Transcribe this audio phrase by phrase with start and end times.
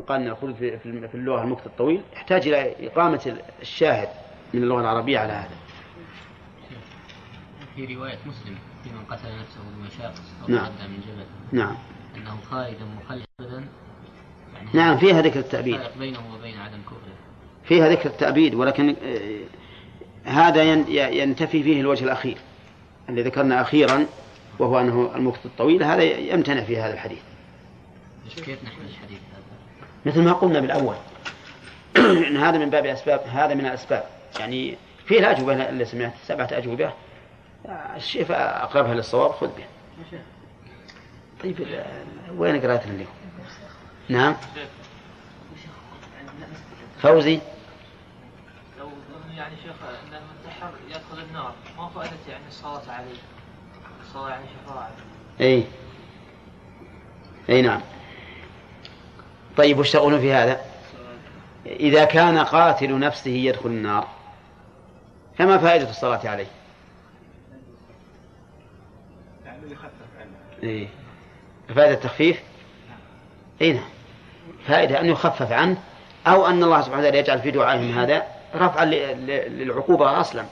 [0.00, 4.08] قال أن الخلود في اللغة المكت الطويل يحتاج إلى إقامة الشاهد
[4.54, 5.54] من اللغة العربية على هذا.
[7.76, 10.64] في رواية مسلم في من قتل نفسه بمشاقص أو نعم.
[10.66, 11.58] تعدى من جبل.
[11.58, 11.76] نعم.
[12.16, 13.64] أنه خالدا مخلدا
[14.54, 15.80] يعني نعم فيها ذكر التأبيد.
[15.98, 17.14] بينه وبين عدم كفره.
[17.64, 19.40] فيها ذكر التأبيد ولكن آه،
[20.30, 22.36] هذا ين- ينتفي فيه الوجه الأخير
[23.08, 24.06] اللي ذكرنا أخيرا
[24.58, 25.82] وهو أنه المكت الطويل.
[25.82, 27.18] هذا يمتنع في هذا الحديث.
[28.36, 29.49] كيف نحمل الحديث هذا؟
[30.06, 30.96] مثل ما قلنا بالأول.
[32.28, 34.04] إن هذا من باب أسباب هذا من الأسباب.
[34.40, 36.92] يعني فيه الأجوبة اللي سمعت سبعة أجوبة.
[37.96, 39.64] الشيء أقربها للصواب خذ به
[41.42, 41.84] طيب
[42.36, 43.08] وين قرأتنا اليوم؟
[44.08, 44.36] نعم.
[47.02, 47.40] فوزي.
[48.78, 48.88] لو
[49.36, 53.18] يعني شيخ أن المنتحر يدخل النار ما فائدة يعني الصلاة عليه؟
[54.02, 54.90] الصلاة يعني شفاعة.
[55.40, 55.64] اي
[57.48, 57.80] اي نعم.
[59.56, 60.60] طيب وش تقولون في هذا؟
[61.66, 64.08] إذا كان قاتل نفسه يدخل النار
[65.38, 66.46] فما فائدة الصلاة عليه؟
[69.44, 70.30] يعني يخفف عنه
[70.62, 70.88] إيه.
[71.68, 72.42] فائدة التخفيف؟
[73.62, 73.88] اي نعم.
[74.66, 75.76] فائدة أن يخفف عنه
[76.26, 80.44] أو أن الله سبحانه وتعالى يجعل في دعائهم هذا رفعا للعقوبة أصلا.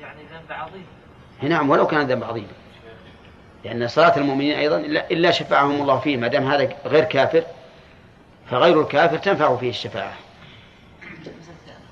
[0.00, 0.86] يعني ذنب عظيم.
[1.42, 2.46] نعم ولو كان ذنب عظيم.
[3.64, 4.76] لأن صلاة المؤمنين أيضا
[5.10, 7.44] إلا, شفعهم الله فيه ما دام هذا غير كافر
[8.50, 10.12] فغير الكافر تنفع فيه الشفاعة.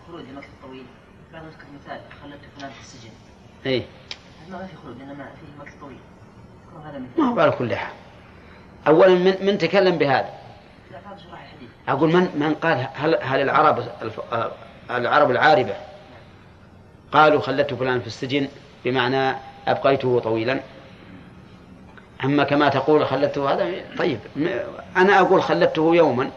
[0.01, 0.85] الخروج لمكة الطويل
[1.33, 3.11] بعض مثال خلدت فلان في السجن
[3.67, 3.83] إيه.
[4.51, 5.99] ما في خروج لأن ما فيه مكة طويل
[7.19, 7.93] ما هو على كل حال.
[8.87, 10.29] أولا من, من تكلم بهذا.
[11.89, 13.85] أقول من من قال هل هل العرب
[14.91, 15.75] العرب العاربة
[17.13, 18.49] قالوا خلدت فلان في السجن
[18.85, 19.37] بمعنى
[19.69, 20.61] أبقيته طويلا.
[22.25, 24.19] أما كما تقول خلدته هذا طيب
[24.97, 26.31] أنا أقول خلدته يوما.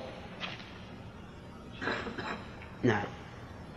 [2.83, 3.03] نعم.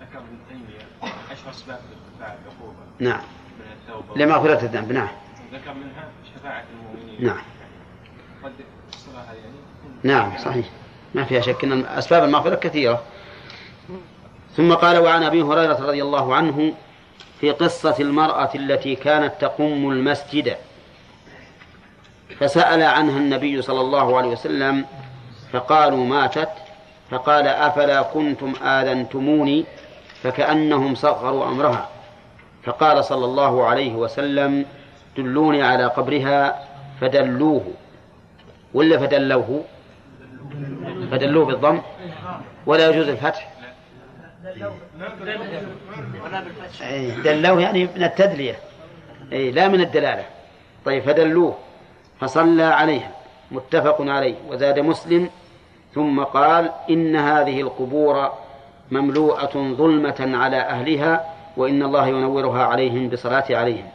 [0.01, 3.21] ذكر ابن تيمية عشر أسباب لارتفاع العقوبة؟ نعم.
[3.59, 4.25] من التوبة.
[4.25, 5.09] لمغفرة الذنب نعم.
[5.53, 7.43] ذكر منها شفاعة المؤمنين؟ نعم.
[8.45, 8.53] قد
[9.29, 9.55] يعني.
[10.03, 10.67] نعم صحيح.
[11.15, 13.03] ما فيها شك أن أسباب المغفرة كثيرة.
[14.57, 16.75] ثم قال وعن أبي هريرة رضي الله عنه
[17.41, 20.57] في قصة المرأة التي كانت تقم المسجد.
[22.41, 24.85] فسأل عنها النبي صلى الله عليه وسلم
[25.53, 26.49] فقالوا ماتت
[27.11, 29.65] فقال أفلا كنتم آذنتموني؟
[30.23, 31.89] فكأنهم صغروا أمرها.
[32.65, 34.67] فقال صلى الله عليه وسلم
[35.17, 36.65] دلوني على قبرها
[37.01, 37.65] فدلوه.
[38.75, 39.65] ولا فدلوه؟
[41.11, 41.81] فدلوه بالضم.
[42.67, 43.51] ولا يجوز الفتح.
[46.83, 48.57] أي، دلوه يعني من التدلية.
[49.33, 50.25] أي لا من الدلالة.
[50.85, 51.59] طيب فدلوه.
[52.21, 53.11] فصلى عليها
[53.51, 55.31] متفق عليه وزاد مسلم
[55.95, 58.33] ثم قال إن هذه القبور
[58.91, 63.89] مملوءة ظلمة على أهلها وإن الله ينورها عليهم بصلاة عليهم.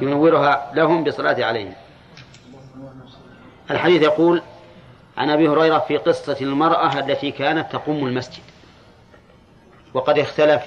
[0.00, 1.72] ينورها لهم بصلاة عليهم.
[3.70, 4.42] الحديث يقول
[5.16, 8.42] عن أبي هريرة في قصة المرأة التي كانت تقوم المسجد.
[9.94, 10.62] وقد اختلف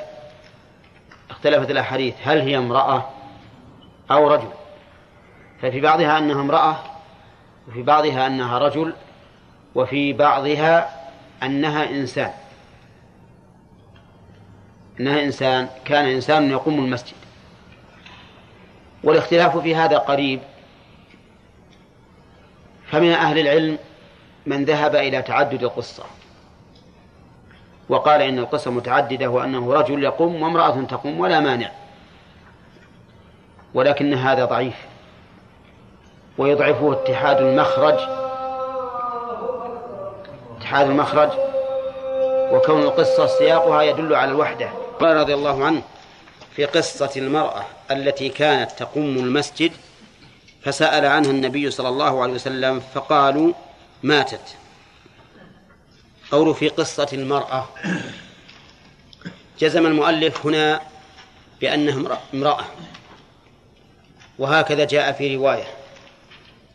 [1.30, 3.10] اختلفت الأحاديث هل هي امرأة
[4.12, 4.48] أو رجل؟
[5.62, 6.76] ففي بعضها أنها امرأة
[7.68, 8.94] وفي بعضها أنها رجل
[9.76, 10.90] وفي بعضها
[11.44, 12.32] أنها إنسان.
[15.00, 17.16] أنها إنسان كان إنسان يقوم المسجد.
[19.04, 20.40] والاختلاف في هذا قريب.
[22.88, 23.78] فمن أهل العلم
[24.46, 26.04] من ذهب إلى تعدد القصة.
[27.90, 31.72] وقال إن القصة متعددة وأنه رجل يقوم وامرأة تقوم ولا مانع.
[33.74, 34.91] ولكن هذا ضعيف.
[36.38, 38.00] ويضعفه اتحاد المخرج.
[40.58, 41.30] اتحاد المخرج.
[42.52, 44.70] وكون القصة سياقها يدل على الوحدة.
[45.00, 45.82] قال رضي الله عنه
[46.56, 49.72] في قصة المرأة التي كانت تقوم المسجد
[50.64, 53.54] فسأل عنها النبي صلى الله عليه وسلم فقالوا
[54.04, 54.56] ماتت.
[56.32, 57.68] قول في قصة المرأة.
[59.60, 60.82] جزم المؤلف هنا
[61.62, 62.66] بأنها امرأ- امرأة.
[64.40, 65.68] وهكذا جاء في رواية.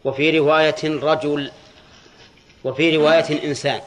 [0.07, 1.51] وفي رواية رجل
[2.65, 3.81] وفي رواية إنسان.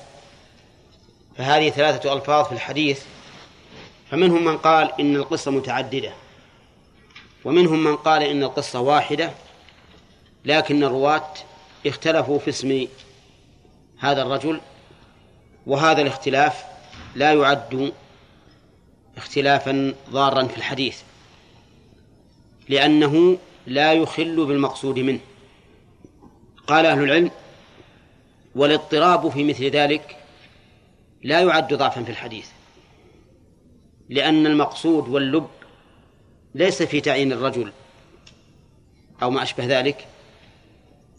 [1.38, 3.02] فهذه ثلاثة ألفاظ في الحديث.
[4.12, 6.12] فمنهم من قال إن القصة متعددة
[7.46, 9.32] ومنهم من قال إن القصة واحدة
[10.46, 11.34] لكن الرواة
[11.86, 12.88] اختلفوا في اسم
[13.98, 14.62] هذا الرجل
[15.68, 16.64] وهذا الاختلاف
[17.16, 17.94] لا يعد
[19.18, 21.02] اختلافا ضارا في الحديث
[22.70, 23.38] لأنه
[23.68, 25.20] لا يخل بالمقصود منه.
[26.70, 27.32] قال أهل العلم
[28.56, 30.18] والإضطراب في مثل ذلك
[31.24, 32.48] لا يعد ضعفا في الحديث
[34.10, 35.50] لأن المقصود واللب
[36.56, 37.72] ليس في تعيين الرجل
[39.22, 40.08] أو ما أشبه ذلك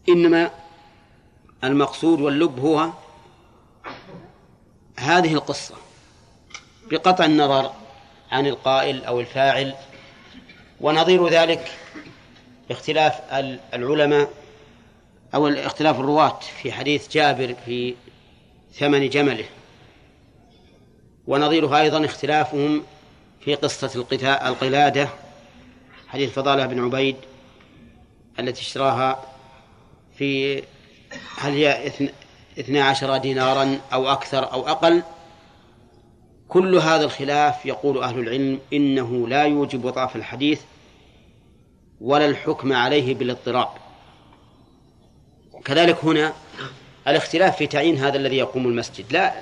[0.08, 0.50] إنما
[1.64, 2.90] المقصود واللب هو
[4.98, 5.74] هذه القصة
[6.90, 7.72] بقطع النظر
[8.32, 9.74] عن القائل أو الفاعل
[10.80, 11.72] ونظير ذلك
[12.70, 13.20] اختلاف
[13.74, 14.39] العلماء
[15.34, 17.94] أو اختلاف الرواة في حديث جابر في
[18.72, 19.44] ثمن جمله.
[21.26, 22.82] ونظيرها أيضا اختلافهم
[23.40, 24.06] في قصة
[24.46, 25.08] القلادة
[26.08, 27.16] حديث فضالة بن عبيد
[28.38, 29.24] التي اشتراها
[30.16, 30.62] في
[31.38, 31.92] هل هي
[32.58, 35.02] اثنا عشر دينارا أو أكثر أو أقل.
[36.48, 40.60] كل هذا الخلاف يقول أهل العلم إنه لا يوجب ضعف الحديث
[42.00, 43.68] ولا الحكم عليه بالاضطراب.
[45.64, 46.32] كذلك هنا
[47.08, 49.12] الاختلاف في تعيين هذا الذي يقوم المسجد.
[49.12, 49.34] لا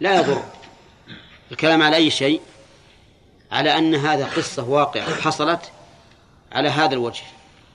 [0.00, 0.42] لا يضر
[1.52, 2.40] الكلام على أي شيء
[3.52, 5.72] على أن هذا قصة واقعة حصلت
[6.52, 7.22] على هذا الوجه.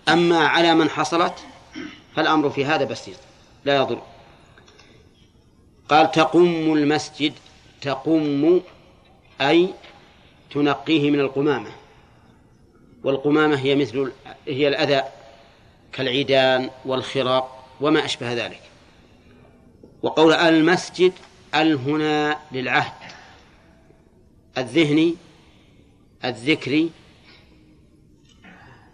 [0.10, 1.34] أما على من حصلت
[2.16, 3.18] فالأمر في هذا بسيط
[3.66, 4.02] لا يضر.
[5.90, 7.34] قال تقم المسجد
[7.82, 8.62] تقم
[9.42, 9.70] أي
[10.52, 11.72] تنقيه من القمامة.
[13.04, 14.12] والقمامة هي مثل
[14.48, 15.04] هي الأذى
[15.94, 17.63] كالعيدان والخراق.
[17.84, 18.62] وما أشبه ذلك
[20.04, 21.14] وقول المسجد
[21.56, 22.94] أل هنا للعهد
[24.58, 25.16] الذهني
[26.26, 26.92] الذكري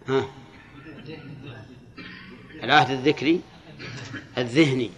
[0.08, 0.24] ها
[2.62, 3.40] العهد الذكري
[4.38, 4.90] الذهني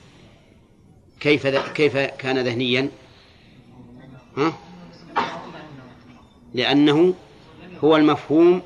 [1.21, 2.89] كيف كيف كان ذهنيا؟
[4.37, 4.59] ها؟
[6.55, 7.15] لأنه
[7.85, 8.63] هو المفهوم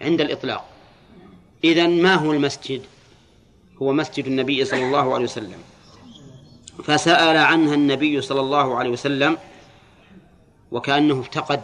[0.00, 0.68] عند الإطلاق
[1.64, 2.82] إذا ما هو المسجد؟
[3.82, 5.58] هو مسجد النبي صلى الله عليه وسلم.
[6.84, 9.38] فسأل عنها النبي صلى الله عليه وسلم
[10.70, 11.62] وكأنه افتقد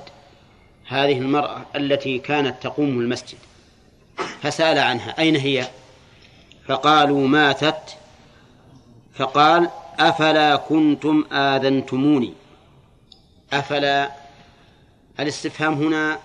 [0.86, 3.38] هذه المرأة التي كانت تقوم المسجد.
[4.42, 5.68] فسأل عنها أين هي؟
[6.66, 7.96] فقالوا ماتت.
[9.14, 12.32] فقال أفلا كنتم آذنتموني؟
[13.52, 14.10] أفلا
[15.20, 16.18] الاستفهام هنا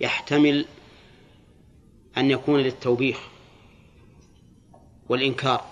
[0.00, 0.66] يحتمل
[2.16, 3.18] أن يكون للتوبيخ.
[5.08, 5.64] والإنكار.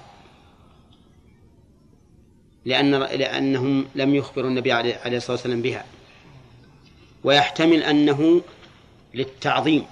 [2.64, 5.84] لأن لأنهم لم يخبروا النبي عليه الصلاة والسلام بها.
[7.24, 8.42] ويحتمل أنه
[9.14, 9.86] للتعظيم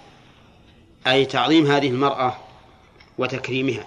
[1.07, 2.37] أي تعظيم هذه المرأة
[3.19, 3.87] وتكريمها.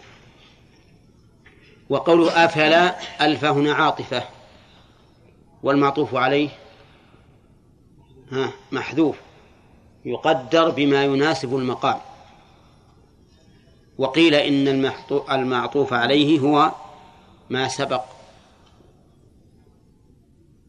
[1.89, 2.95] وقوله أفلا
[3.25, 4.23] ألف هنا عاطفة
[5.63, 6.49] والمعطوف عليه
[8.71, 9.15] محذوف
[10.05, 11.99] يقدر بما يناسب المقام.
[13.97, 14.67] وقيل إن
[15.31, 16.71] المعطوف عليه هو
[17.49, 18.03] ما سبق.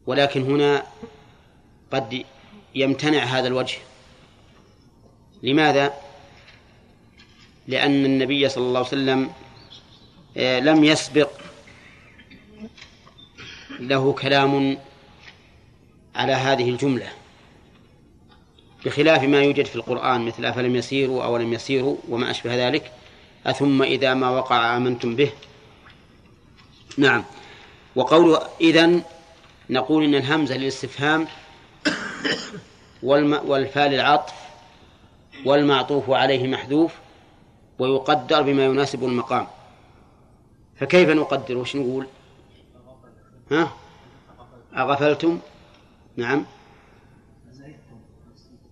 [0.05, 0.83] ولكن هنا
[1.91, 2.23] قد
[2.75, 3.77] يمتنع هذا الوجه.
[5.43, 5.93] لماذا؟
[7.67, 9.29] لأن النبي صلى الله عليه وسلم
[10.37, 11.29] آه، لم يسبق
[13.79, 14.77] له كلام
[16.15, 17.07] على هذه الجملة
[18.85, 22.91] بخلاف ما يوجد في القرآن مثل أفلم يسيروا أو لم يسيروا وما أشبه ذلك.
[23.45, 25.31] أثم إذا ما وقع آمنتم به؟
[26.97, 27.23] نعم.
[27.95, 29.03] وقول إذن
[29.69, 31.27] نقول إن الهمزة للاستفهام
[33.03, 34.33] والفاء للعطف
[35.45, 36.93] والمعطوف عليه محذوف
[37.79, 39.47] ويقدر بما يناسب المقام.
[40.79, 42.07] فكيف نقدر؟ وش نقول؟
[43.51, 43.71] ها؟
[44.77, 45.39] أغفلتم؟
[46.17, 46.45] نعم.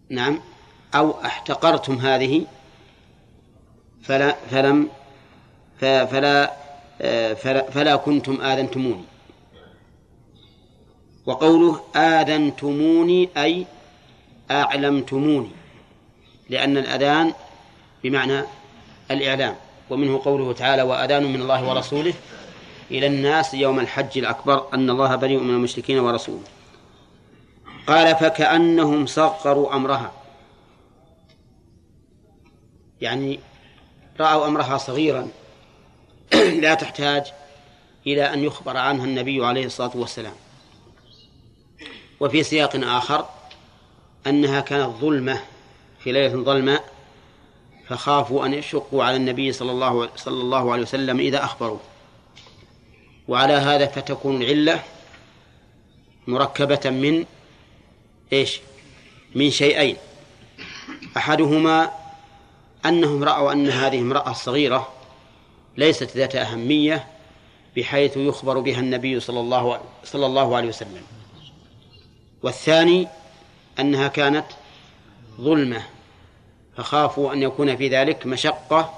[0.10, 0.39] نعم.
[0.96, 2.46] أو احتقرتم هذه؟
[4.04, 4.90] فلا فلم
[5.80, 6.06] فلا
[7.36, 9.04] فلا, فلا كنتم آذنتموني.
[11.26, 13.66] وقوله آذنتموني أي
[14.52, 15.50] أعلمتموني
[16.50, 17.34] لأن الأذان
[18.04, 18.44] بمعنى
[19.12, 19.56] الإعلام.
[19.90, 22.14] ومنه قوله تعالى وأذان من الله ورسوله
[22.92, 26.44] إلى الناس يوم الحج الأكبر أن الله بريء من المشركين ورسوله.
[27.88, 30.12] قال فكأنهم صغروا أمرها.
[33.02, 33.40] يعني
[34.20, 35.27] رأوا أمرها صغيرا.
[36.63, 37.24] لا تحتاج
[38.08, 40.34] إلى أن يخبر عنها النبي عليه الصلاة والسلام.
[42.20, 43.25] وفي سياق آخر
[44.27, 45.39] أنها كانت ظلمة
[46.00, 46.84] في ليلة ظلماء
[47.88, 51.79] فخافوا أن يشقوا على النبي صلى الله صلى الله عليه وسلم إذا أخبروا
[53.27, 54.84] وعلى هذا فتكون العلة
[56.27, 57.25] مركبة من
[58.34, 58.60] إيش؟
[59.36, 59.98] من شيئين.
[61.17, 61.91] أحدهما
[62.86, 64.94] أنهم رأوا أن هذه امرأة صغيرة
[65.78, 67.08] ليست ذات أهمية
[67.75, 71.02] بحيث يخبر بها النبي صلى الله صلى الله عليه وسلم.
[72.44, 73.08] والثاني
[73.80, 74.46] أنها كانت
[75.42, 75.84] ظلمة
[76.78, 78.94] فخافوا أن يكون في ذلك مشقة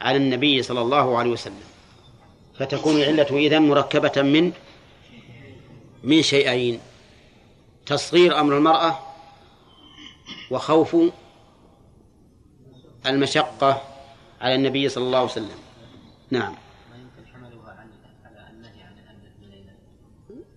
[0.00, 1.64] على النبي صلى الله عليه وسلم.
[2.58, 4.52] فتكون العلة إذن مركبة من
[6.04, 6.80] من شيئين
[7.86, 8.98] تصغير أمر المرأة
[10.50, 10.96] وخوف
[13.06, 13.82] المشقة
[14.40, 15.58] على النبي صلى الله عليه وسلم.
[16.30, 16.54] نعم.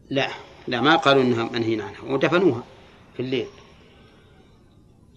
[0.09, 0.29] لا
[0.67, 2.63] لا ما قالوا إنها منهي عنها ودفنوها
[3.13, 3.47] في الليل.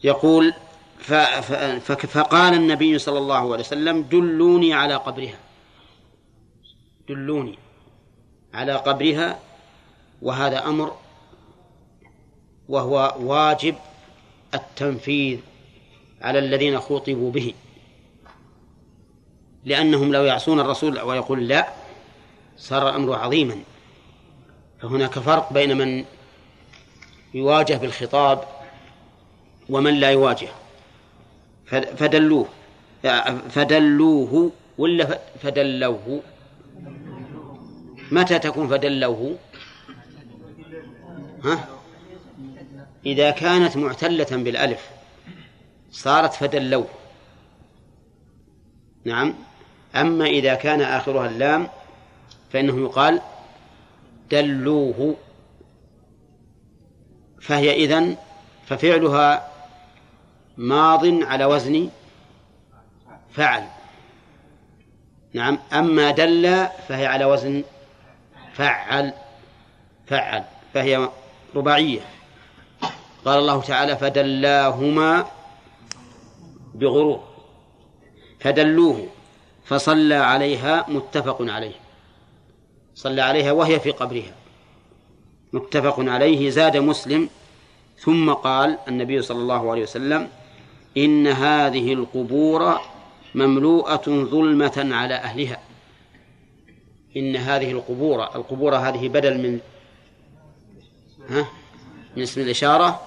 [0.04, 0.54] يقول
[0.98, 5.38] ف ف فقال النبي صلى الله عليه وسلم دلوني على قبرها.
[7.08, 7.58] دلوني
[8.54, 9.38] على قبرها
[10.22, 10.96] وهذا أمر
[12.68, 13.74] وهو واجب
[14.54, 15.38] التنفيذ
[16.20, 17.54] على الذين خوطبوا به.
[19.64, 21.68] لأنهم لو يعصون الرسول ويقول لا
[22.56, 23.56] صار الأمر عظيما.
[24.82, 26.04] فهناك فرق بين من
[27.34, 28.44] يواجه بالخطاب
[29.68, 30.48] ومن لا يواجه.
[31.96, 32.48] فدلوه
[33.50, 36.22] فدلوه ولا فدلوه؟
[38.12, 39.36] متى تكون فدلوه؟
[41.44, 41.68] ها؟
[43.06, 44.90] إذا كانت معتلة بالألف.
[45.90, 46.88] صارت فدلوه
[49.04, 49.34] نعم.
[49.96, 51.68] أما إذا كان آخرها اللام
[52.52, 53.20] فإنه يقال
[54.30, 55.16] دلوه.
[57.40, 58.16] فهي إذن
[58.66, 59.48] ففعلها
[60.56, 61.90] ماض على وزن
[63.32, 63.64] فعل.
[65.32, 65.58] نعم.
[65.72, 67.64] أما دل فهي على وزن
[68.52, 69.12] فعل.
[70.06, 70.44] فعل.
[70.74, 71.08] فهي
[71.54, 72.00] رباعية.
[73.24, 75.26] قال الله تعالى فدلاهما
[76.74, 77.20] بغرور
[78.40, 79.06] فدلوه
[79.64, 81.74] فصلى عليها متفق عليه
[82.94, 84.34] صلى عليها وهي في قبرها
[85.52, 87.28] متفق عليه زاد مسلم
[87.98, 90.28] ثم قال النبي صلى الله عليه وسلم
[90.96, 92.80] إن هذه القبور
[93.34, 95.58] مملوءة ظلمة على أهلها.
[97.16, 99.60] إن هذه القبور القبور هذه بدل من
[101.28, 101.46] ها
[102.16, 103.00] من اسم الإشارة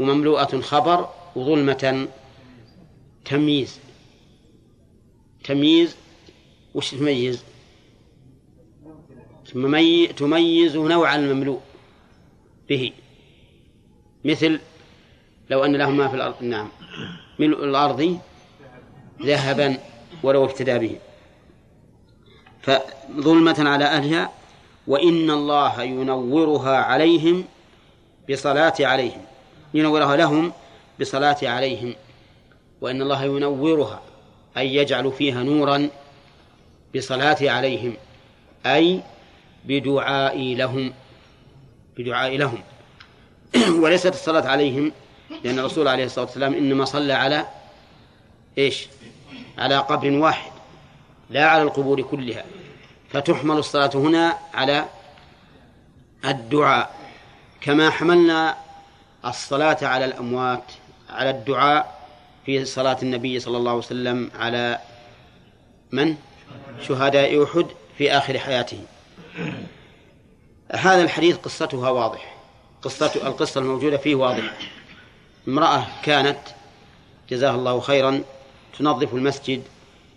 [0.00, 2.08] ومملوءة خبر وظلمة
[3.24, 3.78] تمييز.
[5.44, 5.96] تمييز
[6.74, 7.44] وش تميز؟
[10.16, 11.60] تميز نوع المملوء
[12.68, 12.92] به.
[14.24, 14.60] مثل
[15.50, 16.68] لو أن لهم ما في الأرض نعم.
[17.38, 18.18] ملء الأرض
[19.22, 19.78] ذهبا
[20.22, 20.98] ولو افتدى به.
[22.62, 24.32] فظلمة على أهلها
[24.86, 27.44] وإن الله ينورها عليهم
[28.30, 29.24] بصلاة عليهم.
[29.74, 30.52] ينورها لهم
[31.00, 31.94] بصلاة عليهم.
[32.80, 34.02] وإن الله ينورها
[34.56, 35.88] أي يجعل فيها نورا
[36.96, 37.96] بصلاة عليهم
[38.66, 39.02] أي
[39.64, 40.92] بدعائي لهم
[41.96, 42.62] بدعائي لهم.
[43.82, 44.92] وليست الصلاة عليهم
[45.44, 47.46] لأن الرسول عليه الصلاة والسلام إنما صلى على
[48.58, 48.86] إيش؟
[49.58, 50.52] على قبر واحد
[51.30, 52.44] لا على القبور كلها.
[53.10, 54.84] فتحمل الصلاة هنا على
[56.24, 56.94] الدعاء.
[57.60, 58.56] كما حملنا
[59.24, 60.64] الصلاة على الأموات
[61.10, 62.03] على الدعاء
[62.46, 64.78] في صلاة النبي صلى الله عليه وسلم على
[65.92, 66.16] من؟
[66.88, 67.66] شهداء أحد
[67.98, 68.78] في آخر حياته.
[70.72, 72.34] هذا الحديث قصتها واضح.
[72.82, 74.52] قصة القصة الموجودة فيه واضحة
[75.48, 76.38] امرأة كانت
[77.30, 78.22] جزاها الله خيرا
[78.78, 79.62] تنظف المسجد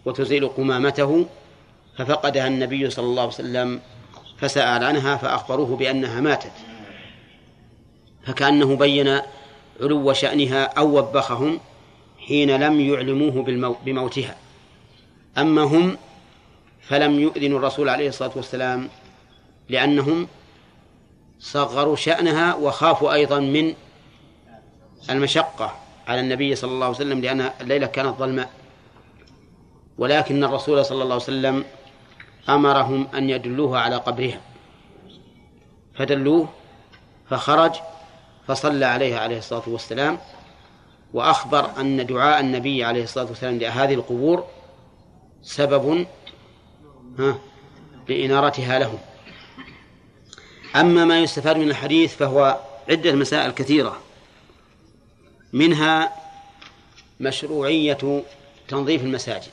[0.05, 1.25] وتزيل قمامته
[1.97, 3.81] ففقدها النبي صلى الله عليه وسلم
[4.37, 6.51] فسأل عنها فأخبروه بأنها ماتت.
[8.25, 9.21] فكأنه بين
[9.81, 11.59] علو شأنها أو وبخهم
[12.27, 13.45] حين لم يعلموه
[13.85, 14.35] بموتها.
[15.37, 15.97] أما هم
[16.81, 18.89] فلم يؤذنوا الرسول عليه الصلاة والسلام
[19.69, 20.27] لأنهم
[21.39, 23.73] صغروا شأنها وخافوا أيضا من
[25.09, 25.75] المشقة
[26.07, 28.49] على النبي صلى الله عليه وسلم لأن الليلة كانت ظلماء
[29.97, 31.65] ولكن الرسول صلى الله عليه وسلم
[32.49, 34.41] أمرهم أن يدلوه على قبرها.
[35.95, 36.49] فدلوه
[37.29, 37.75] فخرج
[38.47, 40.17] فصلى عليها عليه الصلاة والسلام.
[41.13, 44.45] وأخبر أن دعاء النبي عليه الصلاة والسلام لهذه القبور
[45.43, 46.07] سبب
[47.19, 47.39] ها
[48.09, 48.99] لإنارتها لهم.
[50.75, 52.59] أما ما يستفاد من الحديث فهو
[52.89, 54.01] عدة مسائل كثيرة.
[55.53, 56.11] منها
[57.19, 58.23] مشروعية
[58.67, 59.51] تنظيف المساجد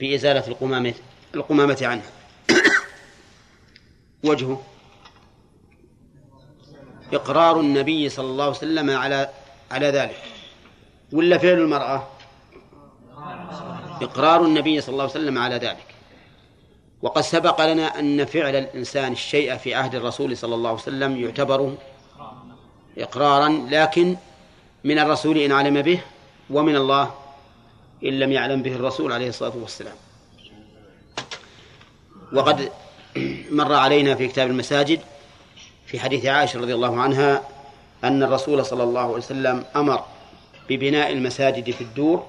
[0.00, 0.94] بإزالة القمامة
[1.34, 2.10] القمامة عنها.
[4.24, 4.62] وجهه
[7.12, 9.30] إقرار النبي صلى الله عليه وسلم على
[9.70, 10.31] على ذلك.
[11.12, 12.08] ولا فعل المرأة؟
[14.02, 15.86] إقرار النبي صلى الله عليه وسلم على ذلك.
[17.02, 21.74] وقد سبق لنا أن فعل الإنسان الشيء في عهد الرسول صلى الله عليه وسلم يعتبر
[22.98, 24.16] إقرارا لكن
[24.84, 26.00] من الرسول إن علم به
[26.50, 27.10] ومن الله
[28.04, 29.96] إن لم يعلم به الرسول عليه الصلاة والسلام.
[32.32, 32.72] وقد
[33.50, 35.00] مر علينا في كتاب المساجد
[35.86, 37.42] في حديث عائشة رضي الله عنها
[38.04, 40.04] أن الرسول صلى الله عليه وسلم أمر
[40.76, 42.26] ببناء المساجد في الدور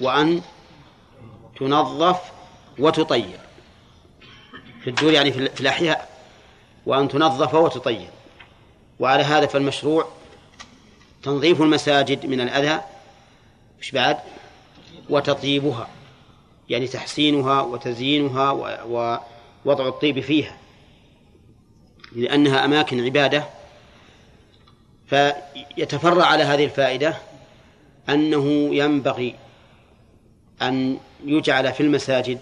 [0.00, 0.42] وأن
[1.58, 2.20] تنظف
[2.78, 3.38] وتطير
[4.80, 6.08] في الدور يعني في الأحياء
[6.86, 8.08] وأن تنظف وتطير
[9.00, 10.08] وعلى هذا فالمشروع
[11.22, 12.80] تنظيف المساجد من الأذى
[13.80, 14.18] مش بعد؟
[15.10, 15.88] وتطيبها
[16.68, 18.50] يعني تحسينها وتزيينها
[18.84, 20.56] ووضع الطيب فيها.
[22.12, 23.44] لأنها أماكن عبادة
[25.06, 27.16] فيتفرع على هذه الفائدة
[28.08, 29.34] أنه ينبغي
[30.62, 32.38] أن يجعل في المساجد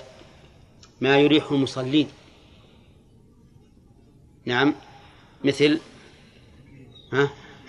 [1.00, 2.08] ما يريح المصلين.
[4.44, 4.74] نعم
[5.44, 5.80] مثل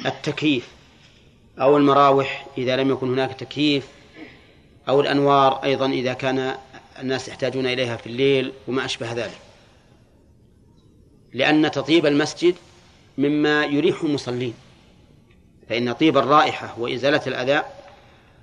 [0.06, 0.68] التكييف
[1.62, 3.88] أو المراوح إذا لم يكن هناك تكييف
[4.90, 6.56] أو الأنوار أيضا إذا كان
[7.00, 9.40] الناس يحتاجون إليها في الليل وما أشبه ذلك.
[11.34, 12.56] لأن تطيب المسجد
[13.18, 14.54] مما يريح المصلين
[15.70, 17.64] فإن طيب الرائحة وإزالة الأذى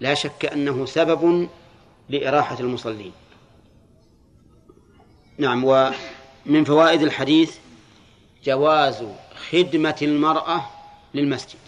[0.03, 1.49] لا شك أنه سبب
[2.09, 3.13] لإراحة المصلين.
[5.39, 7.57] نعم ومن فوائد الحديث
[8.45, 9.05] جواز
[9.51, 10.71] خدمة المرأة
[11.15, 11.59] للمسجد.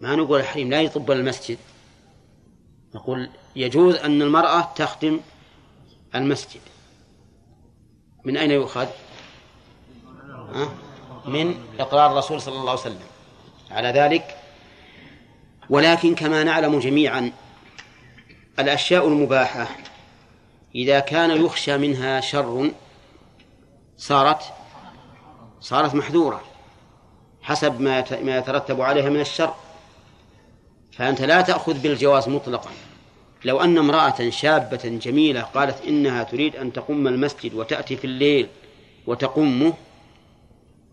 [0.00, 1.58] ما نقول الحريم لا يطب المسجد.
[2.94, 5.20] نقول يجوز أن المرأة تخدم
[6.14, 6.60] المسجد.
[8.24, 8.88] من أين يؤخذ؟
[11.24, 13.06] من إقرار الرسول صلى الله عليه وسلم.
[13.70, 14.41] على ذلك
[15.70, 17.32] ولكن كما نعلم جميعا
[18.58, 19.68] الأشياء المباحة
[20.74, 22.70] إذا كان يخشى منها شر
[23.96, 24.42] صارت
[25.60, 26.42] صارت محذورة
[27.42, 29.54] حسب ما ما يترتب عليها من الشر
[30.92, 32.70] فأنت لا تأخذ بالجواز مطلقا
[33.44, 38.48] لو أن امرأة شابة جميلة قالت إنها تريد أن تقوم المسجد وتأتي في الليل
[39.06, 39.72] وتقومه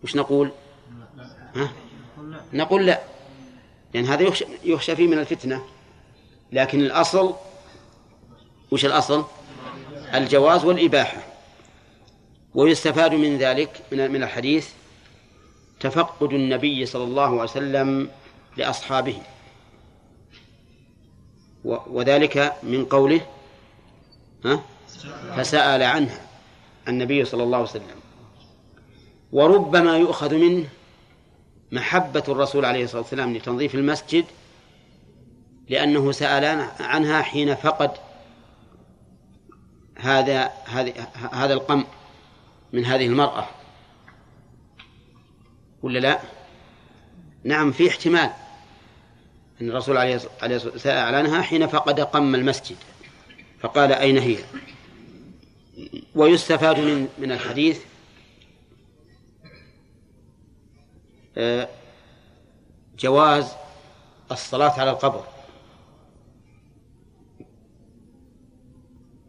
[0.03, 0.51] وش نقول؟
[1.55, 1.71] ها؟
[2.53, 2.99] نقول لا
[3.93, 5.65] لأن هذا يخشى, يخشى فيه من الفتنة.
[6.51, 7.35] لكن الأصل
[8.71, 9.25] وش الأصل؟
[10.13, 11.23] الجواز والإباحة.
[12.55, 14.69] ويستفاد من ذلك من من الحديث
[15.79, 18.09] تفقد النبي صلى الله عليه وسلم
[18.57, 19.21] لأصحابه.
[21.63, 23.21] وذلك من قوله
[24.45, 24.63] ها؟
[25.37, 26.21] فسأل عنها
[26.87, 27.99] النبي صلى الله عليه وسلم.
[29.31, 30.69] وربما يؤخذ منه
[31.71, 34.25] محبة الرسول عليه الصلاة والسلام لتنظيف المسجد
[35.69, 37.91] لأنه سأل عنها حين فقد
[39.97, 40.51] هذا
[41.31, 41.83] هذا القم
[42.73, 43.47] من هذه المرأة
[45.83, 46.19] ولا لا؟
[47.43, 48.31] نعم في احتمال
[49.61, 52.77] أن الرسول عليه الصلاة والسلام عنها حين فقد قم المسجد
[53.59, 54.37] فقال أين هي؟
[56.15, 57.79] ويستفاد من من الحديث
[62.97, 63.51] جواز
[64.31, 65.23] الصلاة على القبر.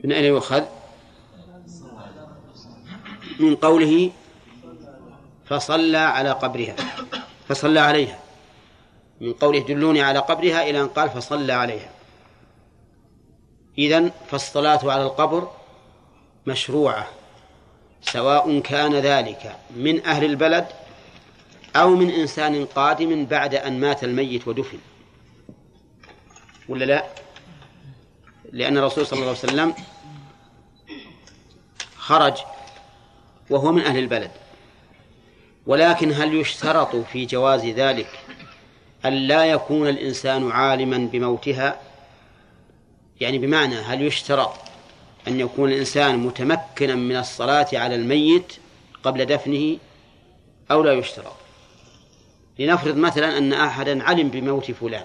[0.05, 0.65] من أين يؤخذ؟
[3.41, 4.11] من قوله
[5.45, 6.77] فصلى على قبرها
[7.49, 8.19] فصلى عليها.
[9.21, 11.91] من قوله دلوني على قبرها إلى أن قال فصلى عليها.
[13.79, 15.51] إذن فالصلاة على القبر
[16.47, 17.09] مشروعة
[18.03, 20.67] سواء كان ذلك من أهل البلد
[21.77, 24.79] أو من إنسان قادم بعد أن مات الميت ودفن.
[26.69, 27.05] ولا لا؟
[28.53, 29.75] لأن الرسول صلى الله عليه وسلم
[31.97, 32.35] خرج
[33.51, 34.31] وهو من أهل البلد.
[35.67, 38.19] ولكن هل يشترط في جواز ذلك
[39.05, 41.81] أن لا يكون الإنسان عالما بموتها؟
[43.21, 44.53] يعني بمعنى هل يشترط
[45.29, 48.53] أن يكون الإنسان متمكنا من الصلاة على الميت
[49.03, 49.79] قبل دفنه
[50.71, 51.40] أو لا يشترط؟
[52.59, 55.05] لنفرض مثلا أن أحدا علم بموت فلان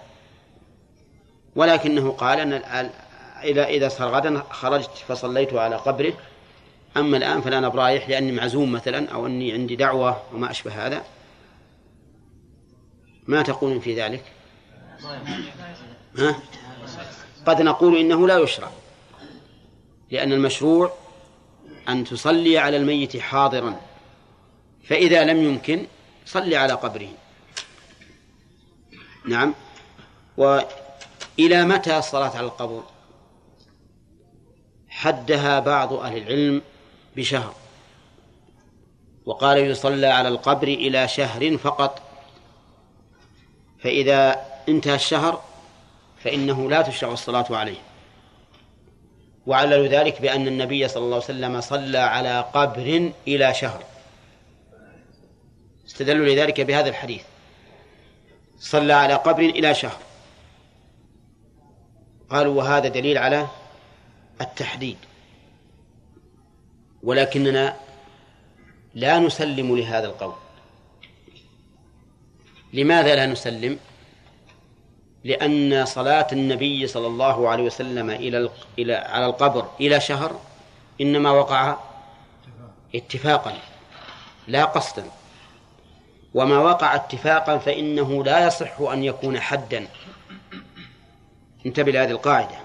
[1.56, 2.54] ولكنه قال أن
[3.44, 6.14] إذا إذا صار غدا خرجت فصليت على قبره
[6.98, 11.04] أما الآن فلا برايح لأني معزوم مثلا أو أني عندي دعوة وما أشبه هذا.
[13.28, 14.24] ما تقولون في ذلك؟
[16.18, 16.40] ها؟
[17.46, 18.72] قد نقول إنه لا يشرع
[20.12, 20.94] لأن المشروع
[21.90, 23.82] أن تصلي على الميت حاضرا
[24.84, 25.86] فإذا لم يمكن
[26.26, 27.10] صلي على قبره.
[29.28, 29.54] نعم.
[30.38, 32.84] وإلى متى الصلاة على القبر
[34.90, 36.62] حدها بعض أهل العلم
[37.16, 37.56] بشهر.
[39.26, 42.02] وقال يصلى على القبر إلى شهر فقط.
[43.80, 45.44] فإذا انتهى الشهر
[46.24, 47.78] فإنه لا تشرع الصلاة عليه.
[49.46, 53.84] وعللوا ذلك بأن النبي صلى الله عليه وسلم صلى على قبر إلى شهر.
[55.88, 57.24] استدلوا لذلك بهذا الحديث.
[58.60, 60.00] صلى على قبر إلى شهر.
[62.30, 63.48] قالوا وهذا دليل على
[64.42, 64.98] التحديد.
[67.04, 67.76] ولكننا
[68.94, 70.34] لا نسلم لهذا القول.
[72.74, 73.80] لماذا لا نسلم؟
[75.24, 80.40] لأن صلاة النبي صلى الله عليه وسلم إلى إلى على القبر إلى شهر
[81.02, 81.78] إنما وقع
[82.96, 83.58] اتفاقا
[84.48, 85.06] لا قصدا.
[86.36, 89.88] وما وقع اتفاقا فإنه لا يصح أن يكون حدا.
[91.66, 92.56] انتبه لهذه القاعدة.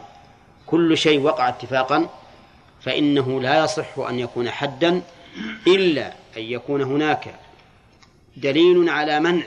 [0.67, 2.09] كل شيء وقع اتفاقا
[2.81, 5.03] فإنه لا يصح أن يكون حدا
[5.67, 6.07] إلا
[6.37, 7.35] أن يكون هناك
[8.37, 9.43] دليل على منع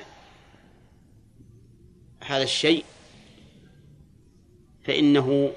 [2.26, 2.86] هذا الشيء
[4.86, 5.52] فإنه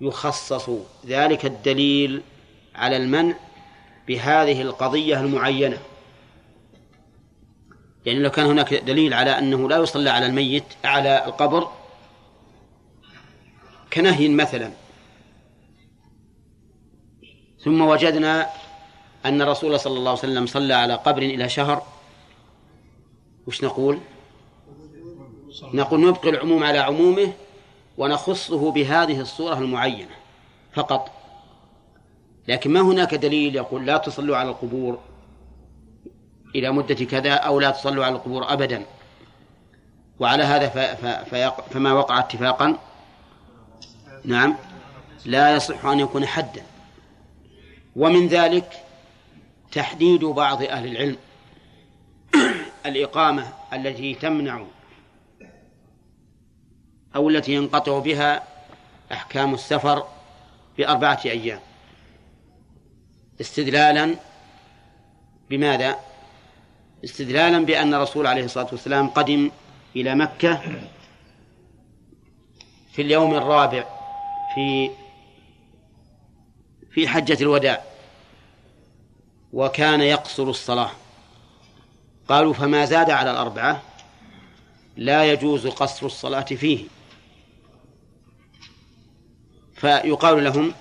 [0.00, 0.70] يخصص
[1.06, 2.22] ذلك الدليل
[2.74, 3.34] على المنع
[4.08, 5.78] بهذه القضية المعينة.
[8.06, 11.68] يعني لو كان هناك دليل على أنه لا يصلى على الميت على القبر
[13.92, 14.70] كنهي مثلا.
[17.60, 18.50] ثم وجدنا
[19.24, 21.82] أن الرسول صلى الله عليه وسلم صلى على قبر إلى شهر.
[23.46, 23.98] وش نقول؟
[25.74, 27.32] نقول نبقي العموم على عمومه
[27.98, 30.14] ونخصه بهذه الصورة المعينة
[30.72, 31.10] فقط.
[32.48, 34.98] لكن ما هناك دليل يقول لا تصلوا على القبور.
[36.54, 38.84] إلى مدة كذا أو لا تصلوا على القبور أبدا.
[40.20, 40.68] وعلى هذا
[41.70, 42.78] فما وقع اتفاقا.
[44.24, 44.56] نعم.
[45.24, 46.62] لا يصح أن يكون حدا.
[47.96, 48.84] ومن ذلك
[49.72, 51.16] تحديد بعض أهل العلم
[52.86, 54.64] الإقامة التي تمنع
[57.16, 58.42] أو التي ينقطع بها
[59.12, 60.06] أحكام السفر
[60.78, 61.60] بأربعة أيام.
[63.40, 64.14] استدلالا
[65.50, 65.96] بماذا؟
[67.04, 69.50] استدلالا بأن الرسول عليه الصلاة والسلام قدم
[69.96, 70.60] إلى مكة
[72.92, 73.84] في اليوم الرابع
[74.54, 74.90] في
[76.90, 77.82] في حجة الوداع
[79.52, 80.90] وكان يقصر الصلاة.
[82.28, 83.82] قالوا فما زاد على الأربعة
[84.96, 86.84] لا يجوز قصر الصلاة فيه.
[89.74, 90.74] فيقال لهم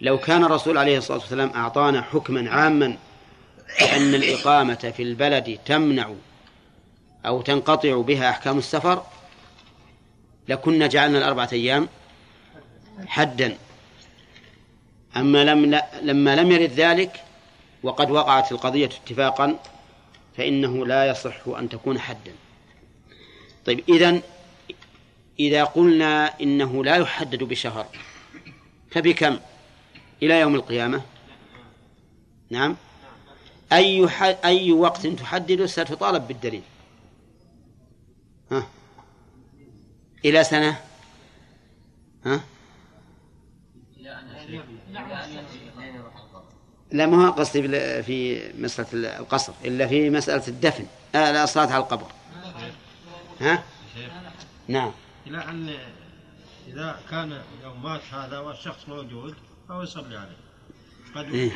[0.00, 2.98] لو كان الرسول عليه الصلاة والسلام أعطانا حكما عاما
[3.96, 6.14] أن الإقامة في البلد تمنع
[7.26, 9.06] أو تنقطع بها أحكام السفر؟
[10.48, 11.88] لكنا جعلنا الأربعة أيام
[13.06, 13.56] حدا.
[15.16, 17.24] أما لم لما لم يرد ذلك
[17.82, 19.58] وقد وقعت القضية اتفاقا
[20.36, 22.32] فإنه لا يصح أن تكون حدا.
[23.66, 24.22] طيب إذن
[25.40, 27.86] إذا قلنا إنه لا يحدد بشهر
[28.90, 29.38] فبكم؟
[30.22, 31.02] إلى يوم القيامة؟
[32.50, 32.76] نعم.
[33.72, 34.08] أي
[34.44, 36.62] أي وقت تحدده ستطالب بالدليل.
[38.52, 38.66] ها؟
[40.24, 40.80] إلى سنة؟
[42.26, 42.40] ها؟
[46.92, 47.62] لا ما هو قصدي
[48.02, 50.86] في مسألة القصر إلا في مسألة الدفن.
[51.14, 52.06] آه الصلاة على القبر.
[53.40, 53.64] ها؟
[54.68, 54.92] نعم.
[55.26, 55.74] إلى أن
[56.66, 59.34] إذا كان يوم مات هذا والشخص موجود
[59.68, 60.36] فهو يصلي عليه.
[61.14, 61.50] قد إيه؟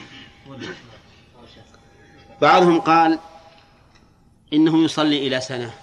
[2.41, 3.19] بعضهم قال
[4.53, 5.75] إنه يصلي إلى سنة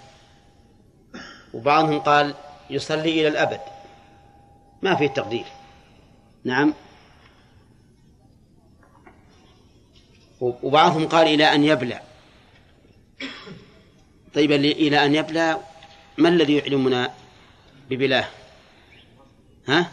[1.54, 2.34] وبعضهم قال
[2.70, 3.60] يصلي إلى الأبد.
[4.82, 5.44] ما في تقدير.
[6.44, 6.74] نعم.
[10.40, 12.02] وبعضهم قال إلى أن يبلع
[14.34, 15.60] طيب إلى أن يبلع
[16.18, 17.14] ما الذي يعلمنا
[17.90, 18.28] ببلاه؟
[19.68, 19.90] ها؟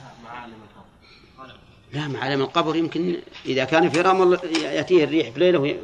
[1.94, 5.80] لا معالم القبر يمكن إذا كان في رمل يأتيه الريح في ليلة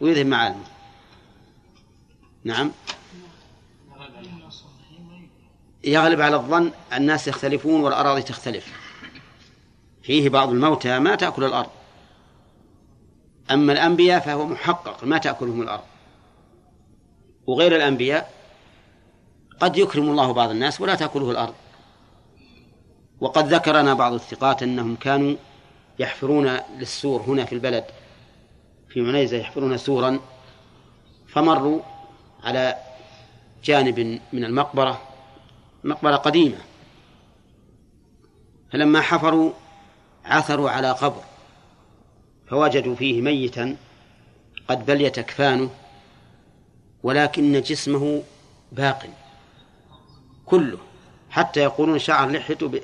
[0.00, 0.64] ويذهب معالمه
[2.44, 2.72] نعم.
[5.84, 8.72] يغلب على الظن الناس يختلفون والأراضي تختلف.
[10.02, 11.70] فيه بعض الموتى ما تأكل الأرض.
[13.50, 15.84] أما الأنبياء فهو محقق ما تأكلهم الأرض.
[17.46, 18.32] وغير الأنبياء
[19.60, 21.54] قد يكرم الله بعض الناس ولا تأكله الأرض.
[23.20, 25.36] وقد ذكرنا بعض الثقات أنهم كانوا
[25.98, 27.84] يحفرون للسور هنا في البلد
[28.98, 30.20] في عنيزة يحفرون سورا
[31.28, 31.80] فمروا
[32.44, 32.76] على
[33.64, 35.02] جانب من المقبرة
[35.84, 36.58] مقبرة قديمة.
[38.72, 39.52] فلما حفروا
[40.24, 41.22] عثروا على قبر
[42.50, 43.76] فوجدوا فيه ميتا
[44.68, 45.70] قد بليت أكفانه
[47.02, 48.22] ولكن جسمه
[48.72, 49.06] باق
[50.46, 50.78] كله
[51.30, 52.80] حتى يقولون شعر لحيته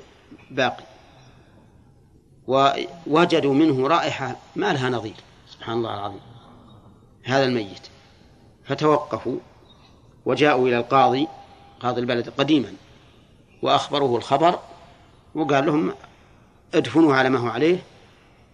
[0.51, 0.83] باقي
[2.47, 5.24] ووجدوا منه رائحة ما لها نظير.
[5.65, 6.21] سبحان الله العظيم.
[7.23, 7.87] هذا الميت.
[8.65, 9.37] فتوقفوا
[10.25, 11.27] وجاءوا إلى القاضي
[11.79, 12.73] قاضي البلد قديما
[13.61, 14.59] وأخبروه الخبر
[15.35, 15.93] وقال لهم
[16.73, 17.77] ادفنوه على ما هو عليه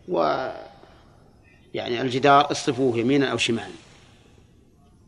[0.07, 0.47] و
[1.73, 3.75] يعني الجدار اصرفوه يمينا أو شمالا.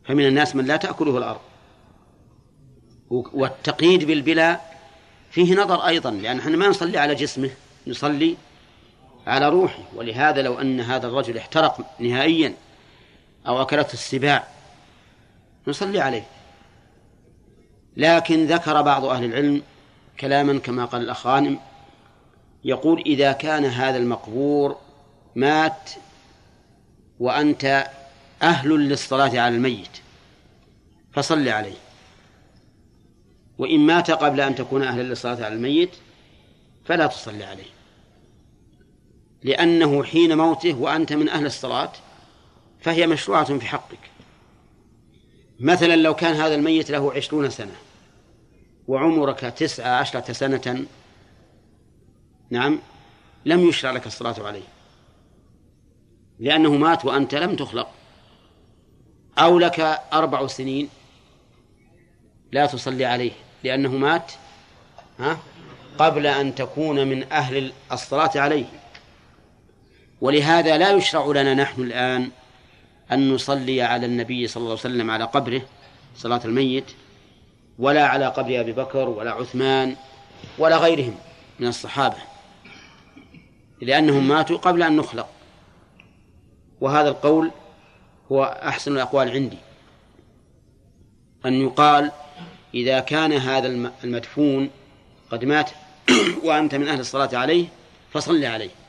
[0.04, 1.40] فمن الناس من لا تأكله الأرض.
[3.10, 4.60] والتقييد بالبلا
[5.30, 7.50] فيه نظر أيضا لأن إحنا ما نصلي على جسمه
[7.86, 8.36] نصلي
[9.26, 12.54] على روحه ولهذا لو أن هذا الرجل احترق نهائيا
[13.46, 14.44] أو أكلته السباع
[15.66, 16.26] نصلي عليه.
[17.96, 19.62] لكن ذكر بعض أهل العلم
[20.20, 21.58] كلاما كما قال الأخ غانم
[22.64, 24.76] يقول إذا كان هذا المقبور
[25.34, 25.90] مات
[27.20, 27.86] وأنت
[28.42, 29.98] أهل للصلاة على الميت
[31.12, 31.76] فصل عليه.
[33.58, 35.90] وإن مات قبل أن تكون أهلا للصلاة على الميت
[36.84, 37.73] فلا تصلي عليه.
[39.44, 41.92] لأنه حين موته وأنت من أهل الصلاة
[42.80, 44.10] فهي مشروعة في حقك.
[45.60, 47.74] مثلا لو كان هذا الميت له عشرون سنة
[48.88, 50.86] وعمرك تسعة عشرة سنة
[52.50, 52.78] نعم
[53.44, 54.68] لم يشرع لك الصلاة عليه.
[56.38, 57.88] لأنه مات وأنت لم تخلق.
[59.38, 59.80] أو لك
[60.12, 60.88] أربع سنين
[62.52, 63.32] لا تصلي عليه
[63.64, 64.32] لأنه مات
[65.18, 65.38] ها
[65.98, 68.83] قبل أن تكون من أهل الصلاة عليه.
[70.24, 72.30] ولهذا لا يشرع لنا نحن الآن
[73.12, 75.62] أن نصلي على النبي صلى الله عليه وسلم على قبره
[76.16, 76.84] صلاة الميت
[77.78, 79.96] ولا على قبر أبي بكر ولا عثمان
[80.58, 81.14] ولا غيرهم
[81.60, 82.16] من الصحابة
[83.82, 85.28] لأنهم ماتوا قبل أن نخلق.
[86.80, 87.50] وهذا القول
[88.32, 89.58] هو أحسن الأقوال عندي.
[91.46, 92.12] أن يقال
[92.74, 94.70] إذا كان هذا المدفون
[95.30, 95.70] قد مات
[96.44, 97.66] وأنت من أهل الصلاة عليه
[98.12, 98.83] فصل عليه.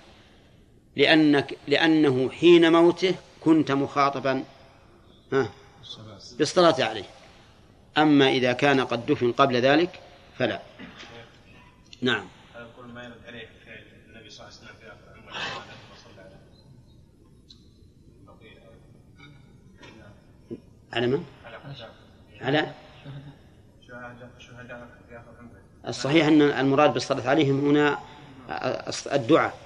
[0.95, 4.43] لأنك لأنه حين موته كنت مخاطبا.
[6.37, 7.05] بالصلاة عليه.
[7.97, 9.99] أما إذا كان قد دفن قبل ذلك
[10.37, 10.61] فلا.
[12.01, 12.27] نعم.
[20.93, 21.23] على من؟
[22.41, 22.73] على؟
[25.87, 27.99] الصحيح أن المراد بالصلاة عليهم هنا
[29.11, 29.64] الدعاء.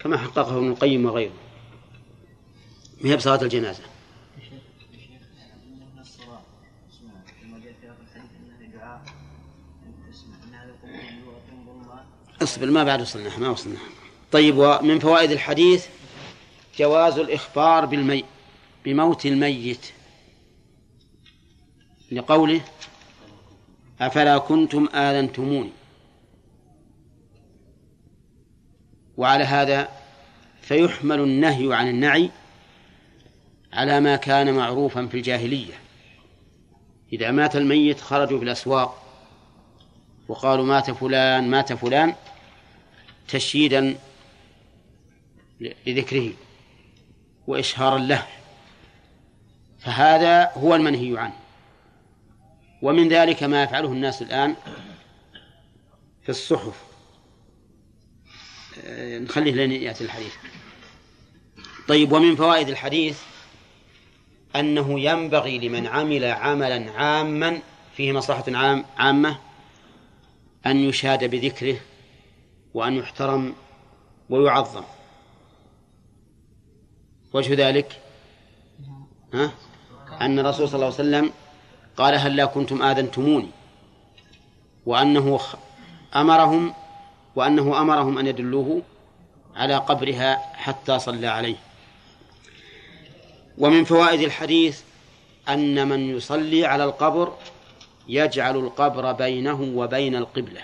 [0.00, 1.32] كما حققه ابن القيم وغيره.
[3.00, 3.82] ما هي بصلاة الجنازة.
[12.42, 13.78] اصبر ما بعد وصلنا ما وصلنا
[14.32, 15.86] طيب ومن فوائد الحديث
[16.78, 18.24] جواز الإخبار بالمي
[18.84, 19.86] بموت الميت.
[22.12, 22.60] لقوله
[24.00, 25.70] أفلا كنتم آذنتموني؟
[29.16, 29.88] وعلى هذا
[30.62, 32.30] فيحمل النهي عن النعي
[33.72, 35.74] على ما كان معروفا في الجاهلية.
[37.12, 39.02] إذا مات الميت خرجوا في الأسواق
[40.28, 42.14] وقالوا مات فلان مات فلان
[43.28, 43.96] تشييدا
[45.86, 46.32] لذكره
[47.46, 48.26] وإشهارا له.
[49.78, 51.36] فهذا هو المنهي عنه.
[52.82, 54.56] ومن ذلك ما يفعله الناس الآن
[56.22, 56.85] في الصحف.
[59.18, 60.34] نخليه لين يأتي الحديث.
[61.88, 63.20] طيب ومن فوائد الحديث
[64.56, 67.60] أنه ينبغي لمن عمل عملا عاما
[67.96, 69.38] فيه مصلحة عام عامة
[70.66, 71.80] أن يشاد بذكره
[72.74, 73.54] وأن يحترم
[74.30, 74.84] ويعظم.
[77.32, 78.00] وجه ذلك؟
[79.34, 79.52] ها؟
[80.20, 81.32] أن الرسول صلى الله عليه وسلم
[81.96, 83.48] قال هل لا كنتم آذنتموني؟
[84.86, 85.40] وأنه
[86.16, 86.74] أمرهم
[87.36, 88.82] وأنه أمرهم أن يدلوه
[89.56, 91.56] على قبرها حتى صلى عليه.
[93.58, 94.80] ومن فوائد الحديث
[95.48, 97.36] أن من يصلي على القبر
[98.08, 100.60] يجعل القبر بينه وبين القبلة.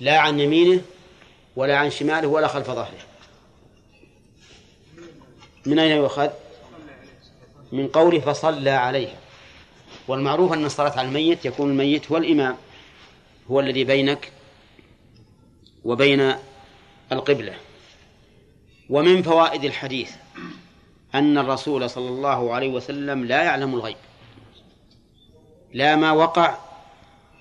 [0.00, 0.82] لا عن يمينه
[1.56, 2.98] ولا عن شماله ولا خلف ظهره.
[5.66, 6.30] من أين يؤخذ؟
[7.72, 9.27] من قوله فصلى عليه.
[10.08, 12.56] والمعروف أن الصلاة على الميت يكون الميت هو الإمام
[13.50, 14.32] هو الذي بينك
[15.84, 16.34] وبين
[17.12, 17.54] القبلة.
[18.90, 20.12] ومن فوائد الحديث
[21.14, 23.96] أن الرسول صلى الله عليه وسلم لا يعلم الغيب
[25.74, 26.58] لا ما وقع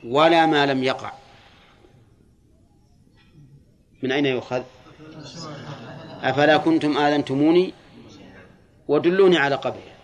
[0.03, 1.12] ولا ما لم يقع.
[4.03, 4.63] من أين يؤخذ؟
[6.21, 7.73] أفلا كنتم آذنتموني؟
[8.88, 9.96] ودلوني على قبرها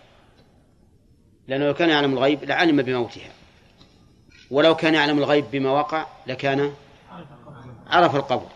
[1.48, 3.30] لأنه لو كان يعلم الغيب لعلم بموتها.
[4.50, 6.72] ولو كان يعلم الغيب بما وقع لكان
[7.86, 8.46] عرف القبر.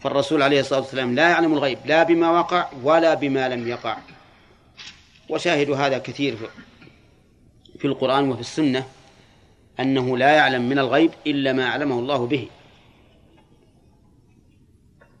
[0.00, 3.96] فالرسول عليه الصلاة والسلام لا يعلم الغيب لا بما وقع ولا بما لم يقع.
[5.28, 6.36] وشاهد هذا كثير
[7.78, 8.86] في القرآن وفي السنة
[9.80, 12.48] أنه لا يعلم من الغيب إلا ما علمه الله به.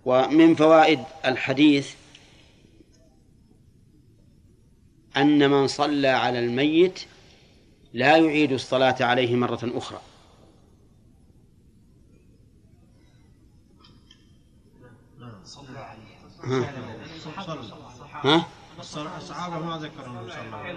[0.04, 1.94] ومن فوائد الحديث
[5.16, 7.00] أن من صلى على الميت
[7.92, 10.00] لا يعيد الصلاة عليه مرة أخرى
[16.44, 16.74] ها؟
[18.24, 18.46] ها؟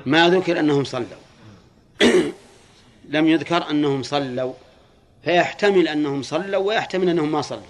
[0.06, 1.06] ما ذكر أنهم صلوا
[3.16, 4.54] لم يذكر أنهم صلوا
[5.24, 7.62] فيحتمل أنهم صلوا ويحتمل أنهم ما صلوا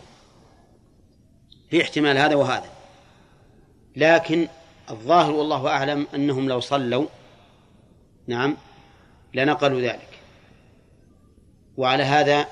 [1.69, 2.69] في احتمال هذا وهذا
[3.95, 4.47] لكن
[4.89, 7.07] الظاهر والله أعلم أنهم لو صلوا
[8.27, 8.57] نعم
[9.33, 10.19] لنقلوا ذلك.
[11.77, 12.47] وعلى هذا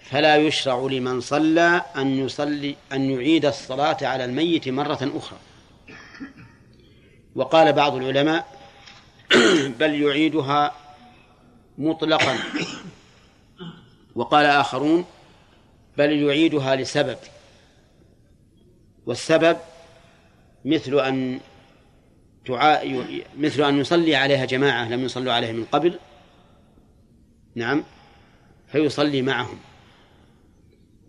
[0.00, 5.38] فلا يشرع لمن صلى أن يصلي أن يعيد الصلاة على الميت مرة أخرى.
[7.34, 8.46] وقال بعض العلماء
[9.80, 10.74] بل يعيدها
[11.78, 12.38] مطلقا.
[14.14, 15.04] وقال آخرون
[15.98, 17.18] بل يعيدها لسبب.
[19.06, 19.56] والسبب
[20.64, 21.40] مثل أن
[22.46, 23.04] تعا...
[23.38, 25.98] مثل أن يصلي عليها جماعة لم يصلوا عليها من قبل؟
[27.54, 27.84] نعم.
[28.68, 29.58] فيصلي معهم.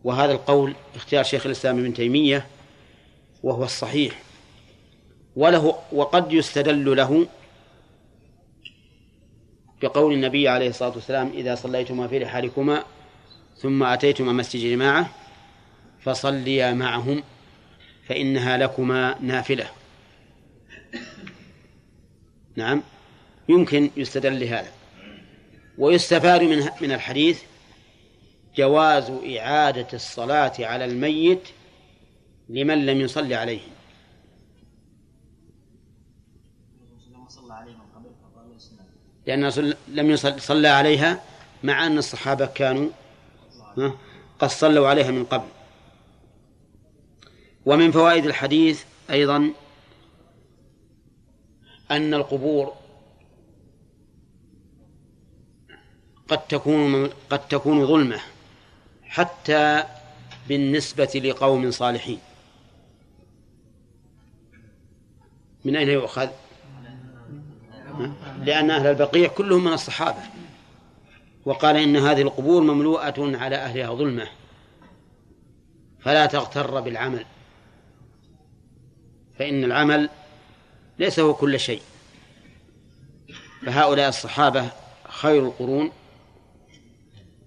[0.03, 2.47] وهذا القول اختيار شيخ الإسلام ابن تيمية
[3.43, 4.19] وهو الصحيح.
[5.35, 7.27] وله وقد يستدل له
[9.81, 12.83] بقول النبي عليه الصلاة والسلام إذا صليتما في رحالكما
[13.57, 15.09] ثم أتيتما مسجد جماعة
[15.99, 17.23] فصليا معهم
[18.07, 19.65] فإنها لكما نافلة.
[22.55, 22.81] نعم.
[23.49, 24.71] يمكن يستدل لهذا.
[25.77, 27.41] ويستفاد من من الحديث
[28.55, 31.41] جواز إعادة الصلاة على الميت
[32.49, 33.61] لمن لم يصلي عليه.
[39.27, 41.23] لأن لم يصل صلى عليها
[41.63, 42.89] مع أن الصحابة كانوا
[44.39, 45.47] قد صلوا عليها من قبل.
[47.65, 49.53] ومن فوائد الحديث أيضا
[51.91, 52.73] أن القبور
[56.27, 58.19] قد تكون قد تكون ظلمة
[59.03, 59.83] حتى
[60.47, 62.19] بالنسبة لقوم صالحين.
[65.65, 66.29] من أين يؤخذ؟
[68.41, 70.23] لأن أهل البقيع كلهم من الصحابة.
[71.45, 74.27] وقال إن هذه القبور مملوءة على أهلها ظلمة.
[75.99, 77.25] فلا تغتر بالعمل.
[79.39, 80.09] فإن العمل
[80.99, 81.81] ليس هو كل شيء.
[83.65, 84.69] فهؤلاء الصحابة
[85.09, 85.91] خير القرون.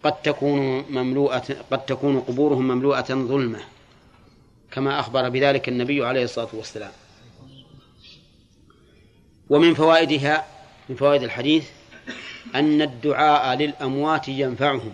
[0.05, 3.61] قد تكون مملوءة قد تكون قبورهم مملوءة ظلمة
[4.71, 6.93] كما أخبر بذلك النبي عليه الصلاة والسلام.
[9.51, 10.47] ومن فوائدها
[10.89, 11.71] من فوائد الحديث
[12.55, 14.93] أن الدعاء للأموات ينفعهم.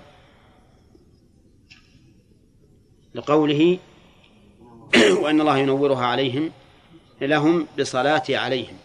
[3.14, 3.78] لقوله
[5.20, 6.50] وأن الله ينورها عليهم
[7.22, 8.76] لهم بصلاة عليهم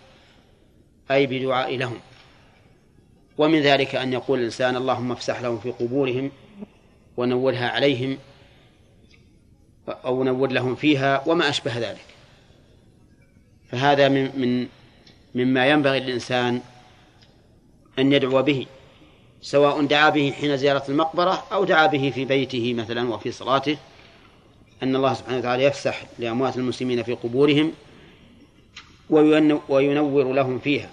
[1.11, 1.99] أي بدعاء لهم.
[3.37, 6.31] ومن ذلك أن يقول الإنسان اللهم افسح لهم في قبورهم
[7.17, 8.17] ونورها عليهم
[9.87, 12.05] أو نور لهم فيها وما أشبه ذلك.
[13.71, 14.67] فهذا من من
[15.35, 16.61] مما ينبغي للإنسان
[17.99, 18.65] أن يدعو به
[19.41, 23.77] سواء دعا به حين زيارة المقبرة أو دعا به في بيته مثلا وفي صلاته
[24.83, 27.73] أن الله سبحانه وتعالى يفسح لأموات المسلمين في قبورهم
[29.09, 30.89] وينور لهم فيها.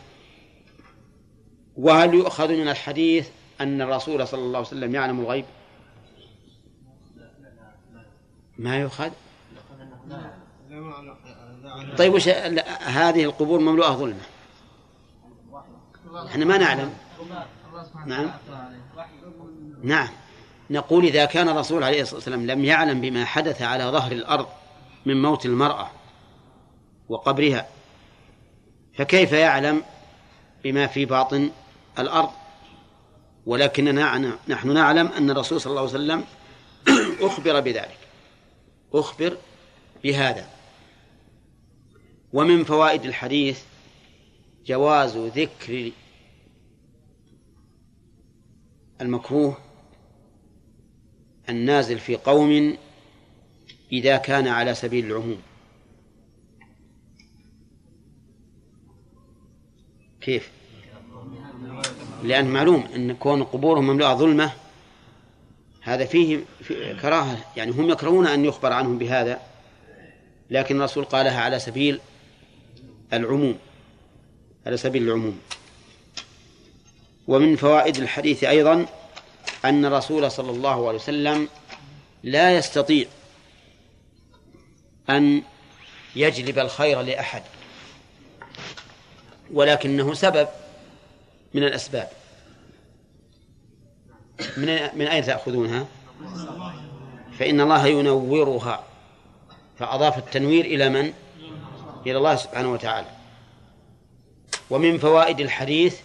[1.76, 3.28] وهل يؤخذ من الحديث
[3.60, 5.44] أن الرسول صلى الله عليه وسلم يعلم الغيب؟
[8.58, 9.10] ما يؤخذ؟
[11.98, 12.28] طيب وش
[12.82, 14.20] هذه القبور مملوءة ظلمة؟
[16.26, 16.94] إحنا ما نعلم.
[18.06, 18.30] نعم.
[19.82, 20.08] نعم.
[20.70, 24.46] نقول إذا كان الرسول عليه الصلاة والسلام لم يعلم بما حدث على ظهر الأرض
[25.06, 25.90] من موت المرأة
[27.08, 27.68] وقبرها
[28.96, 29.82] فكيف يعلم
[30.64, 31.50] بما في باطن
[31.98, 32.30] الأرض؟
[33.46, 36.24] ولكننا نحن نعلم أن الرسول صلى الله عليه وسلم
[37.28, 37.98] أخبر بذلك.
[38.92, 39.36] أخبر
[40.04, 40.48] بهذا.
[42.32, 43.62] ومن فوائد الحديث
[44.66, 45.90] جواز ذكر
[49.00, 49.58] المكروه
[51.48, 52.76] النازل في قوم
[53.92, 55.42] إذا كان على سبيل العموم.
[60.24, 60.50] كيف؟
[62.22, 64.52] لأن معلوم أن كون قبورهم مملوءة ظلمة
[65.80, 66.44] هذا فيه
[67.02, 69.40] كراهة يعني هم يكرهون أن يخبر عنهم بهذا
[70.50, 72.00] لكن الرسول قالها على سبيل
[73.12, 73.58] العموم
[74.66, 75.38] على سبيل العموم
[77.28, 78.86] ومن فوائد الحديث أيضا
[79.64, 81.48] أن الرسول صلى الله عليه وسلم
[82.22, 83.06] لا يستطيع
[85.10, 85.42] أن
[86.16, 87.42] يجلب الخير لأحد
[89.54, 90.48] ولكنه سبب
[91.54, 92.08] من الأسباب.
[94.56, 95.86] من من أين تأخذونها؟
[97.38, 98.84] فإن الله ينورها.
[99.78, 101.12] فأضاف التنوير إلى من؟
[102.06, 103.08] إلى الله سبحانه وتعالى.
[104.70, 106.00] ومن فوائد الحديث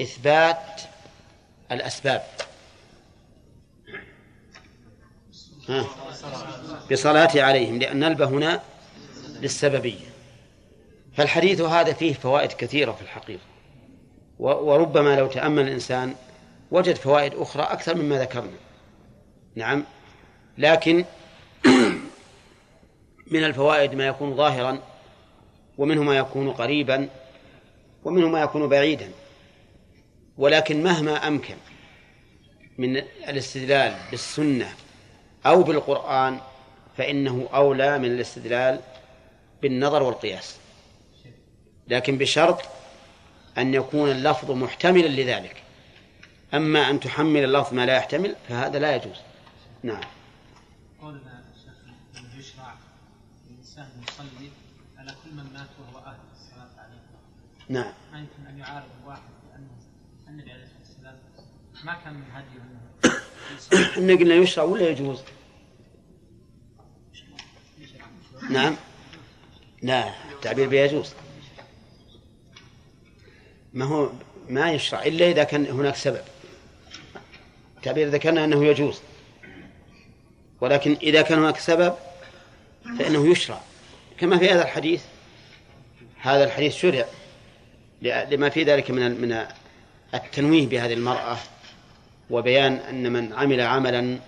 [0.00, 0.80] إثبات
[1.72, 2.22] الأسباب.
[6.92, 8.62] بصلاة عليهم لأن الب هنا
[9.40, 10.15] للسببية.
[11.16, 13.42] فالحديث هذا فيه فوائد كثيرة في الحقيقة.
[14.38, 16.14] وربما لو تأمل الإنسان
[16.70, 18.56] وجد فوائد أخرى أكثر مما ذكرنا.
[19.54, 19.84] نعم.
[20.58, 21.04] لكن
[23.32, 24.78] من الفوائد ما يكون ظاهرا
[25.78, 27.08] ومنه ما يكون قريبا
[28.04, 29.10] ومنه ما يكون بعيدا.
[30.38, 31.56] ولكن مهما أمكن
[32.78, 32.96] من
[33.28, 34.68] الاستدلال بالسنة
[35.46, 36.40] أو بالقرآن
[36.96, 38.80] فإنه أولى من الاستدلال
[39.62, 40.65] بالنظر والقياس.
[41.88, 42.62] لكن بشرط
[43.58, 45.62] أن يكون اللفظ محتملا لذلك.
[46.54, 49.16] أما أن تحمل اللفظ ما لا يحتمل فهذا لا يجوز.
[49.82, 50.00] نعم.
[51.00, 51.74] قولنا شيخ
[52.16, 52.74] إنه يشرع
[53.50, 54.50] الإنسان يصلي
[54.98, 57.02] على كل من مات وهو أهل الصلاة عليه.
[57.68, 57.92] نعم.
[58.12, 59.70] ما يمكن أن يعارض الواحد بأنه
[60.28, 61.16] النبي عليه الصلاة والسلام
[61.84, 62.86] ما كان من هديه انه
[64.12, 65.20] إن قلنا يشرع ولا يجوز؟
[68.50, 68.76] نعم.
[69.82, 71.14] لا التعبير بيجوز.
[73.76, 74.10] ما هو
[74.48, 76.22] ما يشرع إلا إذا كان هناك سبب.
[77.76, 79.00] التعبير ذكرنا أنه يجوز.
[80.60, 81.94] ولكن إذا كان هناك سبب
[82.98, 83.60] فإنه يشرع.
[84.18, 85.02] كما في هذا الحديث
[86.18, 87.04] هذا الحديث شرع
[88.02, 89.46] لما في ذلك من من
[90.14, 91.36] التنويه بهذه المرأة
[92.30, 94.18] وبيان أن من عمل عملا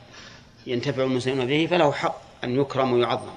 [0.66, 3.32] ينتفع المسلمون به فله حق أن يكرم ويعظم.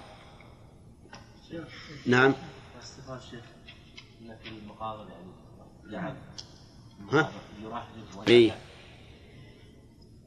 [2.05, 2.33] نعم.
[4.43, 5.40] في المقابل يعني
[7.11, 7.31] ها؟
[8.27, 8.51] إيه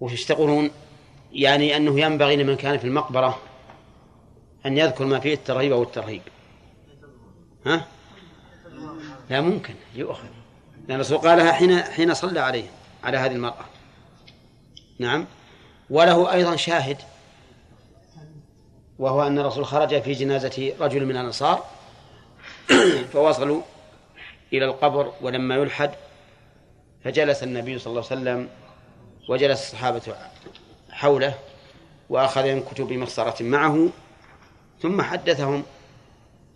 [0.00, 0.70] وش تقولون؟
[1.32, 3.40] يعني أنه ينبغي لمن كان في المقبرة
[4.66, 6.22] أن يذكر ما فيه الترغيب أو الترهيب
[7.66, 7.86] ها؟
[9.30, 10.28] لا ممكن يؤخذ
[10.88, 12.64] لأن الرسول قالها حين حين صلى عليه
[13.04, 13.64] على هذه المرأة
[14.98, 15.26] نعم
[15.90, 16.96] وله أيضا شاهد
[18.98, 21.64] وهو أن الرسول خرج في جنازة رجل من الأنصار
[23.12, 23.62] فوصلوا
[24.58, 25.90] إلى القبر ولما يلحد
[27.04, 28.48] فجلس النبي صلى الله عليه وسلم
[29.28, 30.02] وجلس الصحابة
[30.90, 31.34] حوله
[32.08, 33.88] وأخذ من كتب مخصرة معه
[34.82, 35.62] ثم حدثهم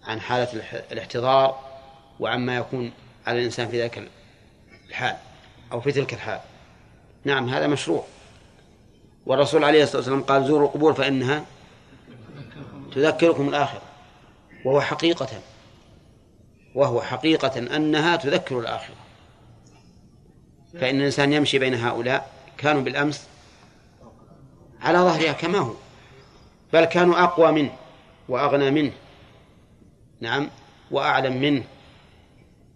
[0.04, 1.60] عن حالة الاحتضار
[2.20, 2.92] وعما يكون
[3.26, 4.08] على الإنسان في ذاك
[4.88, 5.16] الحال
[5.72, 6.40] أو في تلك الحال.
[7.24, 8.04] نعم هذا مشروع.
[9.26, 11.44] والرسول عليه الصلاة والسلام قال زوروا القبور فإنها
[12.94, 13.82] تذكركم الآخرة.
[14.64, 15.28] وهو حقيقة.
[16.74, 18.94] وهو حقيقة أنها تذكر الآخرة.
[20.72, 23.26] فإن الإنسان يمشي بين هؤلاء كانوا بالأمس
[24.80, 25.74] على ظهرها كما هو
[26.72, 27.72] بل كانوا أقوى منه
[28.28, 28.92] وأغنى منه.
[30.20, 30.50] نعم
[30.90, 31.64] وأعلم منه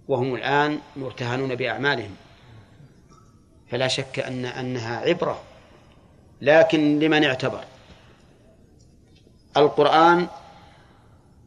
[0.08, 2.16] وهم الآن مرتهنون بأعمالهم.
[3.70, 5.42] فلا شك أن أنها عبرة.
[6.40, 7.64] لكن لمن اعتبر؟
[9.56, 10.26] القرآن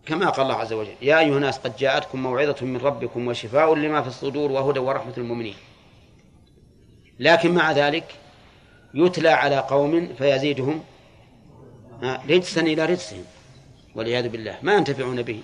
[0.05, 4.01] كما قال الله عز وجل يا أيها الناس قد جاءتكم موعظة من ربكم وشفاء لما
[4.01, 5.55] في الصدور وهدى ورحمة المؤمنين
[7.19, 8.15] لكن مع ذلك
[8.93, 10.83] يتلى على قوم فيزيدهم
[12.03, 13.23] رجسا إلى رجسهم
[13.95, 15.39] والعياذ بالله ما ينتفعون به.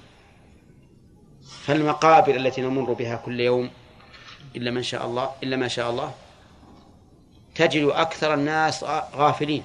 [1.66, 3.70] فالمقابر التي نمر بها كل يوم
[4.56, 6.14] إلا من شاء الله إلا ما شاء الله
[7.56, 8.84] تجد أكثر الناس
[9.16, 9.64] غافلين.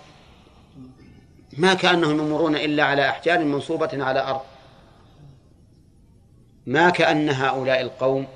[1.59, 4.41] ما كأنهم يمرون إلا على أحجار منصوبة على أرض.
[6.67, 8.27] ما كأن هؤلاء القوم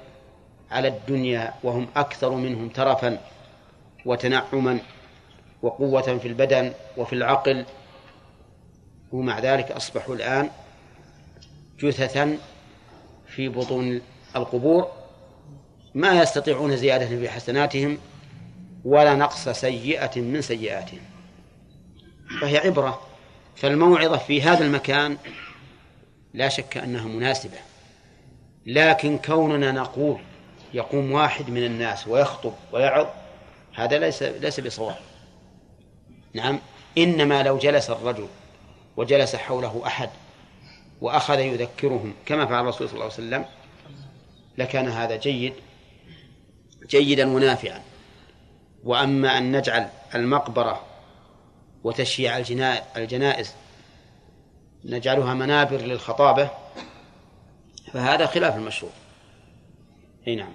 [0.70, 3.18] على الدنيا وهم أكثر منهم ترفا
[4.06, 4.78] وتنعما
[5.62, 7.64] وقوة في البدن وفي العقل.
[9.12, 10.50] ومع ذلك أصبحوا الآن
[11.78, 12.38] جثثا
[13.26, 14.00] في بطون
[14.36, 14.88] القبور
[15.94, 17.98] ما يستطيعون زيادة في حسناتهم
[18.84, 21.00] ولا نقص سيئة من سيئاتهم.
[22.40, 23.02] فهي عبرة
[23.56, 25.16] فالموعظة في هذا المكان
[26.34, 27.69] لا شك أنها مناسبة.
[28.66, 30.20] لكن كوننا نقول
[30.74, 33.06] يقوم واحد من الناس ويخطب ويعظ
[33.74, 34.96] هذا ليس ليس بصواب.
[36.34, 36.58] نعم
[36.98, 38.28] إنما لو جلس الرجل
[38.96, 40.10] وجلس حوله أحد
[41.00, 43.44] وأخذ يذكرهم كما فعل الرسول صلى الله عليه وسلم
[44.58, 45.52] لكان هذا جيد
[46.86, 47.82] جيدا ونافعا
[48.84, 50.82] وأما أن نجعل المقبرة
[51.84, 52.38] وتشييع
[52.96, 53.54] الجنائز
[54.84, 56.50] نجعلها منابر للخطابة
[57.92, 58.92] فهذا خلاف المشروع.
[60.28, 60.52] إي نعم.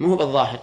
[0.00, 0.62] مو هو بالظاهر.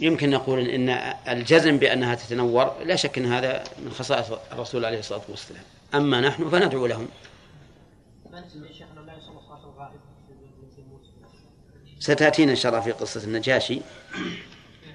[0.00, 0.88] يمكن نقول ان
[1.28, 5.62] الجزم بأنها تتنور لا شك إن هذا من خصائص الرسول عليه الصلاة والسلام.
[5.94, 7.08] أما نحن فندعو لهم.
[11.98, 13.80] ستأتينا إن شاء الله في قصة النجاشي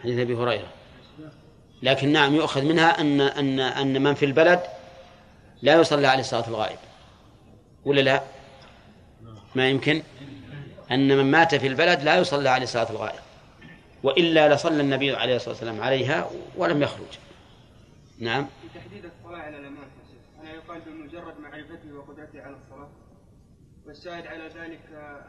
[0.03, 0.78] حديث أبي هريرة.
[1.83, 4.63] لكن نعم يؤخذ منها أن أن أن من في البلد
[5.61, 6.79] لا يصلى عليه صلاة الغائب.
[7.85, 8.23] ولا لا؟
[9.55, 10.03] ما يمكن؟
[10.91, 13.19] أن من مات في البلد لا يصلى عليه صلاة الغائب.
[14.03, 17.17] وإلا لصلى النبي عليه الصلاة والسلام عليها ولم يخرج.
[18.19, 18.47] نعم.
[18.61, 19.87] في تحديد الصلاة على الامات
[20.43, 22.89] هل يقال بمجرد معرفته وقدرته على الصلاة.
[23.85, 24.79] والشاهد على ذلك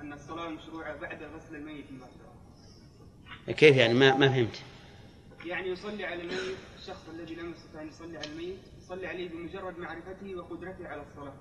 [0.01, 1.85] أن الصلاة مشروعة بعد غسل الميت.
[1.91, 2.31] مباشره
[3.59, 4.63] كيف يعني؟ ما ما فهمت.
[5.47, 9.78] يعني يصلي على الميت الشخص الذي لم يستطع أن يصلي على الميت يصلي عليه بمجرد
[9.78, 11.32] معرفته وقدرته على الصلاة.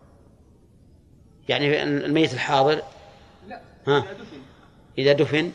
[1.50, 2.84] يعني الميت الحاضر؟
[3.48, 3.98] لا ها.
[3.98, 4.42] إذا دفن.
[4.98, 5.52] إذا دفن؟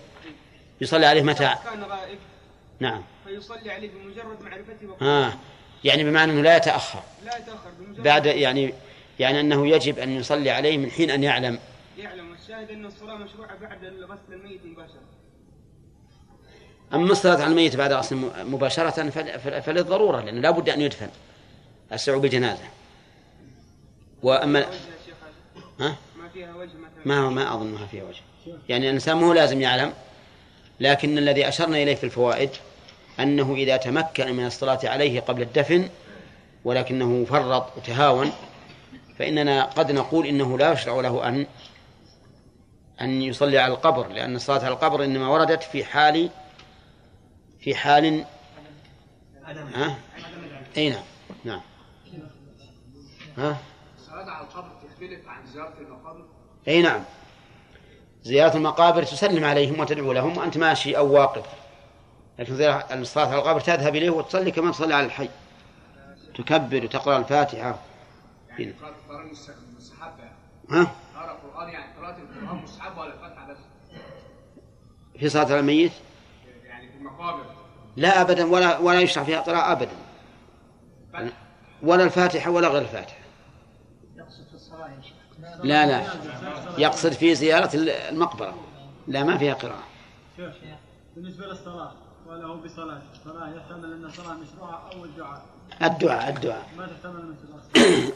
[0.80, 2.18] يصلي عليه متى؟ كان غائب.
[2.80, 3.02] نعم.
[3.24, 5.28] فيصلي عليه بمجرد معرفته وقدرته.
[5.28, 5.38] ها
[5.84, 7.02] يعني بمعنى أنه لا يتأخر.
[7.24, 8.74] لا يتأخر بمجرد بعد يعني
[9.18, 11.58] يعني أنه يجب أن يصلي عليه من حين أن يعلم.
[11.98, 12.32] يعلم.
[12.32, 15.13] الشاهد أن الصلاة مشروعة بعد غسل الميت مباشرة.
[16.94, 21.08] أما الصلاة على الميت بعد غسل مباشرة فل- فل- فللضرورة لأنه لا بد أن يدفن.
[21.92, 22.62] السعو بالجنازة
[24.22, 24.60] وأما
[25.80, 26.70] ها؟ ما فيها وجه
[27.04, 28.20] ما ما أظنها فيها وجه.
[28.68, 29.92] يعني الإنسان مو لازم يعلم
[30.80, 32.50] لكن الذي أشرنا إليه في الفوائد
[33.20, 35.88] أنه إذا تمكن من الصلاة عليه قبل الدفن
[36.64, 38.32] ولكنه فرط وتهاون
[39.18, 41.46] فإننا قد نقول إنه لا يشرع له أن
[43.00, 46.30] أن يصلي على القبر لأن الصلاة على القبر إنما وردت في حال
[47.64, 48.24] في حال
[49.74, 49.98] ها؟
[50.76, 51.02] أي نعم
[51.44, 51.60] نعم.
[53.38, 53.56] ها؟
[53.98, 56.24] الصلاة على القبر تختلف عن زيارة المقابر؟
[56.68, 57.04] أي نعم.
[58.22, 61.46] زيارة المقابر تسلم عليهم وتدعو لهم وأنت ماشي أو واقف.
[62.38, 65.28] لكن زيارة الصلاة على القبر تذهب إليه وتصلي كما تصلي على الحي.
[66.34, 67.78] تكبر وتقرأ الفاتحة.
[68.48, 69.30] يعني قراءة القرآن
[69.76, 70.24] مستحبة
[70.70, 73.58] ها؟ قراءة القرآن يعني قراءة القرآن مستحبة ولا الفاتحة بس؟
[75.18, 76.13] في صلاة على الميت؟ يعني
[77.96, 79.96] لا أبدا ولا ولا يشرع فيها قراءة أبدا.
[81.82, 83.18] ولا الفاتحة ولا غير الفاتحة.
[84.16, 85.14] يقصد في الصلاه يا شيخ
[85.62, 86.06] لا لا.
[86.78, 88.54] يقصد في زيارة المقبرة.
[89.08, 89.84] لا ما فيها قراءة.
[90.36, 90.54] شوف
[91.16, 91.92] بالنسبة للصلاة
[92.26, 95.46] وله بصلاة؟ الصلاة يحتمل أن الصلاة مشروعة أو الدعاء.
[95.82, 96.68] الدعاء الدعاء.
[96.76, 98.12] ما تحتمل مثل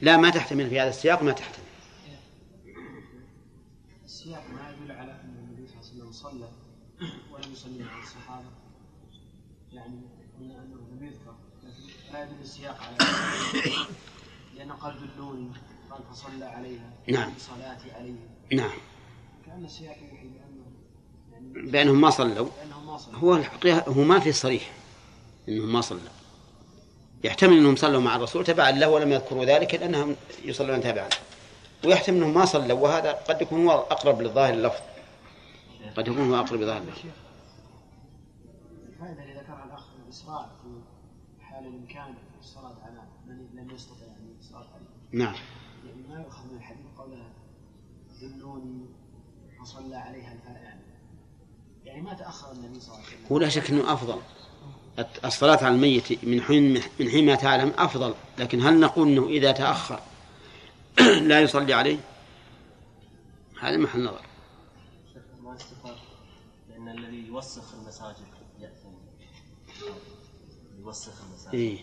[0.00, 1.64] لا ما تحتمل في هذا السياق ما تحتمل.
[4.04, 6.48] السياق ما يدل على أن النبي صلى الله عليه وسلم صلى
[7.32, 8.63] ولم يصلي على الصحابة.
[9.74, 10.00] يعني
[10.40, 12.96] قلنا انه لم يذكر لكن لا يدل السياق على.
[14.56, 15.48] لأنه قال دلوني
[15.90, 17.32] قال فصلى عليها نعم.
[17.34, 18.14] بصلاتي عليه
[18.52, 18.78] نعم.
[19.46, 20.64] كأن السياق يوحي بأنه
[21.32, 22.48] يعني بأنهم ما صلوا.
[22.60, 23.18] بأنهم ما صلوا.
[23.18, 24.72] هو الحقيقة هو ما في صريح
[25.48, 26.00] إنهم ما صلوا.
[27.24, 31.08] يحتمل إنهم صلوا مع الرسول تبعا له ولم يذكروا ذلك لانهم يصلون تبعا.
[31.84, 34.80] ويحتمل إنهم ما صلوا وهذا قد يكون هو أقرب للظاهر اللفظ.
[35.96, 37.00] قد يكون هو أقرب لظاهر اللفظ.
[40.14, 45.24] الاسراع في حال الإمكان في الصلاة على من لم يستطع يعني الصلاه عليه.
[45.24, 45.34] نعم.
[45.86, 47.32] يعني ما يؤخذ من الحديث قولها
[48.20, 48.86] دلوني
[49.60, 50.78] فصلى عليها الفائعة.
[51.84, 53.26] يعني ما تأخر النبي صلى الله عليه وسلم.
[53.32, 54.20] هو لا شك إنه أفضل.
[55.24, 58.14] الصلاة على الميت من حين من حين ما تعلم أفضل.
[58.38, 60.00] لكن هل نقول إنه إذا تأخر
[61.30, 61.98] لا يصلي عليه؟
[63.60, 64.22] هذا محل نظر.
[65.42, 65.96] ما استفاد
[66.68, 68.33] لأن الذي يوسخ المساجد.
[71.54, 71.78] إيه.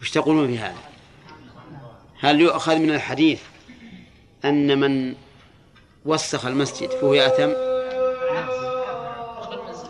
[0.00, 0.76] وش تقولون في هذا؟
[2.20, 3.40] هل يؤخذ من الحديث
[4.44, 5.14] أن من
[6.04, 7.52] وسخ المسجد فهو يأثم؟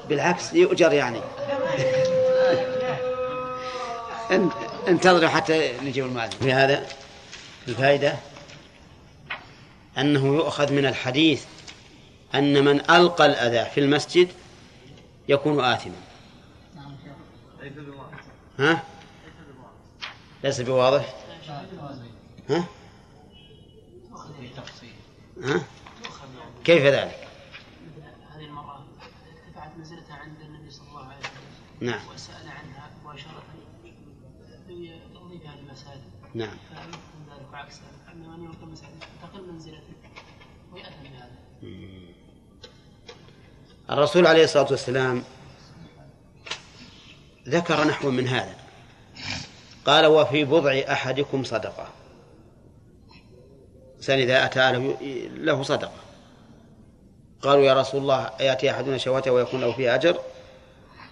[0.09, 1.19] بالعكس يؤجر يعني
[4.31, 4.51] ان-
[4.89, 6.87] انتظروا حتى نجيب المؤذن في هذا
[7.69, 8.17] الفائدة
[9.99, 11.45] أنه يؤخذ من الحديث
[12.35, 14.29] أن من ألقى الأذى في المسجد
[15.29, 15.95] يكون آثما
[18.59, 18.83] ها؟
[20.45, 21.15] ليس بواضح
[22.51, 22.65] ها؟
[25.43, 25.65] ها؟
[26.65, 27.29] كيف ذلك؟
[28.35, 28.85] هذه المرأة
[29.47, 33.43] ارتفعت منزلتها عند النبي صلى الله عليه وسلم نعم وسأل عنها مباشرة
[34.69, 36.03] بتنظيفها المساجد
[36.35, 39.95] نعم ذلك وعكس ذلك أن من يلقى المساجد تقل منزلته
[40.73, 41.37] ويأثم بهذا
[43.91, 45.23] الرسول عليه الصلاة والسلام
[47.49, 48.55] ذكر نحو من هذا.
[49.87, 51.89] قال وفي بضع أحدكم صدقة.
[53.97, 54.73] إنسان إذا أتى
[55.29, 56.01] له, صدقة.
[57.43, 60.21] قالوا يا رسول الله يأتي أحدنا شهوته ويكون له فيها أجر؟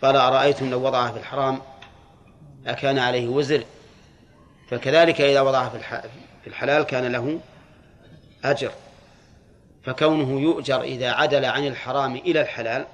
[0.02, 1.62] قال أرأيتم لو وضعها في الحرام؟
[2.66, 3.64] أكان عليه وزر.
[4.70, 5.68] فكذلك إذا وضعها
[6.42, 7.40] في الحلال كان له
[8.44, 8.72] أجر.
[9.84, 12.86] فكونه يؤجر إذا عدل عن الحرام إلى الحلال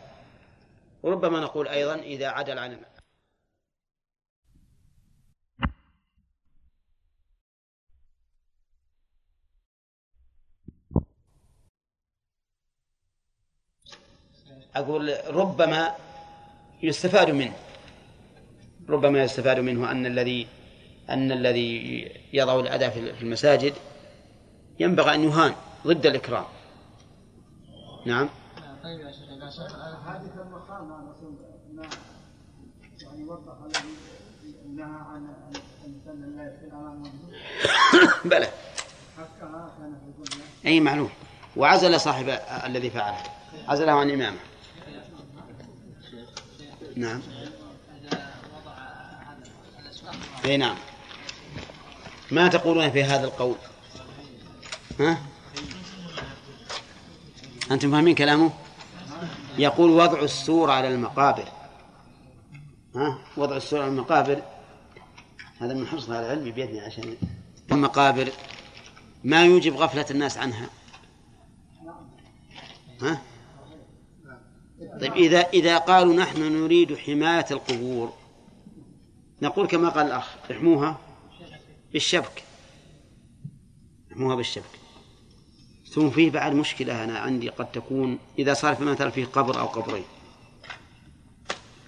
[1.02, 2.76] وربما نقول أيضا إذا عدل عن
[14.76, 15.94] أقول ربما
[16.82, 17.52] يستفاد منه.
[18.88, 20.46] ربما يستفاد منه أن الذي
[21.10, 23.74] أن الذي يضع الأذى في المساجد
[24.80, 25.54] ينبغي أن يهان
[25.86, 26.44] ضد الإكرام.
[28.06, 28.28] نعم.
[28.82, 29.50] طيب يا شيخ إذا
[33.02, 33.52] يعني وضح
[34.76, 35.28] نهى عن
[36.34, 36.50] لا
[38.24, 38.48] بلى.
[40.66, 41.10] أي معلوم.
[41.56, 42.28] وعزل صاحب
[42.66, 43.22] الذي فعله.
[43.68, 44.38] عزله عن إمامه.
[46.96, 47.20] نعم.
[50.44, 50.76] اي نعم.
[52.30, 53.56] ما تقولون في هذا القول؟
[55.00, 55.18] ها؟
[57.70, 58.50] أنتم فاهمين كلامه؟
[59.58, 61.48] يقول وضع السور على المقابر.
[62.96, 64.42] ها؟ وضع السور على المقابر.
[65.58, 67.16] هذا من حرص على العلم بيدنا عشان
[67.72, 68.28] المقابر.
[69.24, 70.66] ما يوجب غفلة الناس عنها.
[73.02, 73.20] ها؟
[75.00, 78.12] طيب إذا إذا قالوا نحن نريد حماية القبور
[79.42, 80.98] نقول كما قال الأخ احموها
[81.92, 82.42] بالشبك.
[84.12, 84.80] احموها بالشبك.
[85.90, 89.66] ثم فيه بعد مشكلة أنا عندي قد تكون إذا صار في مثلا فيه قبر أو
[89.66, 90.04] قبرين.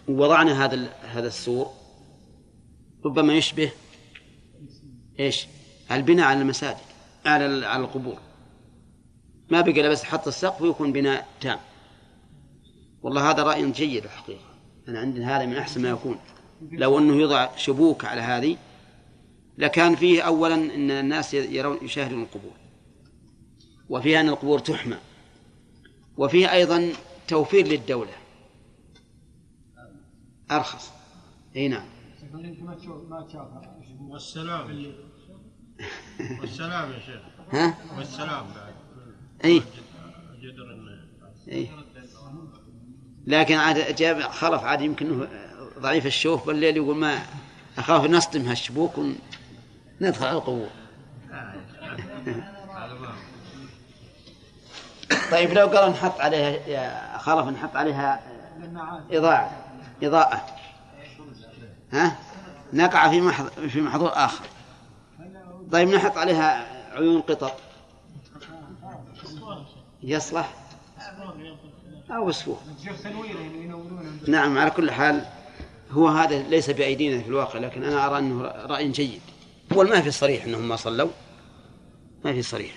[0.08, 1.66] ووضعنا هذا هذا السور
[3.04, 3.70] ربما يشبه
[5.20, 5.46] إيش؟
[5.90, 6.78] البناء على المساجد
[7.26, 8.18] على على القبور.
[9.50, 11.58] ما بقى بس حط السقف ويكون بناء تام.
[13.02, 14.44] والله هذا رأي جيد الحقيقة.
[14.88, 16.16] أنا عندي هذا من أحسن ما يكون.
[16.72, 18.56] لو أنه يضع شبوك على هذه
[19.58, 22.52] لكان فيه أولا أن الناس يرون يشاهدون القبور.
[23.88, 24.96] وفيها أن القبور تحمى.
[26.16, 26.92] وفيه أيضا
[27.28, 28.12] توفير للدولة.
[30.50, 30.92] أرخص.
[31.56, 31.86] أي نعم.
[34.00, 34.94] والسلام.
[36.40, 37.22] والسلام يا شيخ.
[37.52, 38.74] ها؟ والسلام بعد.
[39.44, 39.62] أي.
[40.40, 40.82] جدر
[41.48, 41.68] أي.
[43.26, 45.28] لكن عاد جاب خلف عاد يمكن
[45.78, 47.18] ضعيف الشوف بالليل يقول ما
[47.78, 50.68] أخاف نصدم هالشبوك وندخل على القبور.
[55.30, 58.20] طيب لو قال نحط عليها يا خلف نحط عليها
[59.10, 59.50] إضاءة
[60.02, 60.46] إضاءة.
[61.92, 62.16] ها؟
[62.72, 64.44] نقع في محض في محظور آخر.
[65.72, 67.56] طيب نحط عليها عيون قطط.
[70.02, 70.52] يصلح؟
[72.12, 72.58] أو وصفوه.
[74.28, 75.26] نعم على كل حال
[75.90, 79.20] هو هذا ليس بأيدينا في الواقع لكن أنا أرى أنه رأي جيد.
[79.72, 81.10] هو ما في صريح أنهم ما صلوا
[82.24, 82.74] ما في صريح.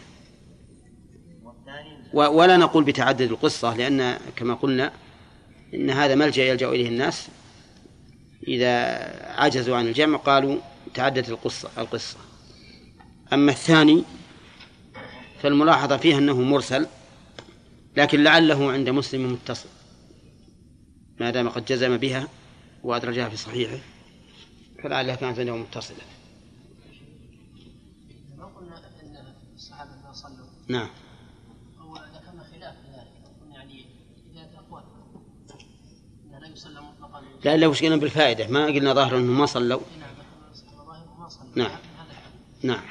[2.13, 4.91] ولا نقول بتعدد القصة لأن كما قلنا
[5.73, 7.27] إن هذا ملجأ يلجأ إليه الناس.
[8.47, 8.71] إذا
[9.41, 10.57] عجزوا عن الجمع قالوا
[10.93, 12.17] تعددت القصة القصة.
[13.33, 14.03] أما الثاني
[15.41, 16.87] فالملاحظة فيه أنه مرسل.
[17.97, 19.69] لكن لعله عند مسلم متصل
[21.19, 22.27] ما دام قد جزم بها
[22.83, 23.77] وأدرجها في صحيحه
[24.83, 25.97] فلعلها كانت عنده متصلة.
[28.37, 30.89] ما قلنا أن الصحابة ما صلوا نعم.
[31.79, 33.85] هو ذكرنا خلاف ذلك قلنا يعني
[34.33, 34.83] إذا اقوال
[36.25, 37.21] انه لا يصلى مطلقا.
[37.43, 38.47] لا إلا وش قلنا بالفائدة.
[38.47, 39.81] ما قلنا ظاهر ما صلوا.
[39.99, 40.15] نعم
[41.19, 41.79] ما صلى نعم.
[42.63, 42.83] نعم.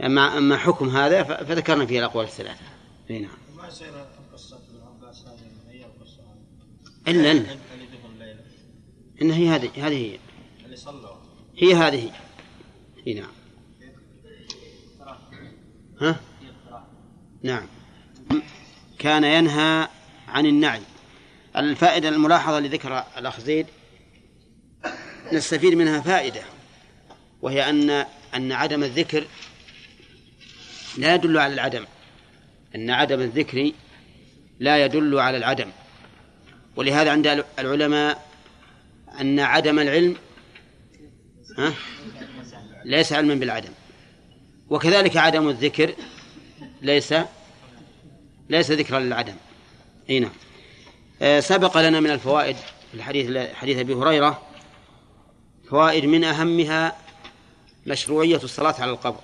[0.00, 2.64] أما أما حكم هذا فذكرنا فيه الأقوال الثلاثة.
[3.10, 3.37] أي نعم.
[3.68, 6.22] ما يصير قصة ابن عباس هذه هي القصة؟
[7.08, 7.58] إلا إلا.
[9.22, 10.18] إن هي هذه هذه هي.
[10.64, 11.16] اللي صلوا.
[11.56, 12.12] هي هذه.
[13.06, 13.30] إي نعم.
[16.00, 16.20] ها؟
[17.42, 17.66] نعم.
[18.98, 19.88] كان ينهى
[20.28, 20.82] عن النعي
[21.56, 23.66] الفائدة الملاحظة اللي ذكر الأخ زيد
[25.32, 26.42] نستفيد منها فائدة
[27.42, 27.90] وهي أن
[28.34, 29.26] أن عدم الذكر
[30.98, 31.86] لا يدل على العدم.
[32.74, 33.72] أن عدم الذكر
[34.60, 35.70] لا يدل على العدم.
[36.76, 38.28] ولهذا عند العلماء
[39.20, 40.16] أن عدم العلم
[41.58, 41.74] ها
[42.84, 43.72] ليس علما بالعدم.
[44.70, 45.94] وكذلك عدم الذكر
[46.82, 47.14] ليس
[48.50, 49.34] ليس ذكرا للعدم.
[50.10, 50.32] أي نعم.
[51.22, 54.42] آه، سبق لنا من الفوائد في الحديث حديث أبي هريرة
[55.70, 56.96] فوائد من أهمها
[57.86, 59.20] مشروعية الصلاة على القبر.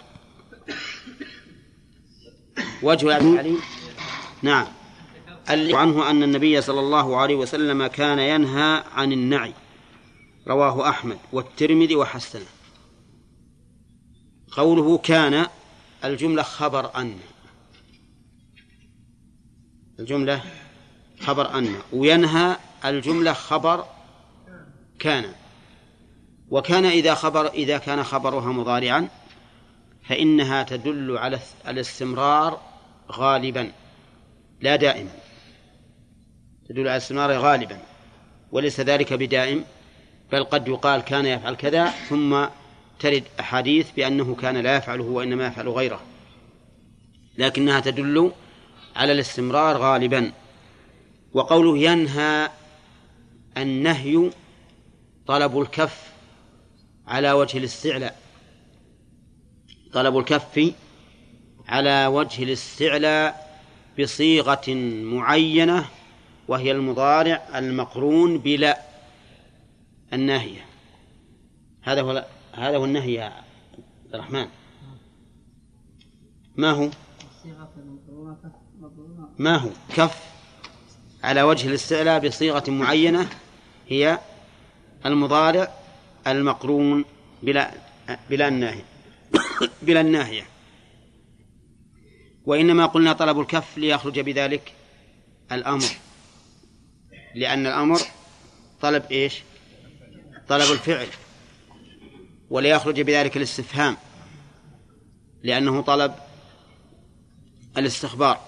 [2.82, 3.56] وجه علي
[4.42, 4.66] نعم.
[5.48, 9.52] عنه أن النبي صلى الله عليه وسلم كان ينهى عن النعي.
[10.48, 12.46] رواه أحمد والترمذي وحسنه.
[14.50, 15.46] قوله كان
[16.04, 17.18] الجملة خبر أن.
[19.98, 20.40] الجملة
[21.20, 21.76] خبر أن.
[21.92, 23.84] وينهى الجملة خبر
[24.98, 25.32] كان.
[26.50, 29.08] وكان إذا خبر إذا كان خبرها مضارعا.
[30.08, 31.38] فإنها تدل على
[31.68, 32.60] الاستمرار
[33.12, 33.72] غالبا
[34.60, 35.10] لا دائما.
[36.68, 37.78] تدل على الاستمرار غالبا
[38.52, 39.64] وليس ذلك بدائم
[40.32, 42.46] بل قد يقال كان يفعل كذا ثم
[43.00, 46.00] ترد أحاديث بأنه كان لا يفعله وإنما يفعل غيره.
[47.38, 48.32] لكنها تدل
[48.96, 50.32] على الاستمرار غالبا.
[51.32, 52.50] وقوله ينهى
[53.56, 54.30] النهي
[55.26, 56.12] طلب الكف
[57.06, 58.23] على وجه الاستعلاء.
[59.94, 60.72] طلب الكف
[61.68, 63.60] على وجه الاستعلاء
[64.00, 64.74] بصيغة
[65.04, 65.86] معينة
[66.48, 68.80] وهي المضارع المقرون بلا
[70.12, 70.66] الناهية
[71.82, 74.46] هذا هو هذا هو النهي يا عبد الرحمن
[76.56, 76.90] ما هو؟
[79.38, 80.22] ما هو؟ كف
[81.22, 83.28] على وجه الاستعلاء بصيغة معينة
[83.88, 84.18] هي
[85.06, 85.72] المضارع
[86.26, 87.04] المقرون
[87.42, 87.70] بلا
[88.30, 88.84] بلا الناهية
[89.84, 90.46] بلا الناهية.
[92.44, 94.72] وإنما قلنا طلب الكف ليخرج بذلك
[95.52, 95.88] الأمر.
[97.34, 98.00] لأن الأمر
[98.80, 99.42] طلب إيش؟
[100.48, 101.06] طلب الفعل.
[102.50, 103.96] وليخرج بذلك الاستفهام.
[105.42, 106.14] لأنه طلب
[107.76, 108.40] الاستخبار.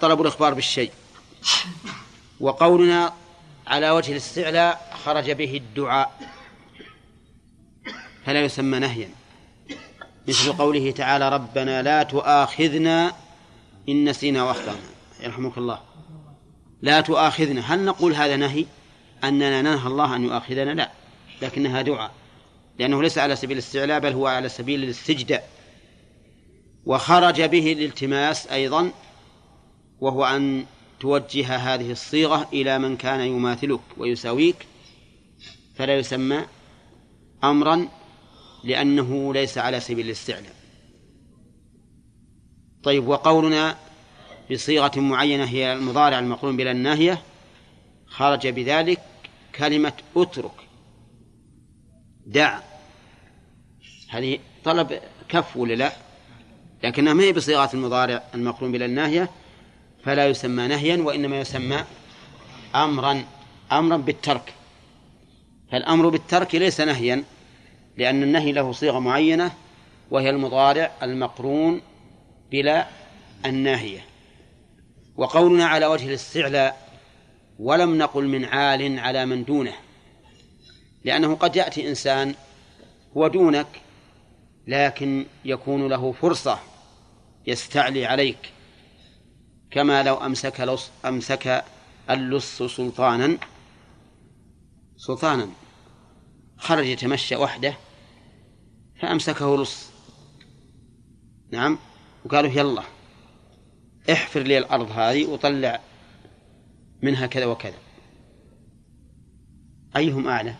[0.00, 0.92] طلب الإخبار بالشيء.
[2.40, 3.12] وقولنا
[3.66, 6.30] على وجه الاستعلاء خرج به الدعاء.
[8.24, 9.10] فلا يسمى نهيا.
[10.28, 13.12] مثل قوله تعالى ربنا لا تؤاخذنا
[13.88, 14.78] إن نسينا وأخطأنا.
[15.20, 15.80] يرحمك الله.
[16.82, 17.74] لا تؤاخذنا.
[17.74, 18.66] هل نقول هذا نهي؟
[19.24, 20.90] أننا ننهى الله أن يؤاخذنا؟ لا.
[21.42, 22.10] لكنها دعاء.
[22.78, 25.48] لأنه ليس على سبيل الاستعلاء بل هو على سبيل الاستجداء.
[26.86, 28.90] وخرج به الالتماس أيضا
[30.00, 30.64] وهو أن
[31.00, 34.66] توجه هذه الصيغة إلى من كان يماثلك ويساويك
[35.76, 36.44] فلا يسمى
[37.44, 37.88] أمرا
[38.66, 40.54] لأنه ليس على سبيل الاستعلاء.
[42.82, 43.76] طيب وقولنا
[44.52, 47.22] بصيغة معينة هي المضارع المقرون بلا الناهية
[48.06, 49.00] خرج بذلك
[49.54, 50.68] كلمة اترك.
[52.26, 52.60] دع.
[54.08, 55.92] هذه طلب كف ولا لا؟
[56.84, 59.30] لكنها ما هي بصيغة المضارع المقرون بلا الناهية
[60.04, 61.84] فلا يسمى نهيا وإنما يسمى
[62.74, 63.24] أمرا
[63.72, 64.54] أمرا بالترك.
[65.72, 67.24] فالأمر بالترك ليس نهيا.
[67.96, 69.52] لأن النهي له صيغة معينة
[70.10, 71.82] وهي المضارع المقرون
[72.50, 72.86] بلا
[73.46, 74.04] الناهية.
[75.16, 76.86] وقولنا على وجه الاستعلاء
[77.58, 79.74] ولم نقل من عال على من دونه
[81.04, 82.34] لأنه قد يأتي إنسان
[83.16, 83.66] هو دونك
[84.66, 86.58] لكن يكون له فرصة
[87.46, 88.52] يستعلي عليك
[89.70, 91.64] كما لو أمسك لص أمسك
[92.10, 93.38] اللص سلطانا
[94.96, 95.48] سلطانا
[96.58, 97.74] خرج يتمشى وحده
[99.00, 99.90] فأمسكه لص.
[101.52, 101.78] نعم.
[102.24, 102.82] وقالوا يلا
[104.12, 105.80] احفر لي الأرض هذه وطلع
[107.02, 107.78] منها كذا وكذا.
[109.96, 110.54] أيهم أعلى؟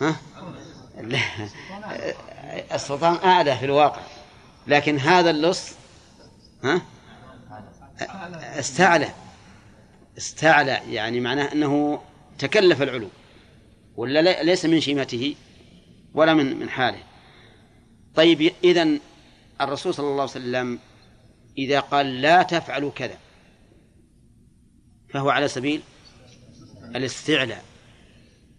[0.00, 0.16] ها؟
[2.74, 4.02] السلطان أعلى في الواقع.
[4.66, 5.72] لكن هذا اللص
[6.64, 6.82] ها؟
[8.58, 9.08] استعلى.
[10.18, 12.02] استعلى يعني معناه أنه
[12.38, 13.08] تكلف العلو.
[13.96, 15.34] ولا ليس من شيمته.
[16.14, 17.02] ولا من من حاله.
[18.14, 19.00] طيب إذن
[19.60, 20.78] الرسول صلى الله عليه وسلم
[21.58, 23.18] إذا قال لا تفعلوا كذا
[25.10, 25.82] فهو على سبيل
[26.96, 27.64] الاستعلاء.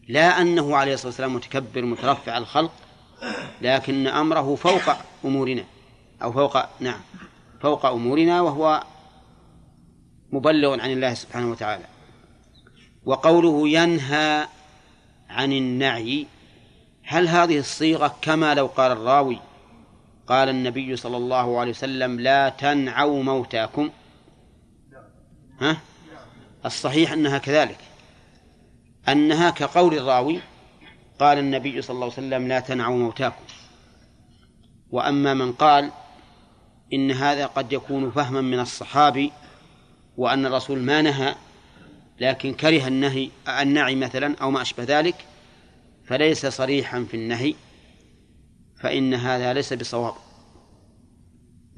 [0.08, 2.72] لا أنه عليه الصلاة والسلام متكبر مترفع الخلق
[3.62, 4.96] لكن أمره فوق
[5.26, 5.64] أمورنا
[6.22, 7.02] أو فوق نعم
[7.62, 8.84] فوق أمورنا وهو
[10.32, 11.86] مبلغ عن الله سبحانه وتعالى.
[13.06, 14.48] وقوله ينهى
[15.30, 16.28] عن النعي
[17.06, 19.40] هل هذه الصيغة كما لو قال الراوي؟
[20.28, 23.90] قال النبي صلى الله عليه وسلم لا تنعوا موتاكم.
[25.62, 25.78] ها؟
[26.66, 27.78] الصحيح أنها كذلك.
[29.10, 30.40] أنها كقول الراوي
[31.20, 33.44] قال النبي صلى الله عليه وسلم لا تنعوا موتاكم.
[34.90, 35.92] وأما من قال
[36.94, 39.32] إن هذا قد يكون فهما من الصحابي
[40.18, 41.36] وأن الرسول ما نهى
[42.20, 45.16] لكن كره النهي النعي مثلا أو ما أشبه ذلك
[46.06, 47.56] فليس صريحا في النهي
[48.80, 50.14] فإن هذا ليس بصواب.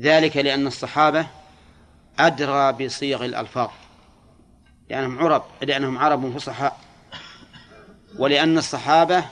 [0.01, 1.27] ذلك لأن الصحابة
[2.19, 3.69] أدرى بصيغ الألفاظ
[4.89, 6.79] لأنهم عرب لأنهم عرب فصحاء.
[8.19, 9.25] ولأن الصحابة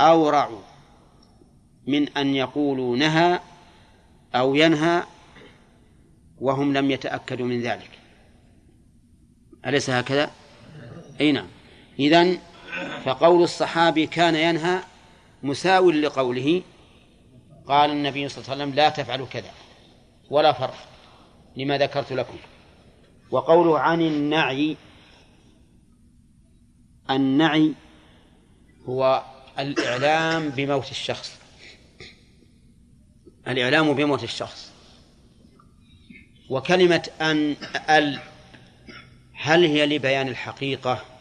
[0.00, 0.60] أورعوا
[1.86, 3.40] من أن يقولوا نهى
[4.34, 5.02] أو ينهى
[6.38, 7.90] وهم لم يتأكدوا من ذلك.
[9.66, 10.30] أليس هكذا؟
[11.20, 11.46] أي نعم.
[11.98, 12.38] إذن
[13.04, 14.80] فقول الصحابي كان ينهى
[15.42, 16.62] مساو لقوله
[17.66, 19.50] قال النبي صلى الله عليه وسلم لا تفعلوا كذا
[20.30, 20.88] ولا فرق
[21.56, 22.36] لما ذكرت لكم.
[23.30, 24.76] وقوله عن النعي
[27.10, 27.72] النعي
[28.88, 29.22] هو
[29.58, 31.38] الإعلام بموت الشخص.
[33.48, 34.72] الإعلام بموت الشخص.
[36.50, 37.56] وكلمة أن
[37.90, 38.20] ال
[39.34, 41.13] هل هي لبيان الحقيقة؟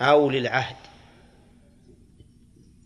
[0.00, 0.76] أو للعهد.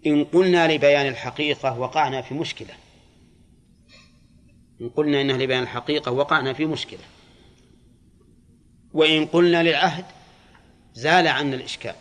[0.06, 2.74] إن قلنا لبيان الحقيقة وقعنا في مشكلة.
[4.80, 7.04] إن قلنا إنها لبيان الحقيقة وقعنا في مشكلة.
[8.92, 10.04] وإن قلنا للعهد
[10.94, 11.94] زال عنا الإشكال.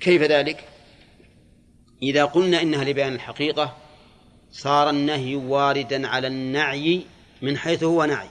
[0.00, 0.68] كيف ذلك؟
[2.02, 3.76] إذا قلنا إنها لبيان الحقيقة
[4.50, 7.02] صار النهي واردا على النعي
[7.42, 8.28] من حيث هو نعي.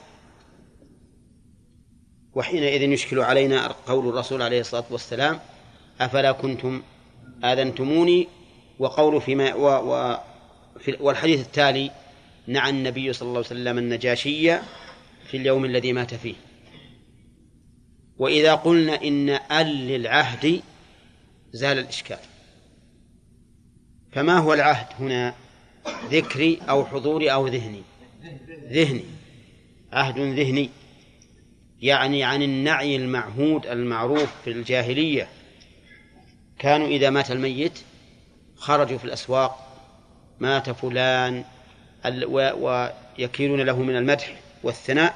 [2.35, 5.39] وحينئذ يشكل علينا قول الرسول عليه الصلاة والسلام
[6.01, 6.81] أفلا كنتم
[7.43, 8.27] آذنتموني؟
[8.79, 10.17] وقول فيما و و
[10.79, 11.91] في والحديث التالي
[12.47, 14.57] نعى النبي صلى الله عليه وسلم النجاشي
[15.25, 16.35] في اليوم الذي مات فيه.
[18.17, 20.61] وإذا قلنا إن أل للعهد
[21.51, 22.17] زال الإشكال.
[24.11, 25.35] فما هو العهد هنا؟
[26.09, 27.81] ذكري أو حضوري أو ذهني.
[28.71, 29.03] ذهني.
[29.93, 30.69] عهد ذهني.
[31.81, 35.27] يعني عن النعي المعهود المعروف في الجاهلية.
[36.59, 37.79] كانوا إذا مات الميت
[38.55, 39.67] خرجوا في الأسواق
[40.39, 41.43] مات فلان
[42.25, 45.15] ويكيلون له من المدح والثناء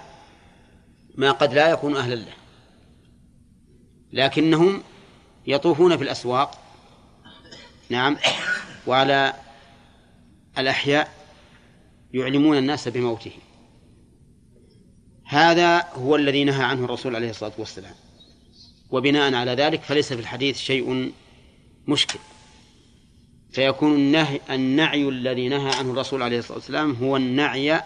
[1.15, 2.33] ما قد لا يكون أهلا له.
[4.13, 4.83] لكنهم
[5.47, 6.59] يطوفون في الأسواق
[7.89, 8.17] نعم
[8.87, 9.33] وعلى
[10.57, 11.13] الأحياء
[12.13, 13.31] يعلمون الناس بموته.
[15.25, 17.95] هذا هو الذي نهى عنه الرسول عليه الصلاة والسلام.
[18.91, 21.11] وبناء على ذلك فليس في الحديث شيء
[21.87, 22.19] مشكل.
[23.51, 27.81] فيكون النهي النعي الذي نهى عنه الرسول عليه الصلاة والسلام هو النعي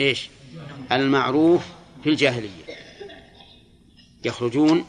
[0.00, 0.30] إيش؟
[0.92, 1.66] المعروف
[2.02, 2.64] في الجاهلية.
[4.24, 4.84] يخرجون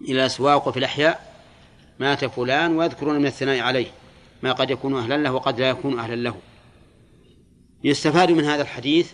[0.00, 1.34] إلى الأسواق وفي الأحياء
[2.00, 3.86] مات فلان ويذكرون من الثناء عليه.
[4.42, 6.36] ما قد يكون أهلا له وقد لا يكون أهلا له.
[7.84, 9.10] يستفاد من هذا الحديث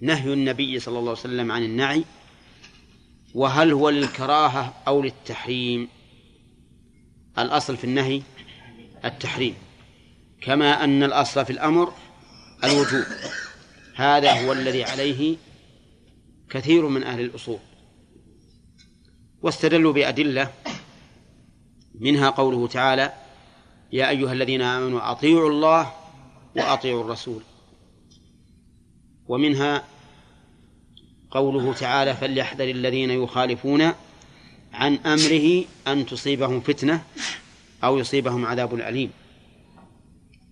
[0.00, 2.04] نهي النبي صلى الله عليه وسلم عن النعي
[3.34, 5.88] وهل هو للكراهة أو للتحريم؟
[7.38, 8.22] الأصل في النهي
[9.04, 9.54] التحريم
[10.40, 11.92] كما أن الأصل في الأمر
[12.64, 13.04] الوجوب.
[13.94, 15.36] هذا هو الذي عليه
[16.50, 17.58] كثير من أهل الأصول.
[19.42, 20.52] واستدلوا بأدلة
[21.94, 23.12] منها قوله تعالى
[23.92, 25.92] يا أيها الذين آمنوا أطيعوا الله
[26.56, 27.42] وأطيعوا الرسول.
[29.28, 29.84] ومنها
[31.30, 33.92] قوله تعالى فليحذر الذين يخالفون
[34.72, 37.04] عن أمره أن تصيبهم فتنة
[37.84, 39.10] أو يصيبهم عذاب أليم.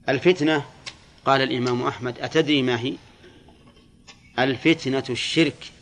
[0.08, 0.64] الفتنة
[1.24, 2.94] قال الإمام أحمد أتدري ما هي؟
[4.38, 5.72] الفتنة الشرك.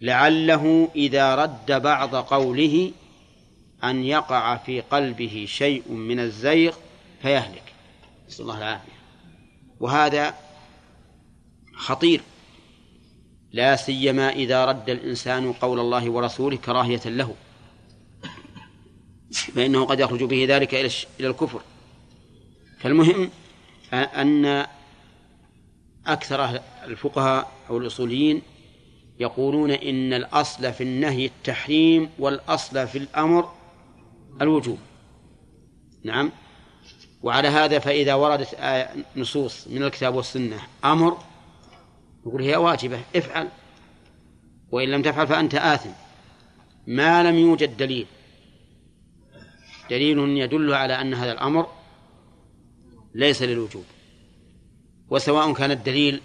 [0.00, 2.92] لعله إذا رد بعض قوله
[3.84, 6.74] أن يقع في قلبه شيء من الزيغ
[7.22, 7.62] فيهلك.
[8.28, 8.92] نسأل الله العافية.
[9.80, 10.34] وهذا
[11.76, 12.20] خطير.
[13.52, 17.34] لا سيما إذا رد الإنسان قول الله ورسوله كراهية له.
[19.54, 21.60] فإنه قد يخرج به ذلك إلى الكفر.
[22.78, 23.30] فالمهم
[23.92, 24.66] أن
[26.06, 28.42] أكثر الفقهاء أو الأصوليين
[29.20, 33.52] يقولون إن الأصل في النهي التحريم والأصل في الأمر
[34.40, 34.78] الوجوب.
[36.04, 36.32] نعم.
[37.22, 41.18] وعلى هذا فإذا وردت آية نصوص من الكتاب والسنة أمر
[42.26, 43.48] يقول هي واجبة افعل.
[44.70, 45.90] وإن لم تفعل فأنت آثم.
[46.86, 48.06] ما لم يوجد دليل.
[49.90, 51.66] دليل يدل على أن هذا الأمر
[53.14, 53.84] ليس للوجوب.
[55.10, 56.20] وسواء كان الدليل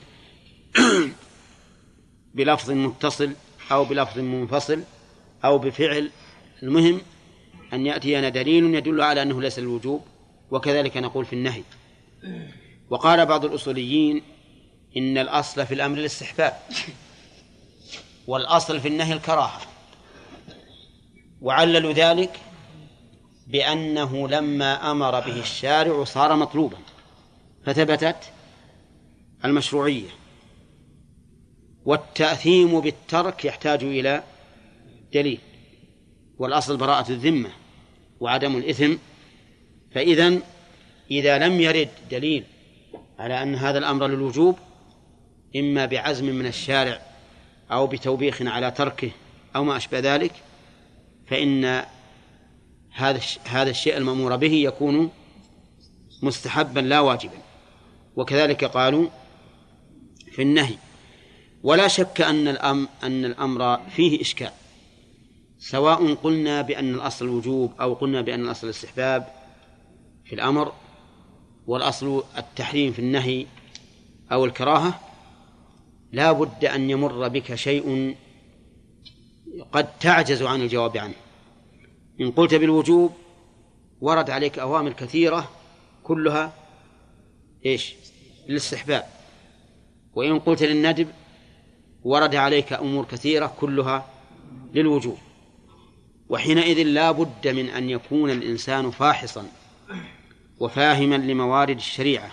[2.36, 3.32] بلفظ متصل
[3.72, 4.84] أو بلفظ منفصل
[5.45, 6.12] أو بفعل
[6.64, 7.02] المهم
[7.74, 10.02] أن يأتينا دليل يدل على أنه ليس للوجوب
[10.52, 11.64] وكذلك نقول في النهي.
[12.89, 14.22] وقال بعض الأصوليين
[14.97, 16.59] إن الأصل في الأمر الاستحباب
[18.27, 19.61] والأصل في النهي الكراهة.
[21.41, 22.39] وعللوا ذلك
[23.47, 26.77] بأنه لما أمر به الشارع صار مطلوبا.
[27.65, 28.17] فثبتت
[29.45, 30.09] المشروعية.
[31.85, 34.23] والتأثيم بالترك يحتاج إلى
[35.13, 35.39] دليل.
[36.37, 37.49] والأصل براءة الذمة
[38.19, 38.95] وعدم الإثم.
[39.91, 40.39] فإذا
[41.11, 42.43] إذا لم يرد دليل
[43.19, 44.57] على أن هذا الأمر للوجوب
[45.56, 47.02] إما بعزم من الشارع
[47.72, 49.12] أو بتوبيخ على تركه
[49.56, 50.32] أو ما أشبه ذلك
[51.28, 51.86] فإن
[52.93, 55.12] هذا هذا الشيء المأمور به يكون
[56.22, 57.38] مستحبا لا واجبا.
[58.16, 59.08] وكذلك قالوا
[60.32, 60.76] في النهي
[61.64, 64.52] ولا شك أن الأمر أن الأمر فيه إشكال
[65.60, 69.28] سواء قلنا بأن الأصل الوجوب أو قلنا بأن الأصل الاستحباب
[70.26, 70.74] في الأمر
[71.68, 73.45] والأصل التحريم في النهي
[74.32, 75.00] أو الكراهة
[76.12, 78.16] لا بد أن يمر بك شيء
[79.72, 81.14] قد تعجز عن الجواب عنه.
[82.22, 83.12] إن قلت بالوجوب
[84.01, 85.51] ورد عليك أوامر كثيرة
[86.03, 86.53] كلها
[87.66, 87.95] إيش؟
[88.47, 89.05] للاستحباب.
[90.14, 91.07] وإن قلت للندب
[92.03, 94.05] ورد عليك أمور كثيرة كلها
[94.74, 95.18] للوجوب.
[96.30, 99.47] وحينئذ لا بد من أن يكون الإنسان فاحصا
[100.60, 102.32] وفاهما لموارد الشريعة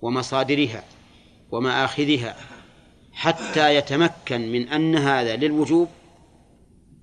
[0.00, 0.84] ومصادرها
[1.50, 2.36] ومآخذها
[3.12, 5.88] حتى يتمكن من أن هذا للوجوب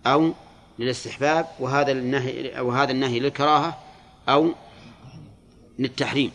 [0.06, 0.34] أو
[0.80, 3.78] للاستحباب وهذا النهي وهذا النهي للكراهة
[4.30, 4.52] أو
[5.80, 6.32] للتحريم.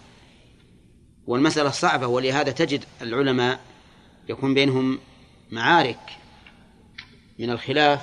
[1.26, 3.60] والمسألة صعبة ولهذا تجد العلماء
[4.28, 4.98] يكون بينهم
[5.50, 6.10] معارك
[7.38, 8.00] من الخلاف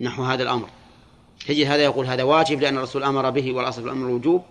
[0.00, 0.68] نحو هذا الأمر.
[1.46, 4.42] تجد هذا يقول هذا واجب لأن الرسول أمر به والأصل في الأمر الوجوب.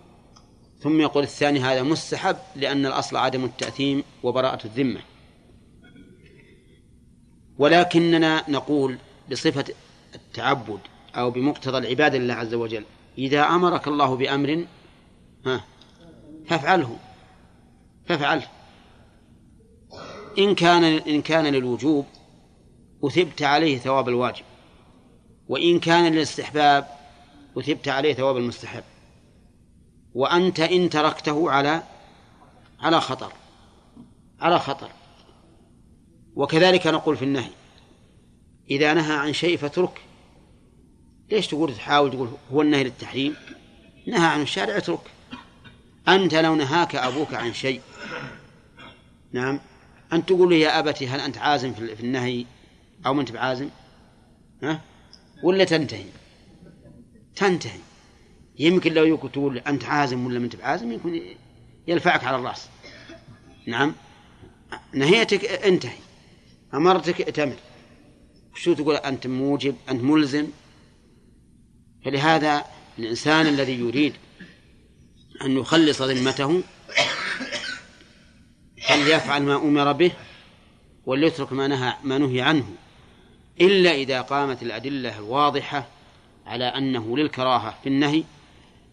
[0.80, 5.00] ثم يقول الثاني هذا مستحب لأن الأصل عدم التأثيم وبراءة الذمة.
[7.58, 8.98] ولكننا نقول
[9.30, 9.64] بصفة
[10.14, 10.80] التعبد
[11.16, 12.84] أو بمقتضى العبادة لله عز وجل
[13.18, 14.64] إذا أمرك الله بأمر
[15.46, 15.64] ها
[16.46, 16.96] فافعله
[18.06, 18.48] فافعله.
[20.38, 22.06] إن كان إن كان للوجوب
[23.04, 24.44] أثبت عليه ثواب الواجب
[25.48, 26.88] وإن كان للاستحباب
[27.58, 28.84] أثبت عليه ثواب المستحب.
[30.14, 31.82] وأنت إن تركته على
[32.80, 33.32] على خطر
[34.40, 34.90] على خطر.
[36.36, 37.50] وكذلك نقول في النهي
[38.70, 40.00] إذا نهى عن شيء فاترك.
[41.30, 43.36] ليش تقول تحاول تقول هو النهي للتحريم؟
[44.06, 45.00] نهى عن الشارع اترك.
[46.08, 47.80] أنت لو نهاك أبوك عن شيء
[49.32, 49.60] نعم
[50.12, 52.46] أن تقول لي يا أبتي هل أنت عازم في النهي
[53.06, 53.68] أو ما أنت بعازم؟
[54.62, 54.80] ها؟
[55.42, 56.04] ولا تنتهي؟
[57.36, 57.80] تنتهي.
[58.58, 61.22] يمكن لو يكون تقول أنت عازم ولا ما أنت بعازم يمكن
[61.86, 62.68] يلفعك على الرأس.
[63.66, 63.94] نعم.
[64.92, 66.05] نهيتك انتهي.
[66.76, 67.56] أمرتك ائتمر.
[68.54, 70.46] شو تقول؟ أنت موجب أنت ملزم.
[72.04, 72.64] فلهذا
[72.98, 74.12] الإنسان الذي يريد
[75.44, 76.62] أن يخلص ذمته
[78.88, 80.12] فليفعل ما أمر به
[81.06, 82.66] وليترك ما نهى ما نهي عنه.
[83.60, 85.86] إلا إذا قامت الأدلة الواضحة
[86.46, 88.24] على أنه للكراهة في النهي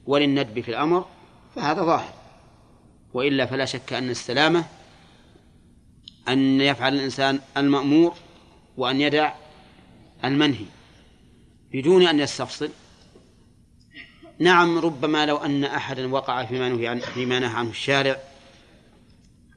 [0.05, 1.05] وللندب في الأمر
[1.55, 2.13] فهذا ظاهر.
[3.13, 4.65] وإلا فلا شك أن السلامة
[6.27, 8.13] أن يفعل الإنسان المأمور
[8.77, 9.33] وأن يدع
[10.23, 10.65] المنهي
[11.71, 12.69] بدون أن يستفصل
[14.39, 18.17] نعم ربما لو أن أحدا وقع فيما نهي عن فيما نهى عنه الشارع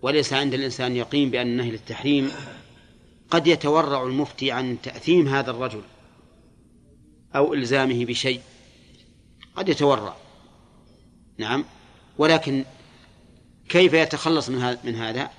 [0.03, 2.31] وليس عند الإنسان يقين بأن النهي للتحريم
[3.31, 5.83] قد يتورع المفتي عن تأثيم هذا الرجل
[7.37, 8.41] أو إلزامه بشيء
[9.57, 10.17] قد يتورع
[11.39, 11.64] نعم
[12.19, 12.64] ولكن
[13.69, 15.31] كيف يتخلص من من هذا؟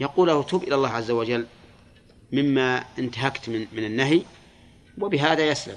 [0.00, 1.46] يقول له تب إلى الله عز وجل
[2.32, 4.22] مما انتهكت من من النهي
[4.98, 5.76] وبهذا يسلم.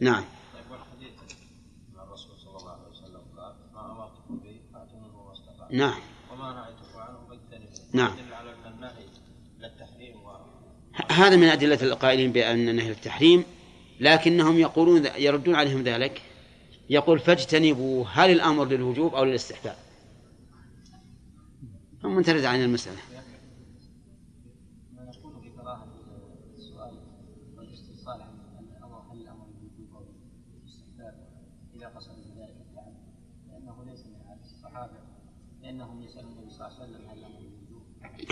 [0.00, 0.24] نعم.
[5.70, 6.00] نعم.
[6.32, 6.44] وما
[6.94, 7.18] عنه
[7.92, 8.16] نعم.
[11.10, 13.44] هذا من أدلة القائلين بأن النهي للتحريم
[14.00, 16.22] لكنهم يقولون يردون عليهم ذلك.
[16.90, 19.85] يقول فاجتنبوا هل الأمر للوجوب أو للاستحباب؟
[22.06, 22.98] أو منترزة عن المسألة.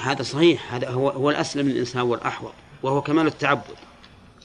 [0.02, 2.52] هذا صحيح هذا هو هو الأسلم للإنسان والأحوط
[2.82, 3.76] وهو كمال التعبد.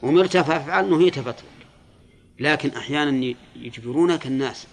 [0.04, 1.46] امرت فافعل نهيت فاترك
[2.40, 4.68] لكن أحيانا يجبرونك الناس.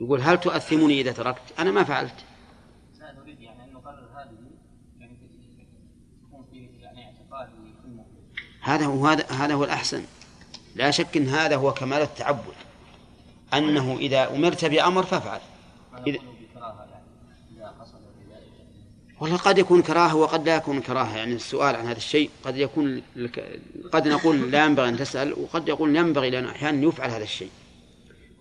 [0.00, 2.24] يقول هل تؤثمني إذا تركت؟ أنا ما فعلت.
[8.64, 10.02] هذا هو هذا هذا هو الأحسن.
[10.74, 12.54] لا شك أن هذا هو كمال التعبد.
[13.54, 15.40] أنه إذا أمرت بأمر فافعل.
[16.06, 16.18] إذا
[19.20, 21.16] والله قد يكون كراهة وقد لا يكون كراهة.
[21.16, 23.02] يعني السؤال عن هذا الشيء قد يكون
[23.92, 27.50] قد نقول لا ينبغي أن تسأل وقد يقول ينبغي لأن أحيانا يفعل هذا الشيء.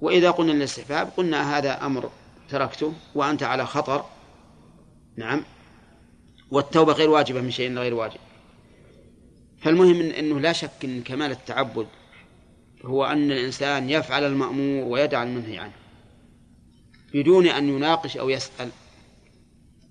[0.00, 2.10] وإذا قلنا الاستحباب قلنا هذا أمر
[2.48, 4.04] تركته وأنت على خطر.
[5.16, 5.44] نعم.
[6.50, 8.20] والتوبة غير واجبة من شيء غير واجب.
[9.58, 11.86] فالمهم إن أنه لا شك أن كمال التعبد
[12.84, 15.72] هو أن الإنسان يفعل المأمور ويدع المنهي عنه
[17.14, 18.70] بدون أن يناقش أو يسأل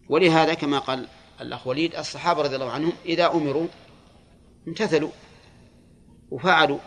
[0.09, 1.07] ولهذا كما قال
[1.41, 3.67] الأخ وليد الصحابة رضي الله عنهم إذا أمروا
[4.67, 5.11] امتثلوا
[6.31, 6.79] وفعلوا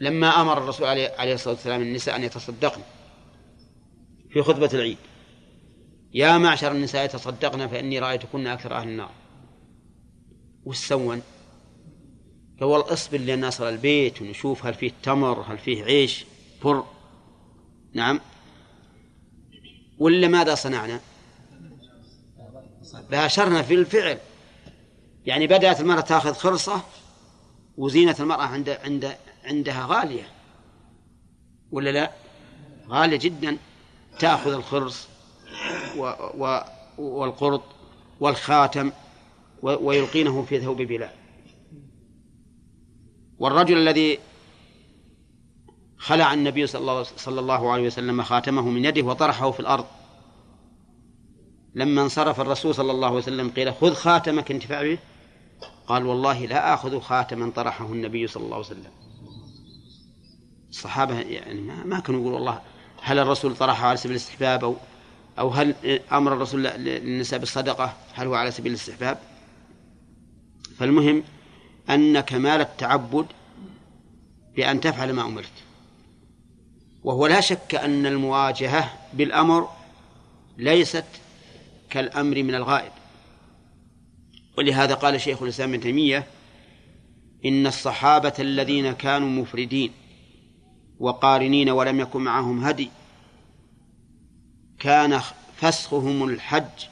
[0.00, 2.82] لما أمر الرسول عليه الصلاة والسلام النساء أن يتصدقن
[4.30, 4.98] في خطبة العيد
[6.14, 9.10] يا معشر النساء تصدقن فإني رأيتكن أكثر أهل النار
[10.64, 10.92] وش؟
[12.60, 16.24] قال اصبر لين نصل البيت ونشوف هل فيه تمر هل فيه عيش
[16.64, 16.84] بر.
[17.92, 18.20] نعم.
[19.98, 21.00] ولا ماذا صنعنا؟
[23.10, 24.18] باشرنا في الفعل.
[25.26, 26.80] يعني بدأت المرأة تأخذ خرصة
[27.76, 30.28] وزينة المرأة عند عند عندها غالية.
[31.70, 32.10] ولا لا؟
[32.88, 33.56] غالية جدا.
[34.18, 35.08] تأخذ الخرص
[35.96, 36.60] و و
[36.98, 37.62] والقرط
[38.20, 38.92] والخاتم
[39.62, 41.10] ويلقينه في ثوب بلال.
[43.38, 44.18] والرجل الذي
[45.98, 49.86] خلع النبي صلى الله, عليه وسلم خاتمه من يده وطرحه في الأرض
[51.74, 54.98] لما انصرف الرسول صلى الله عليه وسلم قيل خذ خاتمك انتفع به
[55.86, 58.90] قال والله لا آخذ خاتما طرحه النبي صلى الله عليه وسلم.
[60.70, 62.60] الصحابة يعني ما كانوا يقولوا والله
[63.02, 64.76] هل الرسول طرحه على سبيل الاستحباب أو
[65.38, 65.74] أو هل
[66.12, 69.18] أمر الرسول للنساء بالصدقة؟ هل هو على سبيل الاستحباب؟
[70.78, 71.22] فالمهم
[71.90, 73.26] أن كمال التعبد
[74.56, 75.52] بأن تفعل ما أمرت.
[77.04, 79.68] وهو لا شك أن المواجهة بالأمر
[80.58, 81.04] ليست
[81.90, 82.92] كالأمر من الغائب.
[84.58, 86.26] ولهذا قال شيخ الإسلام ابن تيمية
[87.44, 89.92] إن الصحابة الذين كانوا مفردين
[91.00, 92.90] وقارنين ولم يكن معهم هدي
[94.78, 95.20] كان
[95.56, 96.86] فسخهم الحج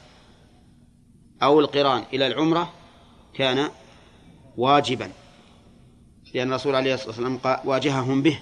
[1.43, 2.73] أو القران إلى العمرة
[3.33, 3.69] كان
[4.57, 5.11] واجبا.
[6.33, 8.39] لأن الرسول عليه الصلاة والسلام واجههم به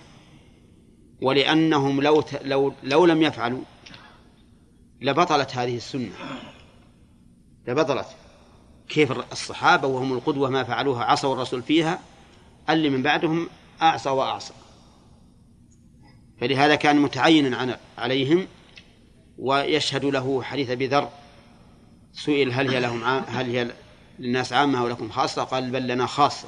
[1.22, 3.62] ولأنهم لو ت- لو لو لم يفعلوا
[5.02, 6.12] لبطلت هذه السنة.
[7.68, 8.08] لبطلت.
[8.90, 12.00] كيف الصحابة وهم القدوة ما فعلوها عصوا الرسول فيها
[12.70, 13.48] اللي من بعدهم
[13.82, 14.54] أعصى وأعصى.
[16.42, 18.48] فلهذا كان متعينا عن- عليهم
[19.38, 21.10] ويشهد له حديث أبي ذر
[22.14, 23.72] سئل هل هي لهم هل هي
[24.20, 26.48] للناس عامة أو لكم خاصة قال بل لنا خاصة.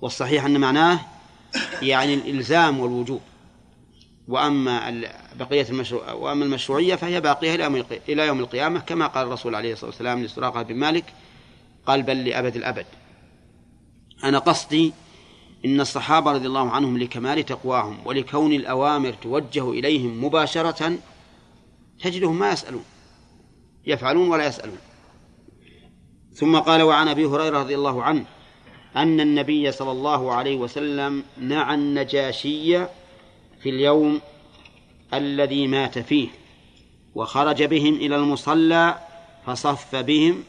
[0.00, 1.00] والصحيح أن معناه
[1.82, 3.20] يعني الإلزام والوجوب.
[4.28, 5.02] وأما
[5.38, 7.54] بقية المشروع وأما المشروعية فهي باقية
[8.08, 11.04] إلى يوم القيامة كما قال الرسول عليه الصلاة والسلام لسراقة بن مالك
[11.86, 12.86] قال بل لأبد الأبد.
[14.24, 14.92] أنا قصدي
[15.64, 20.98] إن الصحابة رضي الله عنهم لكمال تقواهم ولكون الأوامر توجه إليهم مباشرة
[22.02, 22.84] تجدهم ما يسألون
[23.86, 24.78] يفعلون ولا يسألون.
[26.34, 28.24] ثم قال وعن أبي هريرة رضي الله عنه
[28.96, 32.86] أن النبي صلى الله عليه وسلم نعى النجاشي
[33.62, 34.20] في اليوم
[35.14, 36.28] الذي مات فيه
[37.14, 38.98] وخرج بهم إلى المصلى
[39.46, 40.44] فصف بهم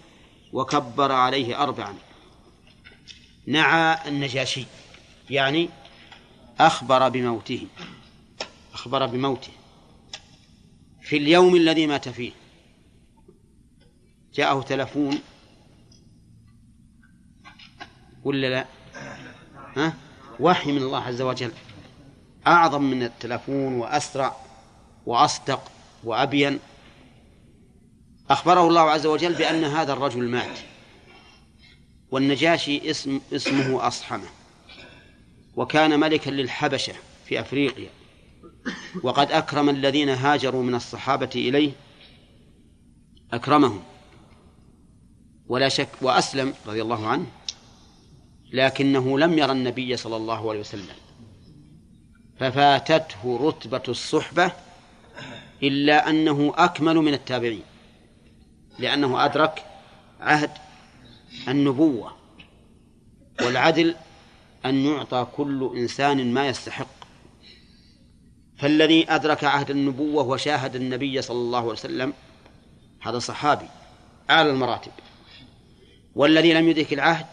[0.53, 1.95] وكبر عليه أربعا.
[3.47, 4.65] نعى النجاشي
[5.29, 5.69] يعني
[6.59, 7.67] أخبر بموته
[8.73, 9.51] أخبر بموته
[11.01, 12.31] في اليوم الذي مات فيه.
[14.33, 15.19] جاءه تلفون
[18.23, 18.65] ولا لا؟
[19.77, 19.93] ها؟
[20.39, 21.51] وحي من الله عز وجل.
[22.47, 24.35] أعظم من التلفون وأسرع
[25.05, 25.71] وأصدق
[26.03, 26.59] وأبين.
[28.29, 30.59] أخبره الله عز وجل بأن هذا الرجل مات.
[32.11, 34.27] والنجاشي اسم اسمه أصحمة.
[35.55, 36.93] وكان ملكا للحبشة
[37.25, 37.89] في أفريقيا.
[39.03, 41.71] وقد أكرم الذين هاجروا من الصحابة إليه.
[43.33, 43.83] أكرمهم.
[45.47, 47.25] ولا شك وأسلم رضي الله عنه.
[48.53, 50.95] لكنه لم يرى النبي صلى الله عليه وسلم.
[52.39, 54.51] ففاتته رتبة الصحبة
[55.63, 57.63] إلا أنه أكمل من التابعين
[58.79, 59.65] لأنه أدرك
[60.19, 60.51] عهد
[61.47, 62.11] النبوة
[63.41, 63.95] والعدل
[64.65, 67.03] أن يعطى كل إنسان ما يستحق.
[68.57, 72.13] فالذي أدرك عهد النبوة وشاهد النبي صلى الله عليه وسلم
[73.01, 73.67] هذا صحابي
[74.29, 74.91] أعلى المراتب
[76.15, 77.25] والذي لم يدرك العهد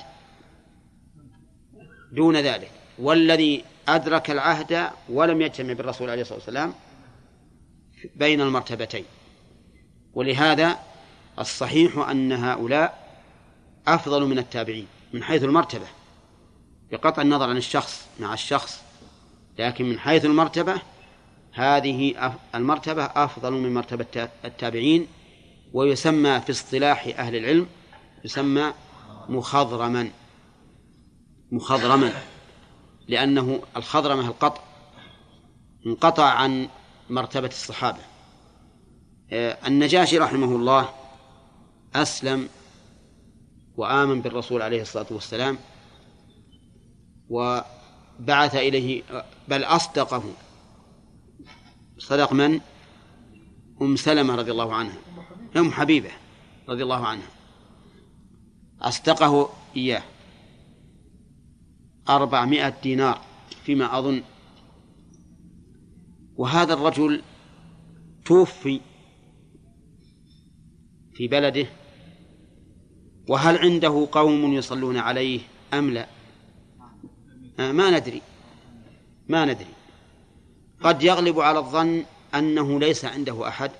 [2.12, 2.70] دون ذلك.
[2.98, 6.74] والذي أدرك العهد ولم يجتمع بالرسول عليه الصلاة والسلام
[8.16, 9.04] بين المرتبتين.
[10.12, 10.78] ولهذا
[11.38, 13.00] الصحيح أن هؤلاء
[13.86, 15.86] أفضل من التابعين من حيث المرتبة
[16.92, 18.80] بقطع النظر عن الشخص مع الشخص
[19.58, 20.74] لكن من حيث المرتبة
[21.52, 22.14] هذه
[22.54, 25.06] المرتبة أفضل من مرتبة التابعين
[25.72, 27.66] ويسمى في اصطلاح أهل العلم
[28.24, 28.72] يسمى
[29.28, 30.10] مخضرما.
[31.52, 32.12] مخضرما
[33.08, 34.62] لأنه الخضرمة القطع
[35.86, 36.68] انقطع عن
[37.10, 37.98] مرتبة الصحابة.
[39.32, 40.88] آه، النجاشي رحمه الله
[41.94, 42.48] أسلم
[43.76, 45.58] وآمن بالرسول عليه الصلاة والسلام
[47.28, 49.02] وبعث إليه
[49.48, 50.22] بل أصدقه.
[51.98, 52.60] صدق من؟
[53.82, 54.96] أم سلمة رضي الله عنها.
[55.56, 56.10] أم حبيبة
[56.68, 57.28] رضي الله عنها.
[58.82, 60.02] أصدقه إياه.
[62.08, 63.20] أربعمائة دينار
[63.64, 64.22] فيما أظن.
[66.36, 67.22] وهذا الرجل
[68.24, 68.80] توفي
[71.14, 71.66] في بلده.
[73.28, 75.40] وهل عنده قوم يصلون عليه
[75.74, 76.06] أم لا؟
[77.60, 78.22] آه، ما ندري.
[79.28, 79.74] ما ندري.
[80.82, 82.04] قد يغلب على الظن
[82.34, 83.70] أنه ليس عنده أحد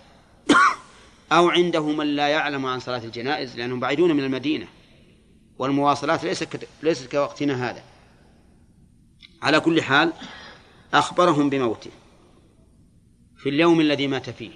[1.32, 4.66] أو عنده من لا يعلم عن صلاة الجنائز لأنهم بعيدون من المدينة.
[5.58, 7.89] والمواصلات ليست ليست كوقتنا هذا.
[9.42, 10.12] على كل حال
[10.94, 11.90] أخبرهم بموته
[13.38, 14.50] في اليوم الذي مات فيه.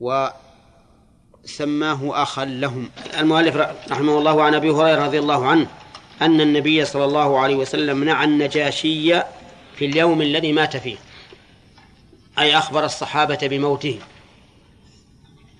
[0.00, 2.90] وسماه أخا لهم.
[3.18, 3.56] المؤلف
[3.90, 5.66] رحمه الله عن أبي هريرة رضي الله عنه
[6.22, 9.20] أن النبي صلى الله عليه وسلم نعى النجاشي
[9.76, 10.96] في اليوم الذي مات فيه.
[12.38, 14.00] أي أخبر الصحابة بموته.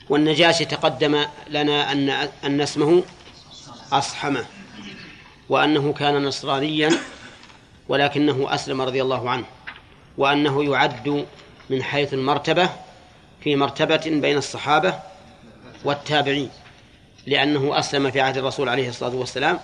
[0.09, 2.09] والنجاشي تقدم لنا أن
[2.45, 3.03] أن اسمه
[3.93, 4.47] أصحمة
[5.49, 6.91] وأنه كان نصرانيا
[7.89, 9.45] ولكنه أسلم رضي الله عنه
[10.19, 11.27] وأنه يعد
[11.71, 12.71] من حيث المرتبة
[13.41, 14.95] في مرتبة بين الصحابة
[15.85, 16.51] والتابعين
[17.27, 19.59] لأنه أسلم في عهد الرسول عليه الصلاة والسلام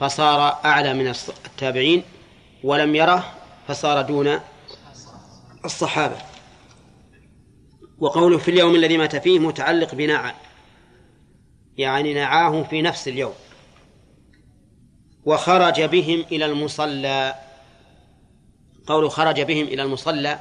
[0.00, 1.08] فصار أعلى من
[1.46, 2.02] التابعين
[2.64, 3.32] ولم يره
[3.68, 4.40] فصار دون
[5.64, 6.16] الصحابة.
[7.98, 10.34] وقوله في اليوم الذي مات فيه متعلق بناع
[11.78, 13.34] يعني نعاه في نفس اليوم.
[15.24, 17.34] وخرج بهم إلى المصلى.
[18.86, 20.38] قوله خرج بهم إلى المصلى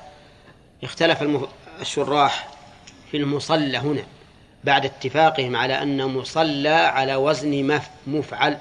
[0.84, 1.24] اختلف
[1.82, 2.50] الشراح
[3.12, 4.04] في المصلى هنا
[4.64, 8.58] بعد اتفاقهم على أن مصلى على وزن مفعل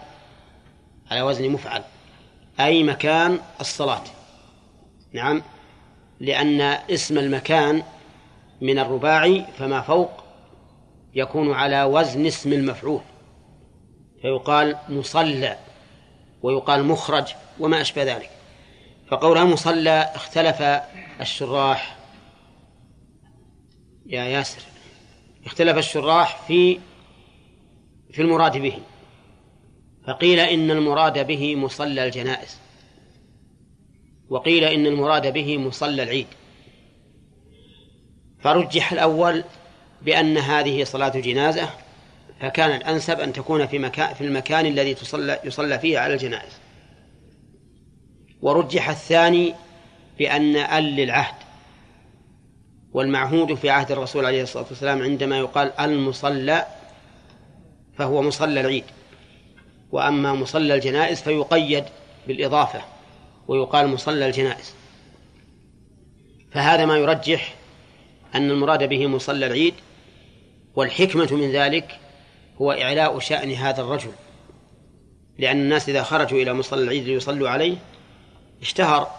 [1.11, 1.83] على وزن مفعل
[2.61, 4.03] أي مكان الصلاة.
[5.13, 5.43] نعم
[6.21, 6.61] لأن
[6.91, 7.83] اسم المكان
[8.61, 10.11] من الرباعي فما فوق
[11.15, 13.01] يكون على وزن اسم المفعول
[14.23, 15.57] فيقال مصلى.
[16.43, 18.31] ويقال مخرج وما أشبه ذلك.
[19.09, 20.63] فقولها مصلى اختلف
[21.21, 21.97] الشراح.
[24.07, 24.63] يا ياسر
[25.47, 26.79] اختلف الشراح في
[28.13, 28.79] في المراد به.
[30.07, 32.59] فقيل إن المراد به مصلى الجنائز.
[34.29, 36.27] وقيل إن المراد به مصلى العيد.
[38.41, 39.45] فرجح الأول
[40.03, 41.71] بأن هذه صلاة جنازة
[42.41, 46.53] فكان الأنسب أن تكون في مكان في المكان الذي تصلى يصلى فيه على الجنائز.
[48.43, 49.55] ورجح الثاني
[50.19, 51.35] بأن أل للعهد
[52.93, 56.67] والمعهود في عهد الرسول عليه الصلاة والسلام عندما يقال المصلى
[57.99, 58.85] فهو مصلى العيد.
[59.93, 61.85] وأما مصلى الجنائز فيقيد
[62.27, 62.83] بالإضافة
[63.49, 64.75] ويقال مصلى الجنائز.
[66.53, 67.55] فهذا ما يرجح
[68.35, 69.75] أن المراد به مصلى العيد
[70.75, 72.01] والحكمة من ذلك
[72.61, 74.13] هو إعلاء شأن هذا الرجل.
[75.39, 77.77] لأن الناس إذا خرجوا إلى مصلى العيد ليصلوا عليه
[78.63, 79.11] اشتهر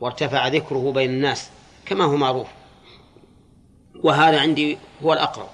[0.00, 1.50] وارتفع ذكره بين الناس
[1.86, 2.48] كما هو معروف.
[4.02, 5.48] وهذا عندي هو الأقرب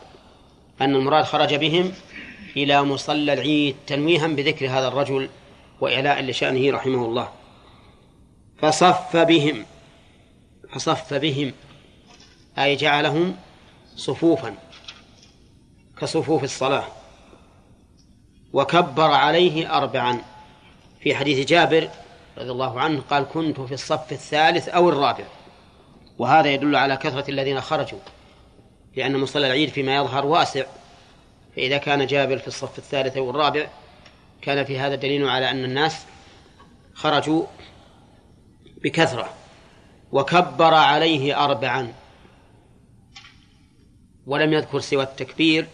[0.80, 1.92] أن المراد خرج بهم
[2.56, 5.28] إلى مصلى العيد تنويها بذكر هذا الرجل
[5.80, 7.28] وإعلاء لشأنه رحمه الله.
[8.58, 9.64] فصف بهم
[10.72, 11.52] فصف بهم
[12.58, 13.36] أي جعلهم
[13.96, 14.54] صفوفا.
[16.00, 16.84] كصفوف الصلاة.
[18.52, 20.22] وكبر عليه أربعا.
[21.00, 21.88] في حديث جابر
[22.38, 25.24] رضي الله عنه قال كنت في الصف الثالث أو الرابع.
[26.18, 27.98] وهذا يدل على كثرة الذين خرجوا
[28.96, 30.64] لأن مصلى العيد فيما يظهر واسع.
[31.56, 33.66] فإذا كان جابر في الصف الثالث أو الرابع
[34.42, 36.06] كان في هذا دليل على أن الناس
[36.94, 37.46] خرجوا
[38.84, 39.28] بكثرة.
[40.12, 41.92] وكبر عليه أربعا.
[44.26, 45.66] ولم يذكر سوى التكبير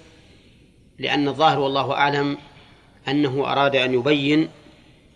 [1.03, 2.39] لأن الظاهر والله أعلم
[3.09, 4.49] أنه أراد أن يبين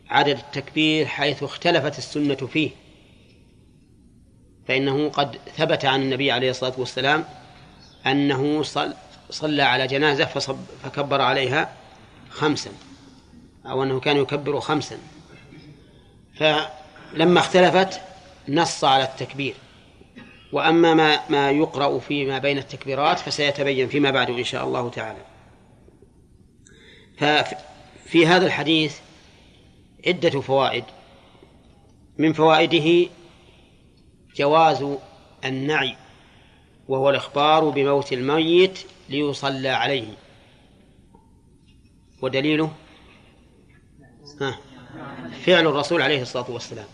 [0.08, 2.70] عدد التكبير حيث اختلفت السنة فيه
[4.68, 7.24] فإنه قد ثبت عن النبي عليه الصلاة والسلام
[8.06, 8.62] أنه
[9.30, 11.72] صلى على جنازة فصب فكبر عليها
[12.30, 12.70] خمسا
[13.66, 14.98] أو أنه كان يكبر خمسا.
[16.34, 18.00] فلما اختلفت
[18.48, 19.54] نص على التكبير.
[20.52, 25.35] وأما ما ما يقرأ فيما بين التكبيرات فسيتبين فيما بعد إن شاء الله تعالى.
[27.16, 28.98] ففي هذا الحديث
[30.06, 30.84] عدة فوائد.
[32.18, 33.10] من فوائده
[34.36, 34.86] جواز
[35.44, 35.96] النعي
[36.88, 38.78] وهو الإخبار بموت الميت
[39.08, 40.14] ليصلى عليه.
[42.22, 42.72] ودليله؟
[44.40, 44.58] ها
[45.44, 46.86] فعل الرسول عليه الصلاة والسلام.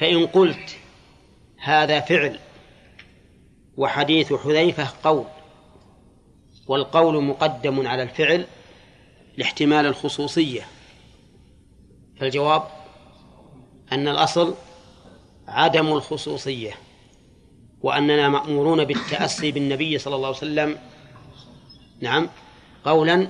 [0.00, 0.76] فإن قلت
[1.58, 2.38] هذا فعل
[3.76, 5.24] وحديث حذيفة قول
[6.66, 8.46] والقول مقدم على الفعل
[9.36, 10.66] لاحتمال الخصوصية.
[12.20, 12.62] فالجواب
[13.92, 14.54] أن الأصل
[15.48, 16.74] عدم الخصوصية
[17.82, 20.78] وأننا مأمورون بالتأسي بالنبي صلى الله عليه وسلم
[22.00, 22.28] نعم
[22.84, 23.28] قولا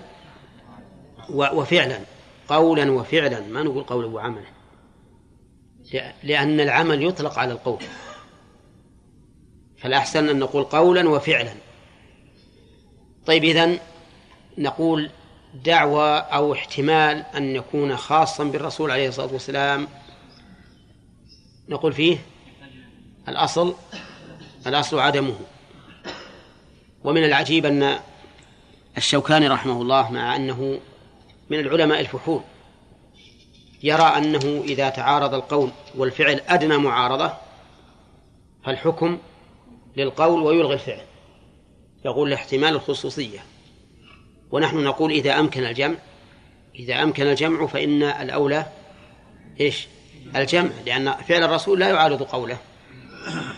[1.30, 2.00] وفعلا.
[2.48, 4.46] قولا وفعلا ما نقول قولا وعملا
[6.22, 7.82] لأن العمل يطلق على القول.
[9.78, 11.54] فالأحسن أن نقول قولا وفعلا.
[13.26, 13.78] طيب إذن
[14.58, 15.10] نقول
[15.64, 19.88] دعوى أو احتمال أن يكون خاصا بالرسول عليه الصلاة والسلام.
[21.68, 22.18] نقول فيه
[23.28, 23.74] الأصل
[24.66, 25.36] الأصل عدمه.
[27.04, 27.98] ومن العجيب أن
[28.96, 30.80] الشوكاني رحمه الله مع أنه
[31.50, 32.40] من العلماء الفحول
[33.82, 37.32] يرى أنه إذا تعارض القول والفعل أدنى معارضة
[38.64, 39.18] فالحكم
[39.96, 41.04] للقول ويلغي الفعل.
[42.04, 43.38] يقول لاحتمال الخصوصية.
[44.56, 45.94] ونحن نقول إذا أمكن الجمع
[46.74, 48.66] إذا أمكن الجمع فإن الأولى
[49.60, 49.88] إيش؟
[50.36, 52.58] الجمع لأن فعل الرسول لا يعارض قوله.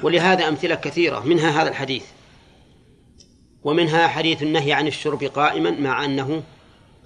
[0.02, 2.04] ولهذا أمثلة كثيرة منها هذا الحديث.
[3.64, 6.42] ومنها حديث النهي عن الشرب قائما مع أنه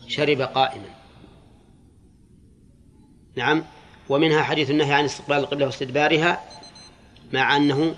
[0.09, 0.89] شرب قائما.
[3.37, 3.65] نعم.
[4.09, 6.41] ومنها حديث النهي عن استقبال القبلة واستدبارها
[7.33, 7.95] مع أنه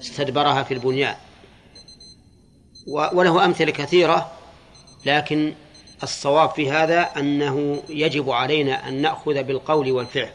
[0.00, 1.16] استدبرها في البنيان.
[2.86, 4.37] وله أمثلة كثيرة.
[5.06, 5.54] لكن
[6.02, 10.30] الصواب في هذا أنه يجب علينا أن نأخذ بالقول والفعل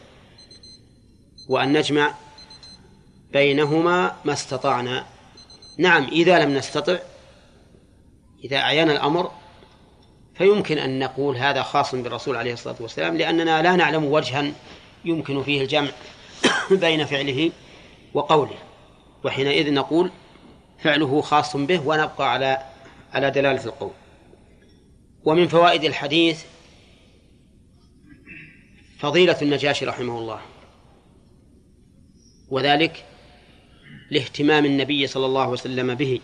[1.49, 2.13] وأن نجمع
[3.31, 5.05] بينهما ما استطعنا.
[5.77, 6.97] نعم إذا لم نستطع
[8.43, 9.31] إذا أعيان الأمر
[10.35, 14.51] فيمكن أن نقول هذا خاص بالرسول عليه الصلاة والسلام لأننا لا نعلم وجها
[15.05, 15.91] يمكن فيه الجمع
[16.71, 17.51] بين فعله
[18.13, 18.57] وقوله.
[19.23, 20.11] وحينئذ نقول
[20.79, 22.61] فعله خاص به ونبقى على
[23.13, 23.91] على دلالة القول.
[25.25, 26.43] ومن فوائد الحديث
[28.99, 30.41] فضيلة النجاشي رحمه الله
[32.49, 33.05] وذلك
[34.09, 36.19] لاهتمام النبي صلى الله عليه وسلم به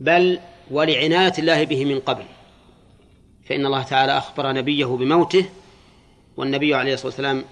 [0.00, 0.40] بل
[0.70, 2.24] ولعناية الله به من قبل
[3.44, 5.46] فإن الله تعالى أخبر نبيه بموته
[6.36, 7.44] والنبي عليه الصلاة والسلام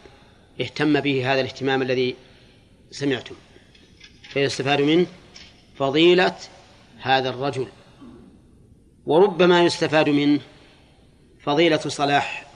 [0.61, 2.15] اهتم به هذا الاهتمام الذي
[2.91, 3.35] سمعتم
[4.23, 5.07] فيستفاد منه
[5.77, 6.37] فضيلة
[7.01, 7.69] هذا الرجل.
[9.09, 10.41] وربما يستفاد منه
[11.41, 12.47] فضيلة صلاح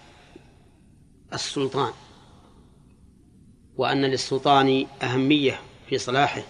[1.32, 1.92] السلطان
[3.76, 6.42] وأن للسلطان أهمية في صلاحه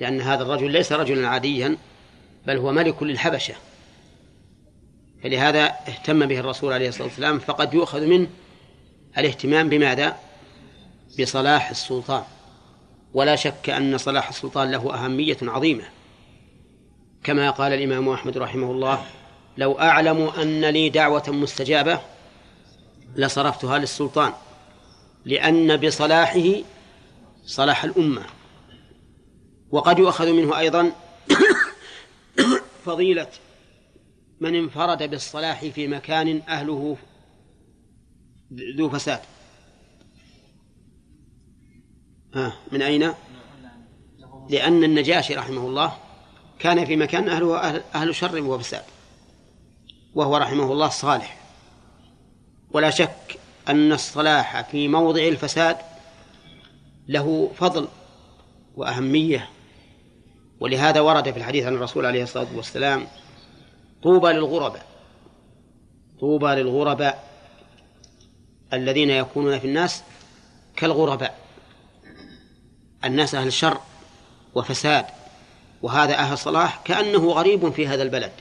[0.00, 1.76] لأن هذا الرجل ليس رجلا عاديا
[2.46, 3.54] بل هو ملك للحبشة.
[5.22, 8.28] فلهذا اهتم به الرسول عليه الصلاة والسلام فقد يؤخذ منه
[9.18, 10.16] الاهتمام بماذا؟
[11.20, 12.22] بصلاح السلطان.
[13.14, 15.97] ولا شك أن صلاح السلطان له أهمية عظيمة.
[17.24, 19.06] كما قال الإمام أحمد رحمه الله
[19.58, 22.00] لو أعلم أن لي دعوة مستجابة
[23.16, 24.32] لصرفتها للسلطان
[25.24, 26.54] لأن بصلاحه
[27.46, 28.26] صلاح الأمة
[29.70, 30.92] وقد يؤخذ منه أيضا
[32.86, 33.28] فضيلة
[34.40, 36.96] من انفرد بالصلاح في مكان أهله
[38.76, 39.20] ذو فساد
[42.34, 43.14] آه من أين؟
[44.50, 46.07] لأن النجاشي رحمه الله
[46.58, 48.82] كان في مكان أهله أهل, أهل شر وفساد
[50.14, 51.38] وهو رحمه الله صالح
[52.70, 55.76] ولا شك أن الصلاح في موضع الفساد
[57.08, 57.88] له فضل
[58.76, 59.48] وأهمية
[60.60, 63.06] ولهذا ورد في الحديث عن الرسول عليه الصلاة والسلام
[64.02, 64.86] طوبى للغرباء
[66.20, 67.28] طوبى للغرباء
[68.72, 70.02] الذين يكونون في الناس
[70.76, 71.38] كالغرباء
[73.04, 73.80] الناس أهل شر
[74.54, 75.06] وفساد.
[75.82, 78.32] وهذا أهل صلاح كأنه غريب في هذا البلد.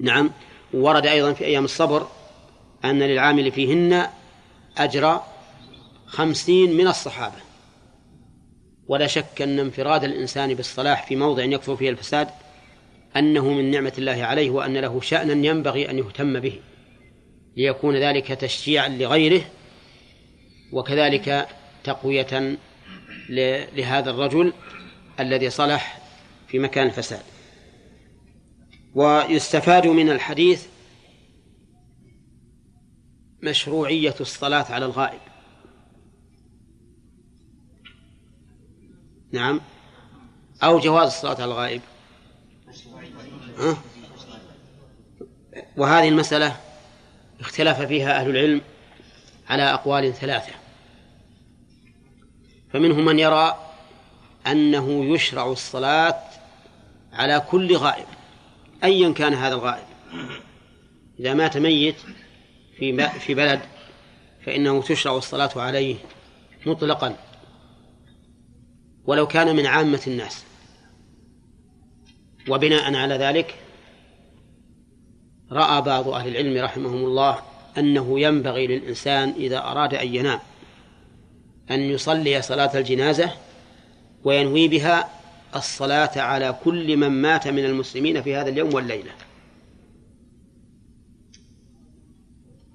[0.00, 0.30] نعم
[0.74, 2.06] ورد أيضا في أيام الصبر
[2.84, 4.06] أن للعامل فيهن
[4.78, 5.20] أجر
[6.06, 7.52] خمسين من الصحابة.
[8.88, 12.28] ولا شك أن انفراد الإنسان بالصلاح في موضع يكثر فيه الفساد
[13.16, 16.60] أنه من نعمة الله عليه وأن له شأنا ينبغي أن يهتم به
[17.56, 19.42] ليكون ذلك تشجيعا لغيره
[20.72, 21.48] وكذلك
[21.84, 22.58] تقوية
[23.76, 24.52] لهذا الرجل
[25.20, 25.98] الذي صلح
[26.48, 27.22] في مكان الفساد.
[28.94, 30.66] ويستفاد من الحديث
[33.42, 35.20] مشروعية الصلاة على الغائب.
[39.32, 39.60] نعم.
[40.62, 41.80] أو جواز الصلاة على الغائب.
[45.76, 46.56] وهذه المسألة
[47.40, 48.60] اختلف فيها أهل العلم
[49.48, 50.52] على أقوال ثلاثة.
[52.72, 53.71] فمنهم من يرى
[54.46, 56.20] أنه يشرع الصلاة
[57.12, 58.06] على كل غائب
[58.84, 59.84] أيا كان هذا الغائب.
[61.20, 61.96] إذا مات ميت
[62.76, 63.60] في في بلد
[64.46, 65.96] فإنه تشرع الصلاة عليه
[66.66, 67.16] مطلقا
[69.04, 70.44] ولو كان من عامة الناس.
[72.48, 73.54] وبناء على ذلك
[75.52, 77.38] رأى بعض أهل العلم رحمهم الله
[77.78, 80.38] أنه ينبغي للإنسان إذا أراد أن ينام
[81.70, 83.32] أن يصلي صلاة الجنازة
[84.24, 85.08] وينوي بها
[85.56, 89.12] الصلاة على كل من مات من المسلمين في هذا اليوم والليلة.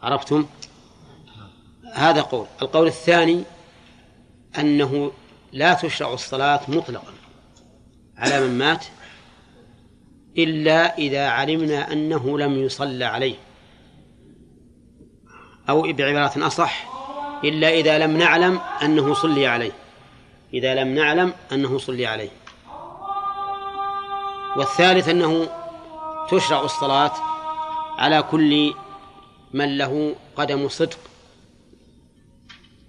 [0.02, 0.46] عرفتم؟
[1.94, 2.48] هذا قول.
[2.62, 3.44] القول الثاني
[4.60, 5.12] أنه
[5.52, 7.14] لا تشرع الصلاة مطلقا
[8.18, 8.86] على من مات
[10.38, 13.36] إلا إذا علمنا أنه لم يصلى عليه.
[15.70, 16.88] أو بعبارة أصح
[17.44, 19.72] إلا إذا لم نعلم أنه صلي عليه.
[20.54, 22.30] إذا لم نعلم أنه صلي عليه.
[24.58, 25.50] والثالث أنه
[26.30, 27.12] تشرع الصلاة
[27.98, 28.74] على كل
[29.54, 31.00] من له قدم صدق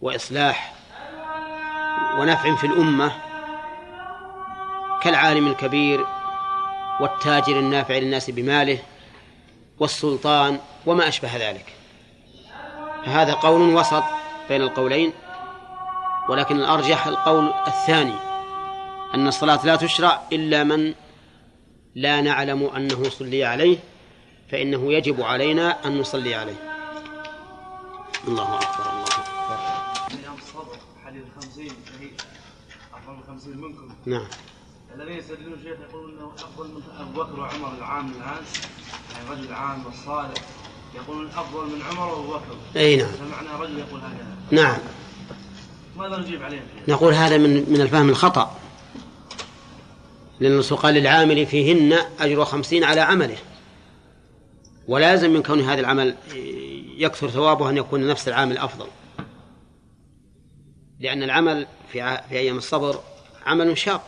[0.01, 0.75] وإصلاح
[2.19, 3.13] ونفع في الأمة
[5.03, 6.07] كالعالم الكبير
[7.01, 8.79] والتاجر النافع للناس بماله
[9.79, 11.73] والسلطان وما أشبه ذلك.
[13.07, 14.05] فهذا قول وسط
[14.49, 15.13] بين القولين
[16.29, 18.15] ولكن الأرجح القول الثاني
[19.15, 20.95] أن الصلاة لا تشرع إلا من
[21.95, 23.79] لا نعلم أنه صلي عليه
[24.51, 26.69] فإنه يجب علينا أن نصلي عليه.
[28.29, 29.09] الله أكبر الله
[30.39, 31.73] الصبر حديث الخمسين
[32.95, 34.27] أفضل من خمسين منكم نعم.
[34.95, 38.43] الذين يستدلون شيخ يقولون أنه أفضل من أبو بكر وعمر العام الآن
[39.13, 40.43] يعني رجل عام والصالح
[40.95, 42.57] يقولون أفضل من عمر وأبو بكر.
[42.77, 43.09] أي نعم.
[43.19, 44.79] سمعنا رجل يقول هكذا نعم.
[45.99, 48.57] ماذا نجيب عليه؟ نقول هذا من من الفهم الخطأ.
[50.41, 53.37] لأن الرسول قال للعامل فيهن أجر خمسين على عمله.
[54.89, 56.15] ولازم من كون هذا العمل
[56.97, 58.87] يكثر ثوابه أن يكون نفس العامل أفضل.
[61.01, 63.01] لأن العمل في في أيام الصبر
[63.47, 64.07] عمل شاق.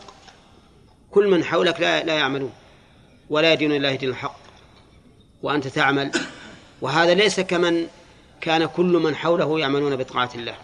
[1.11, 2.51] كل من حولك لا لا يعملون.
[3.29, 4.37] ولا يدين الله دين الحق.
[5.41, 6.11] وأنت تعمل.
[6.81, 7.87] وهذا ليس كمن
[8.41, 10.55] كان كل من حوله يعملون بطاعة الله.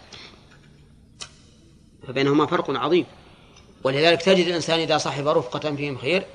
[2.08, 3.06] فبينهما فرق عظيم.
[3.84, 6.26] ولذلك تجد الإنسان إذا صاحب رفقة فيهم خير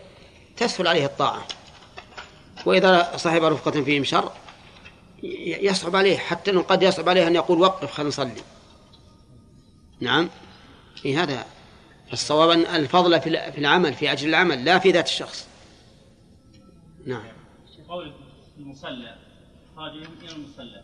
[0.58, 1.48] تسهل عليه الطاعة.
[2.66, 4.32] وإذا صاحب رفقة فيهم شر
[5.44, 8.42] يصعب عليه حتى أنه قد يصعب عليه أن يقول وقف خلينا نصلي.
[10.00, 10.30] نعم؟
[11.02, 11.46] في هذا.
[12.14, 15.48] الصواب أن الفضل في العمل في أجل العمل لا في ذات الشخص.
[17.06, 17.24] نعم.
[17.90, 18.14] قول
[18.58, 19.16] المصلى
[19.76, 20.82] خادم إلى المصلى.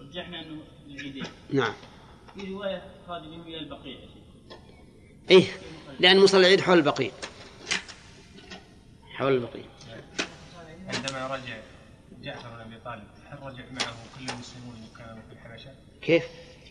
[0.00, 1.74] رجحنا أنه العيدين نعم.
[2.34, 3.98] في رواية خادم إلى البقيع.
[5.30, 5.44] إيه
[6.00, 7.10] لأن مصلى العيد حول البقيع.
[9.14, 9.64] حول البقيع.
[10.86, 11.56] عندما رجع
[12.22, 15.70] جعفر بن أبي طالب هل رجع معه كل المسلمون كانوا في الحبشة؟
[16.02, 16.24] كيف؟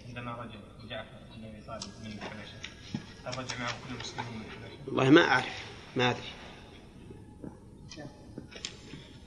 [0.07, 0.59] عندما رجع
[0.89, 2.57] جعفر بن أبي طالب من الحبشة
[3.25, 4.43] هل رجع معهم كل المسلمون
[4.87, 5.63] والله ما أعرف
[5.95, 6.21] ما أدري.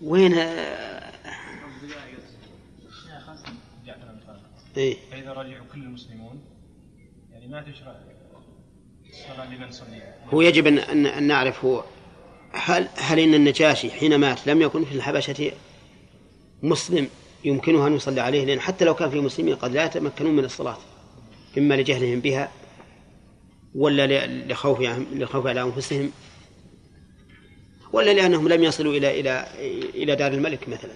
[0.03, 1.13] وين آه،
[3.87, 4.43] جعفر بن طالب
[4.77, 4.97] إيه.
[5.11, 6.41] فإذا رجعوا كل المسلمون
[7.33, 7.97] يعني ما تشرع
[9.11, 11.85] الصلاة لمن صلي هو يجب أن, أن نعرف هو
[12.53, 15.53] هل هل إن النجاشي حين مات لم يكن في الحبشة
[16.63, 17.09] مسلم
[17.45, 20.79] يمكنه أن يصلي عليه؟ لأن حتى لو كان في مسلمين قد لا يتمكنون من الصلاة
[21.59, 22.51] إما لجهلهم بها
[23.75, 24.81] ولا لخوف
[25.13, 26.11] لخوف على أنفسهم
[27.93, 29.47] ولا لأنهم لم يصلوا إلى إلى
[29.95, 30.93] إلى دار الملك مثلا.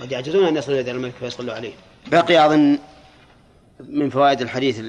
[0.00, 1.72] قد يعجزون أن يصلوا إلى دار الملك فيصلوا عليه.
[2.06, 2.78] بقي أظن
[3.80, 4.84] من فوائد الحديث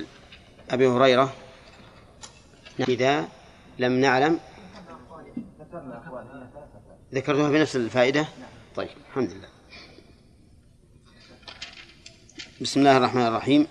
[0.70, 1.34] أبي هريرة.
[2.80, 3.28] إذا
[3.80, 4.40] لم نعلم.
[7.14, 8.28] ذكرتها في نفس الفائدة؟
[8.76, 9.48] طيب الحمد لله.
[12.62, 13.68] بسم الله الرحمن الرحيم.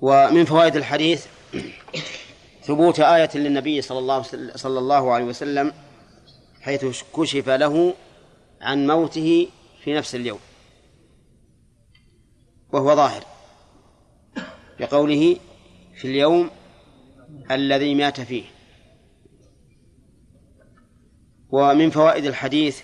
[0.00, 1.26] ومن فوائد الحديث
[2.62, 4.22] ثبوت آية للنبي صلى الله
[4.56, 5.72] صلى الله عليه وسلم
[6.60, 7.94] حيث كشف له
[8.60, 9.48] عن موته
[9.84, 10.40] في نفس اليوم.
[12.76, 13.24] وهو ظاهر.
[14.80, 15.36] بقوله
[15.94, 16.50] في اليوم
[17.50, 18.44] الذي مات فيه.
[21.48, 22.82] ومن فوائد الحديث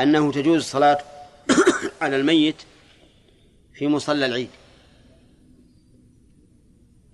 [0.00, 0.98] أنه تجوز الصلاة
[2.02, 2.62] على الميت
[3.74, 4.50] في مصلى العيد.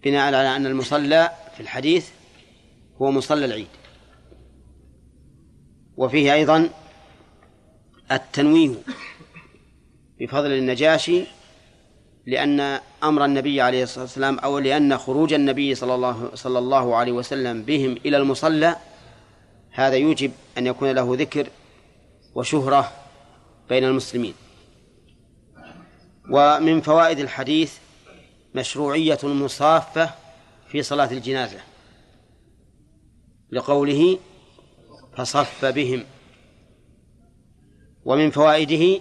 [0.05, 2.11] بناء على أن المصلى في الحديث
[3.03, 3.69] هو مصلى العيد.
[5.97, 6.71] وفيه أيضا
[8.13, 8.75] التنويه.
[10.23, 11.25] بفضل النجاشي
[12.27, 17.13] لأن أمر النبي عليه الصلاة والسلام أو لأن خروج النبي صلى الله صلى الله عليه
[17.13, 18.77] وسلم بهم إلى المصلى
[19.71, 21.47] هذا يوجب أن يكون له ذكر
[22.35, 22.93] وشهرة
[23.69, 24.35] بين المسلمين.
[26.31, 27.75] ومن فوائد الحديث
[28.55, 30.11] مشروعية المصافة
[30.69, 31.61] في صلاة الجنازة
[33.51, 34.19] لقوله
[35.17, 36.05] فصف بهم.
[38.05, 39.01] ومن فوائده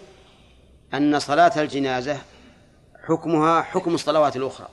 [0.93, 2.18] أن صلاة الجنازة
[3.07, 4.68] حكمها حكم الصلوات الأخرى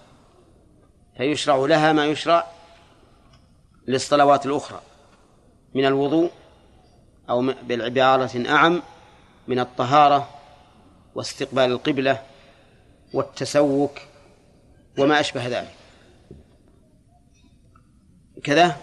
[1.17, 2.47] فيشرع لها ما يشرع
[3.89, 4.81] للصلوات الأخرى
[5.75, 6.31] من الوضوء
[7.31, 8.83] أو بعبارة أعم
[9.49, 10.29] من الطهارة
[11.15, 12.23] واستقبال القبلة
[13.15, 13.99] والتسوك
[14.99, 15.75] وما أشبه ذلك.
[18.45, 18.77] كذا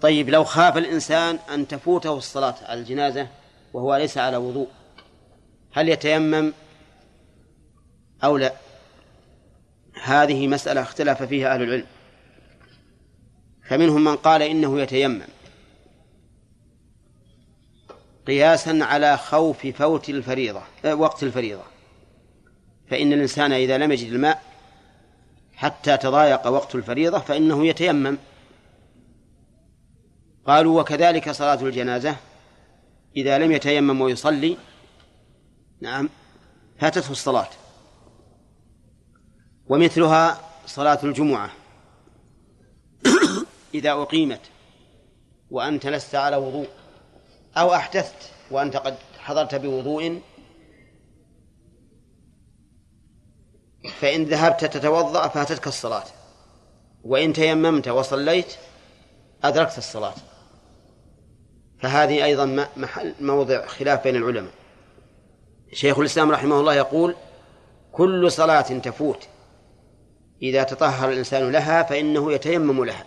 [0.00, 3.28] طيب لو خاف الإنسان أن تفوته الصلاة على الجنازة
[3.72, 4.68] وهو ليس على وضوء
[5.72, 6.52] هل يتيمم
[8.24, 8.52] أو لا؟
[10.02, 11.86] هذه مسألة اختلف فيها أهل العلم.
[13.68, 15.22] فمنهم من قال إنه يتيمم.
[18.26, 21.62] قياسا على خوف فوت الفريضة آه، وقت الفريضة.
[22.90, 24.42] فإن الإنسان إذا لم يجد الماء
[25.54, 28.18] حتى تضايق وقت الفريضة فإنه يتيمم.
[30.46, 32.16] قالوا وكذلك صلاة الجنازة
[33.16, 34.56] إذا لم يتيمم ويصلي
[35.80, 36.08] نعم.
[36.80, 37.48] فاتته الصلاة.
[39.66, 41.50] ومثلها صلاة الجمعة.
[43.74, 44.40] إذا أقيمت
[45.50, 46.68] وأنت لست على وضوء
[47.56, 50.20] أو أحدثت وأنت قد حضرت بوضوء
[54.00, 56.04] فإن ذهبت تتوضأ فاتتك الصلاة.
[57.04, 58.56] وإن تيممت وصليت
[59.44, 60.14] أدركت الصلاة.
[61.80, 64.57] فهذه أيضا محل موضع خلاف بين العلماء.
[65.72, 67.14] شيخ الإسلام رحمه الله يقول
[67.92, 69.28] كل صلاة تفوت.
[70.42, 73.04] إذا تطهر الإنسان لها فإنه يتيمم لها.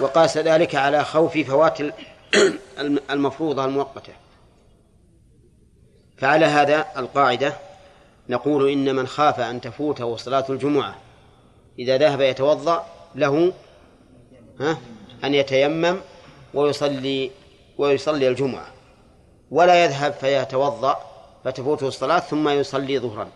[0.00, 1.78] وقاس ذلك على خوف فوات
[3.10, 4.12] المفروضة المؤقتة.
[6.18, 7.56] فعلى هذا القاعدة
[8.28, 10.96] نقول إن من خاف أن تفوته صلاة الجمعة.
[11.78, 13.52] إذا ذهب يتوضأ له
[14.60, 14.78] ها
[15.24, 16.00] أن يتيمم
[16.54, 17.30] ويصلي
[17.78, 18.75] ويصلي الجمعة.
[19.50, 20.96] ولا يذهب فيتوضأ
[21.44, 23.28] فتفوته الصلاة ثم يصلي ظهرا.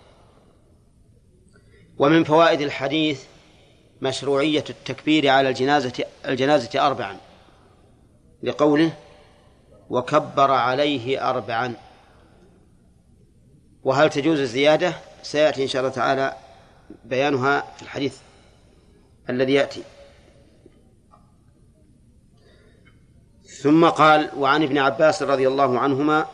[1.99, 3.25] ومن فوائد الحديث
[4.03, 7.17] مشروعية التكبير على الجنازة الجنازة أربعا
[8.43, 8.93] لقوله
[9.91, 11.75] وكبر عليه أربعا
[13.83, 16.37] وهل تجوز الزيادة؟ سيأتي إن شاء الله تعالى
[17.05, 18.17] بيانها في الحديث
[19.31, 19.83] الذي يأتي.
[23.63, 26.27] ثم قال وعن ابن عباس رضي الله عنهما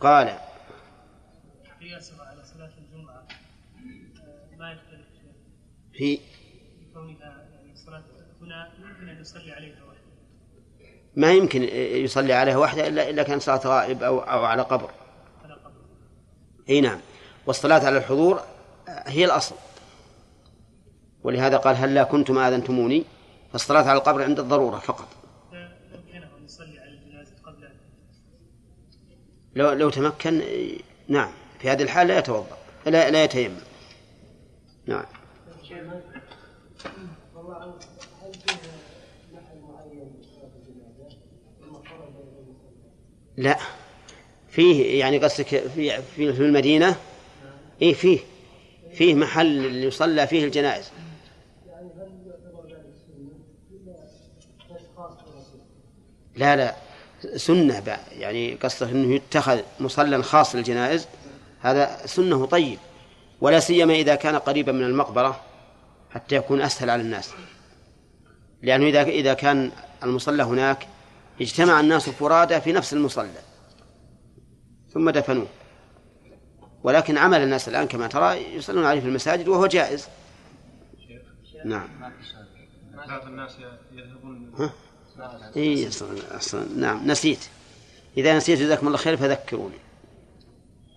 [0.00, 0.40] قال على
[2.44, 3.26] صلاة الجمعة
[4.58, 5.06] ما يختلف
[5.92, 6.18] في
[6.94, 8.02] كونها صلاة
[8.42, 10.00] هنا يمكن أن يصلي عليها وحده
[11.16, 11.62] ما يمكن
[12.04, 14.90] يصلي عليها وحده إلا إلا كان صلاة غائب أو أو على قبر
[15.44, 15.70] على قبر.
[16.68, 17.00] أي نعم.
[17.46, 18.40] والصلاة على الحضور
[18.88, 19.54] هي الأصل.
[21.22, 23.04] ولهذا قال هل لا كنتم آذنتموني؟
[23.52, 25.08] فالصلاة على القبر عند الضرورة فقط
[25.92, 27.72] لو كان هو يصلي على الجنازة قبل أن
[29.56, 30.42] لو لو تمكن
[31.08, 33.56] نعم في هذه الحال لا يتوضأ لا لا يتيمم.
[34.86, 35.04] نعم؟
[43.36, 43.58] لا.
[44.48, 46.96] فيه يعني قصدك في في المدينة؟
[47.82, 48.18] إيه فيه.
[48.92, 50.90] فيه محل يصلى فيه الجنائز؟
[56.36, 56.74] لا لا.
[57.36, 58.00] سنة بقى.
[58.12, 61.08] يعني قصده أنه يتخذ مصلى خاص للجنائز
[61.60, 62.78] هذا سنة طيب.
[63.40, 65.40] ولا سيما إذا كان قريبا من المقبرة
[66.10, 67.30] حتى يكون أسهل على الناس.
[68.62, 69.70] لأنه إذا إذا كان
[70.02, 70.86] المصلى هناك
[71.40, 73.28] اجتمع الناس فرادى في نفس المصلى.
[74.92, 75.46] ثم دفنوه.
[76.82, 80.08] ولكن عمل الناس الآن كما ترى يصلون عليه في المساجد وهو جائز.
[81.64, 81.88] نعم.
[83.08, 83.56] بعض الناس
[83.92, 84.70] يذهبون
[85.18, 86.66] ها؟ إيه أصلاً أصلاً.
[86.76, 87.38] نعم نسيت.
[88.16, 89.78] إذا نسيت جزاكم الله خير فذكروني.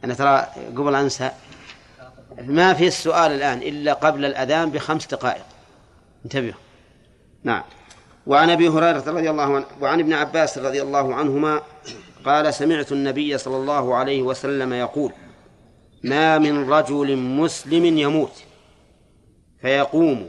[0.03, 1.31] أنا ترى قبل أنسى.
[2.37, 5.45] ما في السؤال الآن إلا قبل الأذان بخمس دقائق.
[6.25, 6.59] انتبهوا.
[7.43, 7.63] نعم.
[8.27, 11.61] وعن أبي هريرة رضي الله عنه وعن ابن عباس رضي الله عنهما
[12.25, 15.11] قال سمعت النبي صلى الله عليه وسلم يقول
[16.03, 18.43] ما من رجل مسلم يموت.
[19.61, 20.27] فيقوم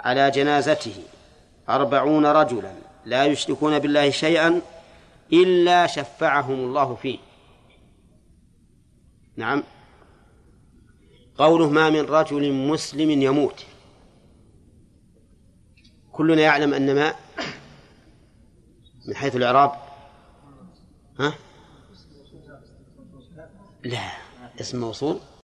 [0.00, 0.94] على جنازته
[1.68, 2.72] أربعون رجلا
[3.06, 4.60] لا يشركون بالله شيئا
[5.32, 7.18] إلا شفعهم الله فيه.
[9.36, 9.62] نعم.
[11.38, 13.64] قوله ما من رجل مسلم يموت.
[16.12, 17.14] كلنا يعلم أن ما
[19.08, 19.72] من حيث الإعراب.
[21.20, 21.34] ها؟
[23.84, 24.12] لا
[24.60, 25.20] اسم موصول.